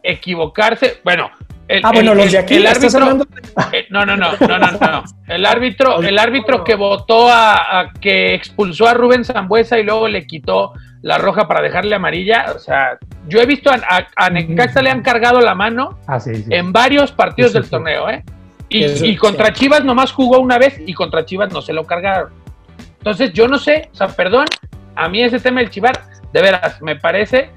equivocarse. 0.02 0.98
Bueno, 1.04 1.30
el, 1.74 1.82
ah, 1.84 1.92
bueno, 1.92 2.14
los 2.14 2.32
de 2.32 2.38
aquí, 2.38 2.56
el 2.56 2.68
árbitro, 2.68 3.26
eh, 3.72 3.88
no, 3.90 4.06
no, 4.06 4.16
no, 4.16 4.34
no, 4.40 4.60
no, 4.60 4.72
no. 4.72 5.04
El 5.28 5.46
árbitro, 5.46 6.02
el 6.04 6.20
árbitro 6.20 6.64
que 6.64 6.76
votó 6.76 7.30
a, 7.32 7.92
que 8.00 8.36
expulsó 8.36 8.88
a 8.88 8.94
Rubén 8.94 9.26
Zambuesa 9.26 9.80
y 9.80 9.84
luego 9.84 10.08
le 10.08 10.28
quitó 10.28 10.74
la 11.02 11.18
roja 11.18 11.48
para 11.48 11.62
dejarle 11.62 11.96
amarilla. 11.96 12.54
O 12.56 12.60
sea, 12.60 13.00
yo 13.28 13.40
he 13.42 13.48
visto 13.48 13.72
a, 13.72 14.08
a, 14.16 14.30
Necaxa 14.30 14.84
le 14.84 14.92
han 14.92 15.02
cargado 15.02 15.42
la 15.42 15.56
mano 15.56 15.98
ah, 16.08 16.20
en 16.28 16.72
varios 16.72 17.12
partidos 17.12 17.54
del 17.54 17.68
torneo, 17.68 18.08
¿eh? 18.08 18.24
Y, 18.70 19.16
contra 19.18 19.54
Chivas 19.54 19.84
nomás 19.84 20.12
jugó 20.12 20.40
una 20.40 20.58
vez 20.58 20.80
y 20.86 20.94
contra 20.94 21.26
Chivas 21.26 21.52
no 21.52 21.62
se 21.62 21.74
lo 21.74 21.86
cargaron. 21.86 22.30
Entonces, 23.00 23.34
yo 23.34 23.48
no 23.48 23.58
sé, 23.58 23.90
o 23.94 23.96
sea, 23.96 24.08
perdón, 24.08 24.46
a 24.96 25.10
mí 25.10 25.22
ese 25.22 25.40
tema 25.40 25.60
del 25.60 25.70
Chivar, 25.70 26.04
de 26.32 26.42
veras, 26.42 26.82
me 26.82 26.96
parece, 26.96 27.50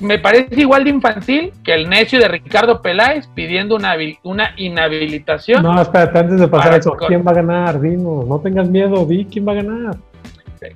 me 0.00 0.18
parece 0.18 0.60
igual 0.60 0.84
de 0.84 0.90
infantil 0.90 1.52
que 1.62 1.74
el 1.74 1.88
necio 1.88 2.18
de 2.18 2.28
Ricardo 2.28 2.82
Peláez 2.82 3.28
pidiendo 3.34 3.76
una, 3.76 3.94
una 4.22 4.54
inhabilitación. 4.56 5.62
No, 5.62 5.80
espérate, 5.80 6.18
antes 6.18 6.40
de 6.40 6.48
pasar 6.48 6.74
eso, 6.74 6.96
¿quién 7.06 7.24
va 7.26 7.32
a 7.32 7.34
ganar? 7.34 7.80
Dino, 7.80 8.24
no 8.26 8.40
tengas 8.40 8.68
miedo, 8.68 9.04
di 9.04 9.26
quién 9.26 9.46
va 9.46 9.52
a 9.52 9.56
ganar. 9.56 9.96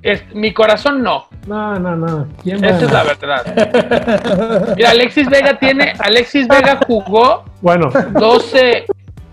Es, 0.01 0.23
mi 0.33 0.51
corazón 0.51 1.03
no. 1.03 1.25
No, 1.47 1.77
no, 1.79 1.95
no. 1.95 2.27
¿Quién 2.41 2.63
Esa 2.63 2.85
es 2.85 2.91
la 2.91 3.03
verdad. 3.03 4.73
Mira, 4.75 4.91
Alexis 4.91 5.29
Vega 5.29 5.59
tiene, 5.59 5.93
Alexis 5.99 6.47
Vega 6.47 6.79
jugó 6.87 7.43
bueno. 7.61 7.89
12, 8.13 8.85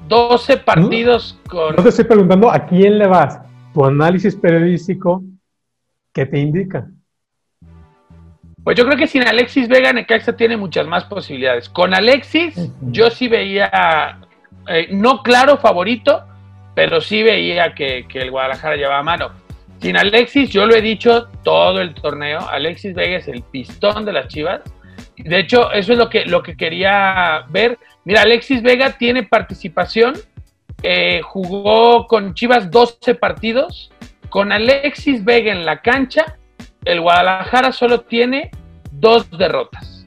12 0.09 0.57
partidos 0.59 1.39
con... 1.49 1.77
No 1.77 1.83
te 1.83 1.89
estoy 1.89 2.05
preguntando 2.05 2.51
a 2.51 2.67
quién 2.67 2.99
le 2.99 3.07
vas. 3.07 3.39
Tu 3.73 3.85
análisis 3.85 4.37
periodístico, 4.37 5.23
¿qué 6.13 6.27
te 6.27 6.39
indica? 6.39 6.87
Pues 8.65 8.77
yo 8.77 8.85
creo 8.85 8.97
que 8.97 9.09
sin 9.09 9.27
Alexis 9.27 9.69
Vega, 9.69 9.93
Necaxa 9.93 10.37
tiene 10.37 10.57
muchas 10.57 10.87
más 10.87 11.05
posibilidades. 11.05 11.69
Con 11.69 11.95
Alexis, 11.95 12.55
yo 12.81 13.11
sí 13.11 13.27
veía, 13.27 14.21
eh, 14.69 14.89
no 14.93 15.23
claro 15.23 15.57
favorito, 15.57 16.25
pero 16.75 17.01
sí 17.01 17.23
veía 17.23 17.75
que, 17.75 18.07
que 18.09 18.21
el 18.21 18.31
Guadalajara 18.31 18.77
llevaba 18.77 19.03
mano. 19.03 19.31
Sin 19.81 19.97
Alexis, 19.97 20.49
yo 20.51 20.65
lo 20.65 20.77
he 20.77 20.81
dicho 20.81 21.29
todo 21.43 21.81
el 21.81 21.93
torneo, 21.93 22.39
Alexis 22.49 22.95
Vega 22.95 23.17
es 23.17 23.27
el 23.27 23.43
pistón 23.43 24.05
de 24.05 24.13
las 24.13 24.29
Chivas. 24.29 24.61
De 25.17 25.41
hecho, 25.41 25.73
eso 25.73 25.93
es 25.93 25.99
lo 25.99 26.09
que, 26.09 26.25
lo 26.25 26.41
que 26.41 26.57
quería 26.57 27.45
ver. 27.49 27.79
Mira, 28.05 28.23
Alexis 28.23 28.63
Vega 28.63 28.97
tiene 28.97 29.25
participación, 29.25 30.15
eh, 30.85 31.21
jugó 31.23 32.07
con 32.07 32.35
Chivas 32.35 32.71
12 32.71 33.17
partidos, 33.17 33.91
con 34.31 34.53
Alexis 34.53 35.25
Vega 35.25 35.51
en 35.51 35.67
la 35.67 35.83
cancha, 35.83 36.37
el 36.85 37.01
Guadalajara 37.01 37.73
solo 37.73 38.01
tiene 38.01 38.51
dos 38.91 39.31
derrotas, 39.31 40.07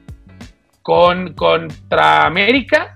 con, 0.82 1.34
contra 1.34 2.26
América 2.26 2.94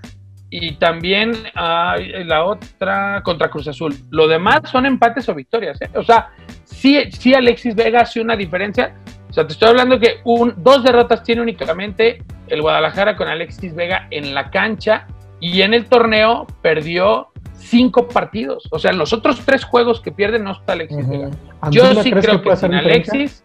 y 0.49 0.73
también 0.73 1.31
la 1.55 2.43
otra 2.43 3.21
contra 3.23 3.49
Cruz 3.49 3.67
Azul. 3.69 3.95
Lo 4.09 4.27
demás 4.27 4.61
son 4.65 4.85
empates 4.85 5.27
o 5.29 5.33
victorias. 5.33 5.81
¿eh? 5.81 5.89
O 5.95 6.03
sea, 6.03 6.31
sí, 6.65 7.09
sí 7.11 7.33
Alexis 7.33 7.73
Vega 7.73 8.01
hace 8.01 8.19
una 8.19 8.35
diferencia. 8.35 8.95
O 9.29 9.33
sea, 9.33 9.47
te 9.47 9.53
estoy 9.53 9.69
hablando 9.69 9.97
que 9.97 10.19
un, 10.25 10.53
dos 10.57 10.83
derrotas 10.83 11.23
tiene 11.23 11.41
únicamente 11.41 12.21
el 12.47 12.61
Guadalajara 12.61 13.15
con 13.15 13.29
Alexis 13.29 13.73
Vega 13.73 14.07
en 14.11 14.33
la 14.33 14.51
cancha 14.51 15.07
y 15.39 15.61
en 15.61 15.73
el 15.73 15.85
torneo 15.85 16.45
perdió 16.61 17.29
cinco 17.53 18.09
partidos. 18.09 18.67
O 18.71 18.79
sea, 18.79 18.91
en 18.91 18.97
los 18.97 19.13
otros 19.13 19.39
tres 19.45 19.63
juegos 19.63 20.01
que 20.01 20.11
pierden 20.11 20.43
no 20.43 20.51
está 20.51 20.73
Alexis 20.73 21.07
Vega. 21.07 21.29
Yo 21.71 22.03
sí 22.03 22.11
creo 22.11 22.41
que, 22.41 22.49
que 22.49 22.55
sin 22.57 22.73
Alexis. 22.73 23.43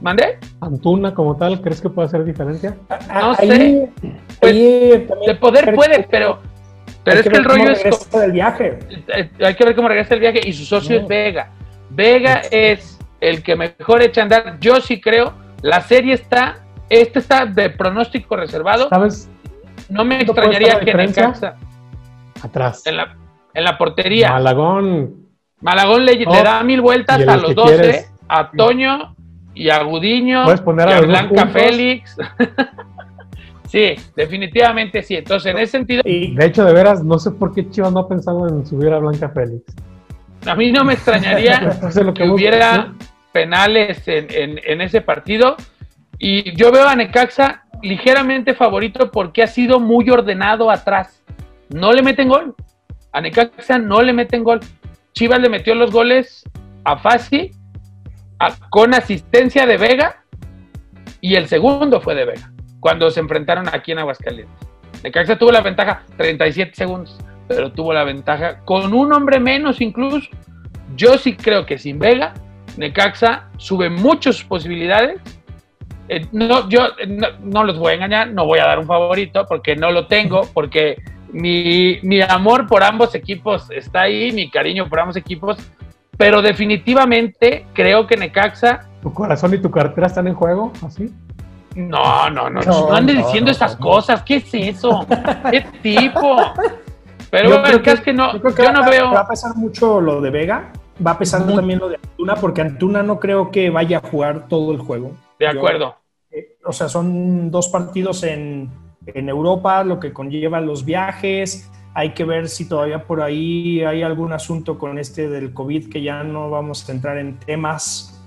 ¿Mandé? 0.00 0.38
Antuna 0.60 1.12
como 1.12 1.36
tal, 1.36 1.60
¿crees 1.60 1.80
que 1.80 1.88
puede 1.88 2.06
hacer 2.06 2.24
diferencia? 2.24 2.76
No 3.12 3.34
sé. 3.34 3.90
Pues, 4.40 4.54
de 4.54 5.36
poder 5.40 5.74
puede, 5.74 6.06
pero, 6.08 6.38
pero 7.04 7.20
es 7.20 7.28
que, 7.28 7.36
el 7.36 7.44
rollo 7.44 7.70
es. 7.70 8.10
Del 8.10 8.32
viaje. 8.32 8.78
Eh, 9.08 9.30
hay 9.44 9.54
que 9.54 9.64
ver 9.64 9.74
cómo 9.74 9.88
regresa 9.88 10.14
el 10.14 10.20
viaje 10.20 10.40
y 10.44 10.52
su 10.52 10.64
socio 10.64 11.00
es 11.00 11.08
Vega. 11.08 11.50
Vega 11.90 12.42
es 12.50 12.98
el 13.20 13.42
que 13.42 13.56
mejor 13.56 14.02
echa 14.02 14.20
a 14.20 14.24
andar. 14.24 14.58
Yo 14.60 14.80
sí 14.80 15.00
creo. 15.00 15.32
La 15.62 15.80
serie 15.80 16.14
está 16.14 16.62
este 16.88 17.18
está 17.18 17.46
de 17.46 17.70
pronóstico 17.70 18.36
reservado. 18.36 18.88
¿Sabes? 18.88 19.28
No 19.88 20.04
me 20.04 20.20
extrañaría 20.20 20.80
que 20.80 20.94
Necaxa. 20.94 21.56
Atrás. 22.42 22.86
En 22.86 22.96
la, 22.96 23.16
en 23.54 23.64
la 23.64 23.76
portería. 23.76 24.32
Malagón. 24.32 25.28
Malagón 25.60 26.04
le, 26.04 26.24
da 26.24 26.62
mil 26.62 26.80
vueltas 26.80 27.26
a 27.26 27.36
los 27.36 27.54
12, 27.54 28.06
a 28.28 28.50
Toño 28.52 29.16
y 29.58 29.70
a 29.70 29.82
Gudiño. 29.82 30.44
Poner 30.64 30.88
a, 30.88 31.00
Blanca 31.00 31.48
Félix. 31.48 32.16
sí, 33.68 33.96
definitivamente 34.14 35.02
sí. 35.02 35.16
Entonces, 35.16 35.52
en 35.52 35.58
ese 35.58 35.72
sentido. 35.72 36.02
Y 36.04 36.34
de 36.34 36.46
hecho, 36.46 36.64
de 36.64 36.72
veras, 36.72 37.02
no 37.02 37.18
sé 37.18 37.32
por 37.32 37.52
qué 37.52 37.68
Chivas 37.68 37.92
no 37.92 38.00
ha 38.00 38.08
pensado 38.08 38.48
en 38.48 38.64
subir 38.64 38.92
a 38.92 38.98
Blanca 38.98 39.28
Félix. 39.30 39.64
A 40.46 40.54
mí 40.54 40.70
no 40.70 40.84
me 40.84 40.94
extrañaría 40.94 41.76
que, 42.14 42.28
hubiera 42.28 42.94
penales 43.32 44.06
en, 44.06 44.28
en, 44.30 44.60
en 44.64 44.80
ese 44.80 45.00
partido 45.00 45.56
y 46.18 46.54
yo 46.56 46.70
veo 46.70 46.86
a 46.86 46.94
Necaxa 46.94 47.64
ligeramente 47.82 48.54
favorito 48.54 49.10
porque 49.10 49.42
ha 49.42 49.48
sido 49.48 49.80
muy 49.80 50.08
ordenado 50.08 50.70
atrás. 50.70 51.24
No 51.68 51.92
le 51.92 52.02
meten 52.02 52.28
gol. 52.28 52.54
A 53.10 53.20
Necaxa 53.20 53.78
no 53.78 54.02
le 54.02 54.12
meten 54.12 54.44
gol. 54.44 54.60
Chivas 55.12 55.40
le 55.40 55.48
metió 55.48 55.74
los 55.74 55.90
goles 55.90 56.44
a 56.84 56.96
Fasi 56.96 57.50
con 58.70 58.94
asistencia 58.94 59.66
de 59.66 59.76
Vega 59.76 60.24
y 61.20 61.34
el 61.34 61.48
segundo 61.48 62.00
fue 62.00 62.14
de 62.14 62.24
Vega 62.24 62.52
cuando 62.80 63.10
se 63.10 63.20
enfrentaron 63.20 63.68
aquí 63.72 63.92
en 63.92 63.98
Aguascalientes. 63.98 64.68
Necaxa 65.02 65.36
tuvo 65.36 65.52
la 65.52 65.60
ventaja 65.60 66.04
37 66.16 66.74
segundos, 66.74 67.18
pero 67.46 67.72
tuvo 67.72 67.92
la 67.92 68.04
ventaja 68.04 68.60
con 68.64 68.92
un 68.92 69.12
hombre 69.12 69.40
menos 69.40 69.80
incluso. 69.80 70.28
Yo 70.96 71.18
sí 71.18 71.36
creo 71.36 71.66
que 71.66 71.78
sin 71.78 71.98
Vega, 71.98 72.34
Necaxa 72.76 73.48
sube 73.56 73.90
muchas 73.90 74.42
posibilidades 74.44 75.20
eh, 76.08 76.26
no, 76.32 76.68
yo 76.68 76.88
no, 77.42 77.64
los 77.64 77.78
voy 77.78 77.92
a 77.92 77.94
engañar, 77.96 78.32
no 78.32 78.46
voy 78.46 78.58
a 78.60 78.64
dar 78.64 78.78
un 78.78 78.86
favorito 78.86 79.44
porque 79.46 79.76
no 79.76 79.90
lo 79.90 80.06
tengo, 80.06 80.48
porque 80.54 80.96
mi, 81.32 81.98
mi 82.02 82.22
amor 82.22 82.66
por 82.66 82.82
ambos 82.82 83.14
equipos 83.14 83.70
está 83.70 84.02
ahí, 84.02 84.32
mi 84.32 84.50
cariño 84.50 84.88
por 84.88 85.00
ambos 85.00 85.16
equipos, 85.16 85.58
pero 86.18 86.42
definitivamente 86.42 87.64
creo 87.72 88.06
que 88.06 88.16
Necaxa. 88.16 88.86
¿Tu 89.00 89.14
corazón 89.14 89.54
y 89.54 89.58
tu 89.58 89.70
cartera 89.70 90.08
están 90.08 90.26
en 90.26 90.34
juego? 90.34 90.72
¿Así? 90.84 91.14
No, 91.76 92.28
no, 92.28 92.50
no, 92.50 92.60
no, 92.60 92.92
andes 92.92 93.18
diciendo 93.18 93.52
esas 93.52 93.76
cosas, 93.76 94.22
¿qué 94.24 94.36
es 94.36 94.52
eso? 94.52 95.06
¿Qué 95.50 95.64
tipo? 95.80 96.36
Pero 97.30 97.60
bueno, 97.60 97.80
es 97.84 98.00
que 98.00 98.12
no, 98.12 98.32
yo, 98.32 98.72
no 98.72 98.90
veo. 98.90 99.12
Va 99.12 99.20
a 99.20 99.28
pesar 99.28 99.54
mucho 99.54 100.00
lo 100.00 100.20
de 100.20 100.30
Vega, 100.30 100.72
va 101.06 101.12
a 101.12 101.18
pesar 101.18 101.46
también 101.46 101.78
lo 101.78 101.88
de 101.88 101.96
Antuna, 101.96 102.34
porque 102.34 102.62
Antuna 102.62 103.02
no 103.04 103.20
creo 103.20 103.52
que 103.52 103.70
vaya 103.70 103.98
a 103.98 104.00
jugar 104.00 104.48
todo 104.48 104.72
el 104.72 104.78
juego. 104.78 105.12
De 105.38 105.46
acuerdo. 105.46 105.94
Eh, 106.32 106.56
o 106.64 106.72
sea, 106.72 106.88
son 106.88 107.50
dos 107.52 107.68
partidos 107.68 108.24
en, 108.24 108.70
en 109.06 109.28
Europa, 109.28 109.84
lo 109.84 110.00
que 110.00 110.12
conlleva 110.12 110.60
los 110.60 110.84
viajes. 110.84 111.70
Hay 111.98 112.10
que 112.10 112.22
ver 112.22 112.48
si 112.48 112.66
todavía 112.66 113.02
por 113.02 113.20
ahí 113.20 113.82
hay 113.82 114.02
algún 114.04 114.32
asunto 114.32 114.78
con 114.78 115.00
este 115.00 115.28
del 115.28 115.52
COVID, 115.52 115.88
que 115.88 116.00
ya 116.00 116.22
no 116.22 116.48
vamos 116.48 116.88
a 116.88 116.92
entrar 116.92 117.18
en 117.18 117.40
temas 117.40 118.22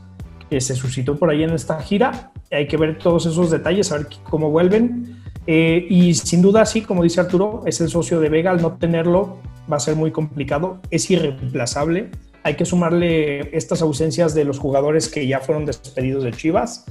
que 0.50 0.60
se 0.60 0.76
suscitó 0.76 1.18
por 1.18 1.30
ahí 1.30 1.44
en 1.44 1.52
esta 1.52 1.82
gira. 1.82 2.34
Hay 2.52 2.68
que 2.68 2.76
ver 2.76 2.98
todos 2.98 3.28
esos 3.28 3.50
detalles, 3.50 3.90
a 3.94 4.00
ver 4.00 4.08
cómo 4.30 4.50
vuelven. 4.50 5.24
Eh, 5.48 5.88
y 5.90 6.14
sin 6.16 6.42
duda, 6.42 6.66
sí, 6.66 6.82
como 6.82 7.02
dice 7.02 7.22
Arturo, 7.22 7.64
es 7.66 7.80
el 7.80 7.88
socio 7.88 8.20
de 8.20 8.28
Vega. 8.28 8.52
Al 8.52 8.62
no 8.62 8.74
tenerlo 8.74 9.38
va 9.72 9.78
a 9.78 9.80
ser 9.80 9.96
muy 9.96 10.12
complicado. 10.12 10.82
Es 10.90 11.10
irreemplazable. 11.10 12.12
Hay 12.44 12.56
que 12.56 12.66
sumarle 12.66 13.56
estas 13.56 13.82
ausencias 13.82 14.36
de 14.36 14.44
los 14.44 14.60
jugadores 14.60 15.08
que 15.08 15.26
ya 15.28 15.40
fueron 15.40 15.66
despedidos 15.66 16.26
de 16.26 16.34
Chivas. 16.34 16.84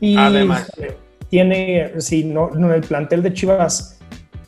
Y 0.00 0.16
Además. 0.16 0.68
tiene, 1.28 1.92
si 2.00 2.24
no, 2.24 2.50
el 2.74 2.80
plantel 2.80 3.22
de 3.22 3.32
Chivas 3.32 3.93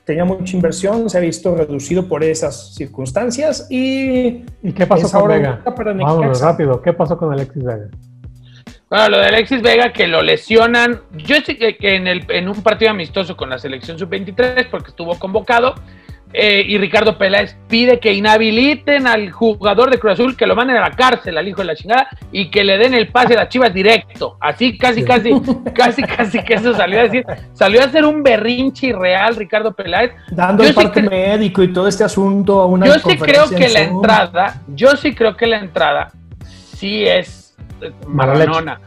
tenía 0.07 0.25
mucha 0.25 0.57
inversión, 0.57 1.11
se 1.11 1.19
ha 1.19 1.21
visto 1.21 1.55
reducido 1.57 2.07
por 2.07 2.23
esas 2.23 2.75
circunstancias. 2.75 3.67
¿Y, 3.69 4.45
¿Y 4.63 4.73
qué 4.73 4.87
pasó 4.87 5.11
con 5.11 5.29
Vega? 5.29 5.61
Vámonos 5.67 6.41
rápido, 6.41 6.81
¿qué 6.81 6.93
pasó 6.93 7.19
con 7.19 7.33
Alexis 7.33 7.65
Vega? 7.65 7.89
Bueno, 8.89 9.09
lo 9.09 9.19
de 9.19 9.27
Alexis 9.27 9.61
Vega 9.63 9.93
que 9.93 10.07
lo 10.07 10.23
lesionan, 10.23 11.01
yo 11.17 11.37
sé 11.45 11.59
que, 11.59 11.77
en, 11.81 12.07
el, 12.07 12.25
en 12.29 12.49
un 12.49 12.63
partido 12.63 12.93
amistoso 12.93 13.37
con 13.37 13.51
la 13.51 13.59
selección 13.59 13.99
sub-23, 13.99 14.71
porque 14.71 14.91
estuvo 14.91 15.19
convocado, 15.19 15.75
eh, 16.33 16.65
y 16.67 16.77
Ricardo 16.79 17.17
Peláez 17.17 17.57
pide 17.69 18.01
que 18.01 18.13
inhabiliten 18.13 19.07
al 19.07 19.31
jugador 19.31 19.91
de 19.91 19.99
Cruz 19.99 20.15
Azul, 20.15 20.37
que 20.37 20.47
lo 20.47 20.57
manden 20.57 20.77
a 20.77 20.81
la 20.81 20.91
cárcel, 20.91 21.39
al 21.39 21.47
hijo 21.49 21.63
de 21.63 21.67
la 21.67 21.77
chingada, 21.77 22.09
y 22.33 22.51
que 22.51 22.65
le 22.65 22.79
den 22.79 22.95
el 22.95 23.09
pase 23.09 23.35
a 23.35 23.37
las 23.37 23.49
chivas 23.49 23.73
directo. 23.73 24.37
Así, 24.41 24.77
casi, 24.77 25.05
casi, 25.05 25.31
casi, 25.75 26.03
casi 26.03 26.43
que 26.43 26.55
eso 26.55 26.75
salió 26.75 27.01
a 27.01 27.05
decir. 27.05 27.25
Salió 27.53 27.81
a 27.81 27.85
hacer 27.85 28.05
un 28.05 28.23
berrinche 28.23 28.89
irreal, 28.89 29.37
Ricardo 29.37 29.73
Peláez. 29.73 30.13
Dando 30.31 30.65
el 30.65 30.75
parte 30.75 31.03
médico 31.03 31.63
y 31.63 31.73
todo 31.73 31.89
este 31.89 32.05
asunto 32.05 32.61
a 32.61 32.67
una 32.67 32.87
Yo 32.87 32.95
sí 32.95 33.17
creo 33.17 33.49
que 33.49 33.69
la 33.69 33.81
entrada, 33.81 34.63
yo 34.69 34.97
sí 34.97 35.15
creo 35.15 35.37
que 35.37 35.47
la 35.47 35.59
entrada 35.59 36.13
sí 36.45 37.05
es 37.07 37.57
eh, 37.81 37.93
maranona, 38.07 38.81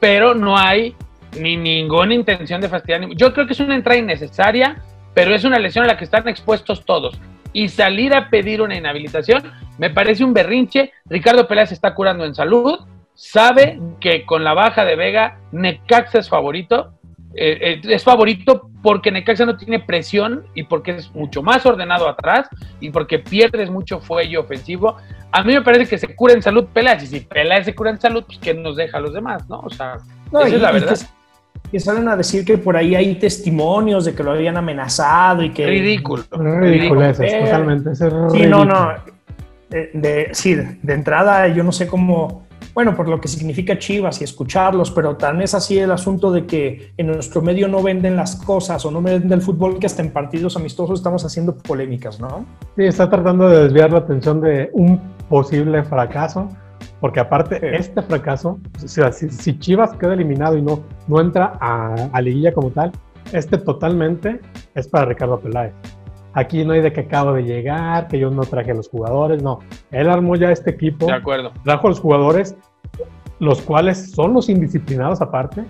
pero 0.00 0.34
no 0.34 0.58
hay 0.58 0.94
ni 1.38 1.56
ninguna 1.56 2.12
intención 2.12 2.60
de 2.60 2.68
fastidiar. 2.68 3.08
Yo 3.14 3.32
creo 3.32 3.46
que 3.46 3.52
es 3.52 3.60
una 3.60 3.74
entrada 3.74 3.98
innecesaria 3.98 4.82
pero 5.16 5.34
es 5.34 5.44
una 5.44 5.58
lesión 5.58 5.86
a 5.86 5.88
la 5.88 5.96
que 5.96 6.04
están 6.04 6.28
expuestos 6.28 6.84
todos. 6.84 7.18
Y 7.54 7.70
salir 7.70 8.14
a 8.14 8.28
pedir 8.28 8.60
una 8.60 8.76
inhabilitación 8.76 9.50
me 9.78 9.88
parece 9.88 10.22
un 10.22 10.34
berrinche. 10.34 10.92
Ricardo 11.06 11.48
Pérez 11.48 11.72
está 11.72 11.94
curando 11.94 12.26
en 12.26 12.34
salud, 12.34 12.80
sabe 13.14 13.80
que 13.98 14.26
con 14.26 14.44
la 14.44 14.52
baja 14.52 14.84
de 14.84 14.94
Vega, 14.94 15.38
Necaxa 15.52 16.18
es 16.18 16.28
favorito. 16.28 16.92
Eh, 17.34 17.80
eh, 17.82 17.94
es 17.94 18.04
favorito 18.04 18.68
porque 18.82 19.10
Necaxa 19.10 19.46
no 19.46 19.56
tiene 19.56 19.80
presión 19.80 20.44
y 20.54 20.64
porque 20.64 20.90
es 20.90 21.10
mucho 21.14 21.42
más 21.42 21.64
ordenado 21.64 22.10
atrás 22.10 22.50
y 22.80 22.90
porque 22.90 23.18
pierdes 23.18 23.70
mucho 23.70 24.00
fuelle 24.00 24.36
ofensivo. 24.36 24.98
A 25.32 25.42
mí 25.42 25.54
me 25.54 25.62
parece 25.62 25.88
que 25.88 25.96
se 25.96 26.14
cura 26.14 26.34
en 26.34 26.42
salud 26.42 26.66
Peláez 26.74 27.04
y 27.04 27.06
si 27.06 27.20
Peláez 27.20 27.64
se 27.64 27.74
cura 27.74 27.88
en 27.88 27.98
salud, 27.98 28.22
pues 28.26 28.38
¿qué 28.38 28.52
nos 28.52 28.76
deja 28.76 28.98
a 28.98 29.00
los 29.00 29.14
demás? 29.14 29.48
¿no? 29.48 29.60
O 29.60 29.70
sea, 29.70 29.96
esa 30.30 30.46
es 30.46 30.60
la 30.60 30.72
verdad 30.72 30.98
que 31.76 31.80
salen 31.80 32.08
a 32.08 32.16
decir 32.16 32.42
que 32.42 32.56
por 32.56 32.74
ahí 32.74 32.94
hay 32.94 33.16
testimonios 33.16 34.06
de 34.06 34.14
que 34.14 34.22
lo 34.22 34.30
habían 34.30 34.56
amenazado 34.56 35.42
y 35.42 35.50
que... 35.50 35.66
Ridículo. 35.66 36.24
Ridículo, 36.30 37.12
totalmente. 37.12 37.94
sí, 37.94 38.46
no, 38.48 38.64
no. 38.64 38.94
De, 39.68 40.30
sí, 40.32 40.54
de 40.54 40.94
entrada 40.94 41.48
yo 41.48 41.62
no 41.62 41.72
sé 41.72 41.86
cómo, 41.86 42.46
bueno, 42.72 42.96
por 42.96 43.08
lo 43.08 43.20
que 43.20 43.28
significa 43.28 43.78
Chivas 43.78 44.22
y 44.22 44.24
escucharlos, 44.24 44.90
pero 44.90 45.16
tan 45.16 45.42
es 45.42 45.52
así 45.52 45.78
el 45.78 45.90
asunto 45.90 46.32
de 46.32 46.46
que 46.46 46.92
en 46.96 47.08
nuestro 47.08 47.42
medio 47.42 47.68
no 47.68 47.82
venden 47.82 48.16
las 48.16 48.36
cosas 48.36 48.82
o 48.86 48.90
no 48.90 49.02
venden 49.02 49.30
el 49.30 49.42
fútbol 49.42 49.78
que 49.78 49.84
hasta 49.84 50.00
en 50.00 50.12
partidos 50.12 50.56
amistosos 50.56 51.00
estamos 51.00 51.26
haciendo 51.26 51.58
polémicas, 51.58 52.18
¿no? 52.18 52.46
Sí, 52.76 52.84
está 52.84 53.10
tratando 53.10 53.50
de 53.50 53.64
desviar 53.64 53.92
la 53.92 53.98
atención 53.98 54.40
de 54.40 54.70
un 54.72 54.98
posible 55.28 55.82
fracaso 55.82 56.48
porque 57.00 57.20
aparte, 57.20 57.76
este 57.76 58.02
fracaso, 58.02 58.58
si, 58.84 59.58
Chivas 59.58 59.92
queda 59.94 60.14
eliminado 60.14 60.56
y 60.56 60.62
no, 60.62 60.82
no 61.08 61.20
entra 61.20 61.52
a, 61.60 61.94
a, 62.12 62.20
liguilla 62.22 62.52
como 62.52 62.70
tal, 62.70 62.90
este 63.32 63.58
totalmente 63.58 64.40
es 64.74 64.88
para 64.88 65.04
Ricardo 65.04 65.38
Peláez. 65.38 65.74
Aquí 66.32 66.64
no 66.64 66.72
hay 66.72 66.82
de 66.82 66.92
que 66.92 67.00
acabo 67.00 67.32
de 67.32 67.44
llegar, 67.44 68.08
que 68.08 68.18
yo 68.18 68.30
no 68.30 68.42
traje 68.42 68.70
a 68.70 68.74
los 68.74 68.88
jugadores, 68.88 69.42
no. 69.42 69.60
Él 69.90 70.08
armó 70.08 70.36
ya 70.36 70.50
este 70.50 70.70
equipo. 70.70 71.06
De 71.06 71.12
acuerdo. 71.12 71.52
Trajo 71.64 71.86
a 71.86 71.90
los 71.90 72.00
jugadores, 72.00 72.56
los 73.38 73.62
cuales 73.62 74.12
son 74.12 74.34
los 74.34 74.48
indisciplinados 74.48 75.20
aparte. 75.20 75.64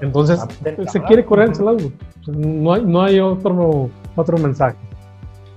Entonces, 0.00 0.40
se 0.88 1.02
quiere 1.02 1.24
correr 1.24 1.50
ese 1.50 1.64
lado. 1.64 1.78
No 2.26 2.74
hay, 2.74 2.84
no 2.84 3.02
hay 3.02 3.18
otro, 3.18 3.90
otro 4.14 4.38
mensaje. 4.38 4.76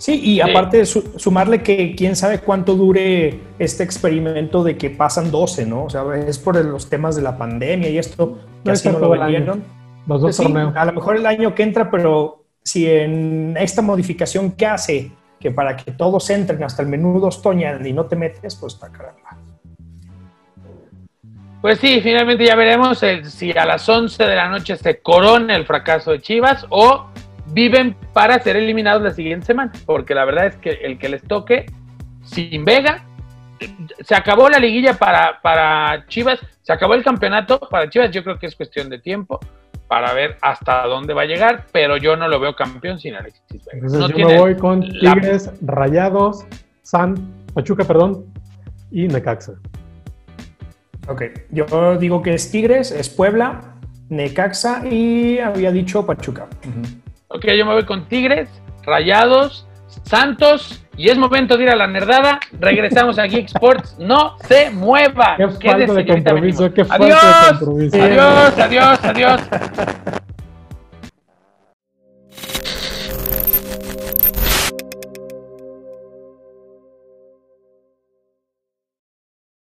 Sí, 0.04 0.20
y 0.22 0.41
aparte 0.41 0.86
sumarle 0.86 1.64
que 1.64 1.95
quién 1.95 2.18
sabe 2.18 2.39
cuánto 2.39 2.76
dure 2.76 3.39
este 3.58 3.86
experimento 3.86 4.62
de 4.62 4.78
que 4.78 4.89
pasan 4.89 5.32
12, 5.32 5.66
¿no? 5.66 5.86
O 5.86 5.89
sea, 5.89 6.04
es 6.28 6.38
por 6.38 6.62
los 6.66 6.89
temas 6.89 7.16
de 7.16 7.22
la 7.22 7.38
pandemia 7.38 7.88
y 7.88 7.97
esto 7.97 8.38
que 8.66 8.72
así 8.72 8.89
no 8.89 8.99
lo 8.99 9.12
vendieron. 9.12 9.64
Los 10.06 10.20
dos 10.20 10.36
pues 10.36 10.45
torneos. 10.45 10.76
a 10.76 10.84
lo 10.84 10.91
mejor 10.91 11.16
el 11.16 11.26
año 11.26 11.56
que 11.56 11.64
entra, 11.64 11.89
pero 11.89 12.43
si 12.62 12.86
en 12.86 13.56
esta 13.58 13.82
modificación 13.82 14.51
que 14.51 14.66
hace, 14.66 15.10
que 15.39 15.51
para 15.51 15.78
que 15.78 15.91
todos 15.91 16.30
entren 16.32 16.62
hasta 16.66 16.82
el 16.82 16.89
menú 16.89 17.22
dos 17.22 17.41
y 17.86 17.93
no 17.93 18.06
te 18.06 18.18
metes, 18.18 18.56
pues 18.58 18.74
está 18.74 18.91
caramba. 18.91 19.38
Pues 21.62 21.80
sí, 21.80 22.01
finalmente 22.01 22.45
ya 22.45 22.56
veremos 22.56 23.01
si 23.24 23.51
a 23.54 23.66
las 23.66 23.88
11 23.88 24.22
de 24.22 24.36
la 24.36 24.49
noche 24.49 24.76
se 24.76 24.99
corona 24.99 25.56
el 25.56 25.66
fracaso 25.66 26.12
de 26.12 26.20
Chivas 26.20 26.66
o 26.68 27.06
viven 27.54 27.95
para 28.14 28.39
ser 28.39 28.56
eliminados 28.56 29.01
la 29.01 29.12
siguiente 29.12 29.45
semana, 29.45 29.72
porque 29.86 30.16
la 30.16 30.26
verdad 30.26 30.47
es 30.47 30.56
que 30.58 30.72
el 30.72 30.97
que 30.97 31.10
les 31.10 31.24
toque 31.24 31.66
sin 32.24 32.66
Vega, 32.66 33.06
se 34.04 34.16
acabó 34.16 34.49
la 34.49 34.60
liguilla 34.60 34.93
para, 34.93 35.41
para 35.41 36.06
Chivas, 36.08 36.39
se 36.62 36.74
acabó 36.74 36.93
el 36.95 37.04
campeonato 37.04 37.60
para 37.60 37.89
Chivas, 37.89 38.12
yo 38.12 38.24
creo 38.24 38.39
que 38.39 38.47
es 38.47 38.56
cuestión 38.56 38.89
de 38.89 38.99
tiempo 38.99 39.39
para 39.88 40.14
ver 40.14 40.38
hasta 40.41 40.86
dónde 40.88 41.14
va 41.14 41.24
a 41.24 41.26
llegar, 41.26 41.68
pero 41.72 41.97
yo 41.97 42.16
no 42.16 42.28
lo 42.28 42.39
veo 42.39 42.56
campeón 42.56 42.99
sin 42.99 43.16
Alexis 43.16 43.64
Vega. 43.66 43.86
Entonces 43.86 44.18
yo 44.18 44.28
me 44.28 44.39
voy 44.39 44.56
con 44.56 44.82
Tigres, 44.82 45.51
Rayados, 45.62 46.45
San, 46.82 47.16
Pachuca, 47.54 47.84
perdón, 47.84 48.26
y 48.91 49.08
Necaxa. 49.08 49.54
Ok, 51.08 51.24
yo 51.51 51.97
digo 51.97 52.22
que 52.22 52.34
es 52.34 52.49
Tigres, 52.49 52.91
es 52.91 53.10
Puebla, 53.10 53.76
Necaxa 54.10 54.88
y 54.88 55.39
había 55.39 55.72
dicho 55.72 56.06
Pachuca. 56.06 56.47
Ok, 57.34 57.45
yo 57.57 57.65
me 57.65 57.73
voy 57.73 57.84
con 57.84 58.05
Tigres, 58.07 58.47
Rayados, 58.84 59.67
Santos. 60.03 60.79
Y 60.95 61.09
es 61.09 61.17
momento 61.17 61.57
de 61.57 61.63
ir 61.63 61.69
a 61.71 61.75
la 61.75 61.88
nerdada. 61.88 62.39
Regresamos 62.59 63.17
a 63.17 63.23
Geek 63.23 63.47
Sports. 63.47 63.95
No 63.97 64.38
se 64.47 64.69
mueva. 64.69 65.36
Qué 65.38 65.47
falta 65.49 65.93
de 65.93 66.05
compromiso. 66.05 66.71
Qué 66.71 66.86
falta 66.86 67.05
adiós, 67.05 67.19
de 67.19 67.65
compromiso. 67.65 67.97
Adiós, 68.03 68.59
adiós, 68.59 69.03
adiós. 69.03 70.22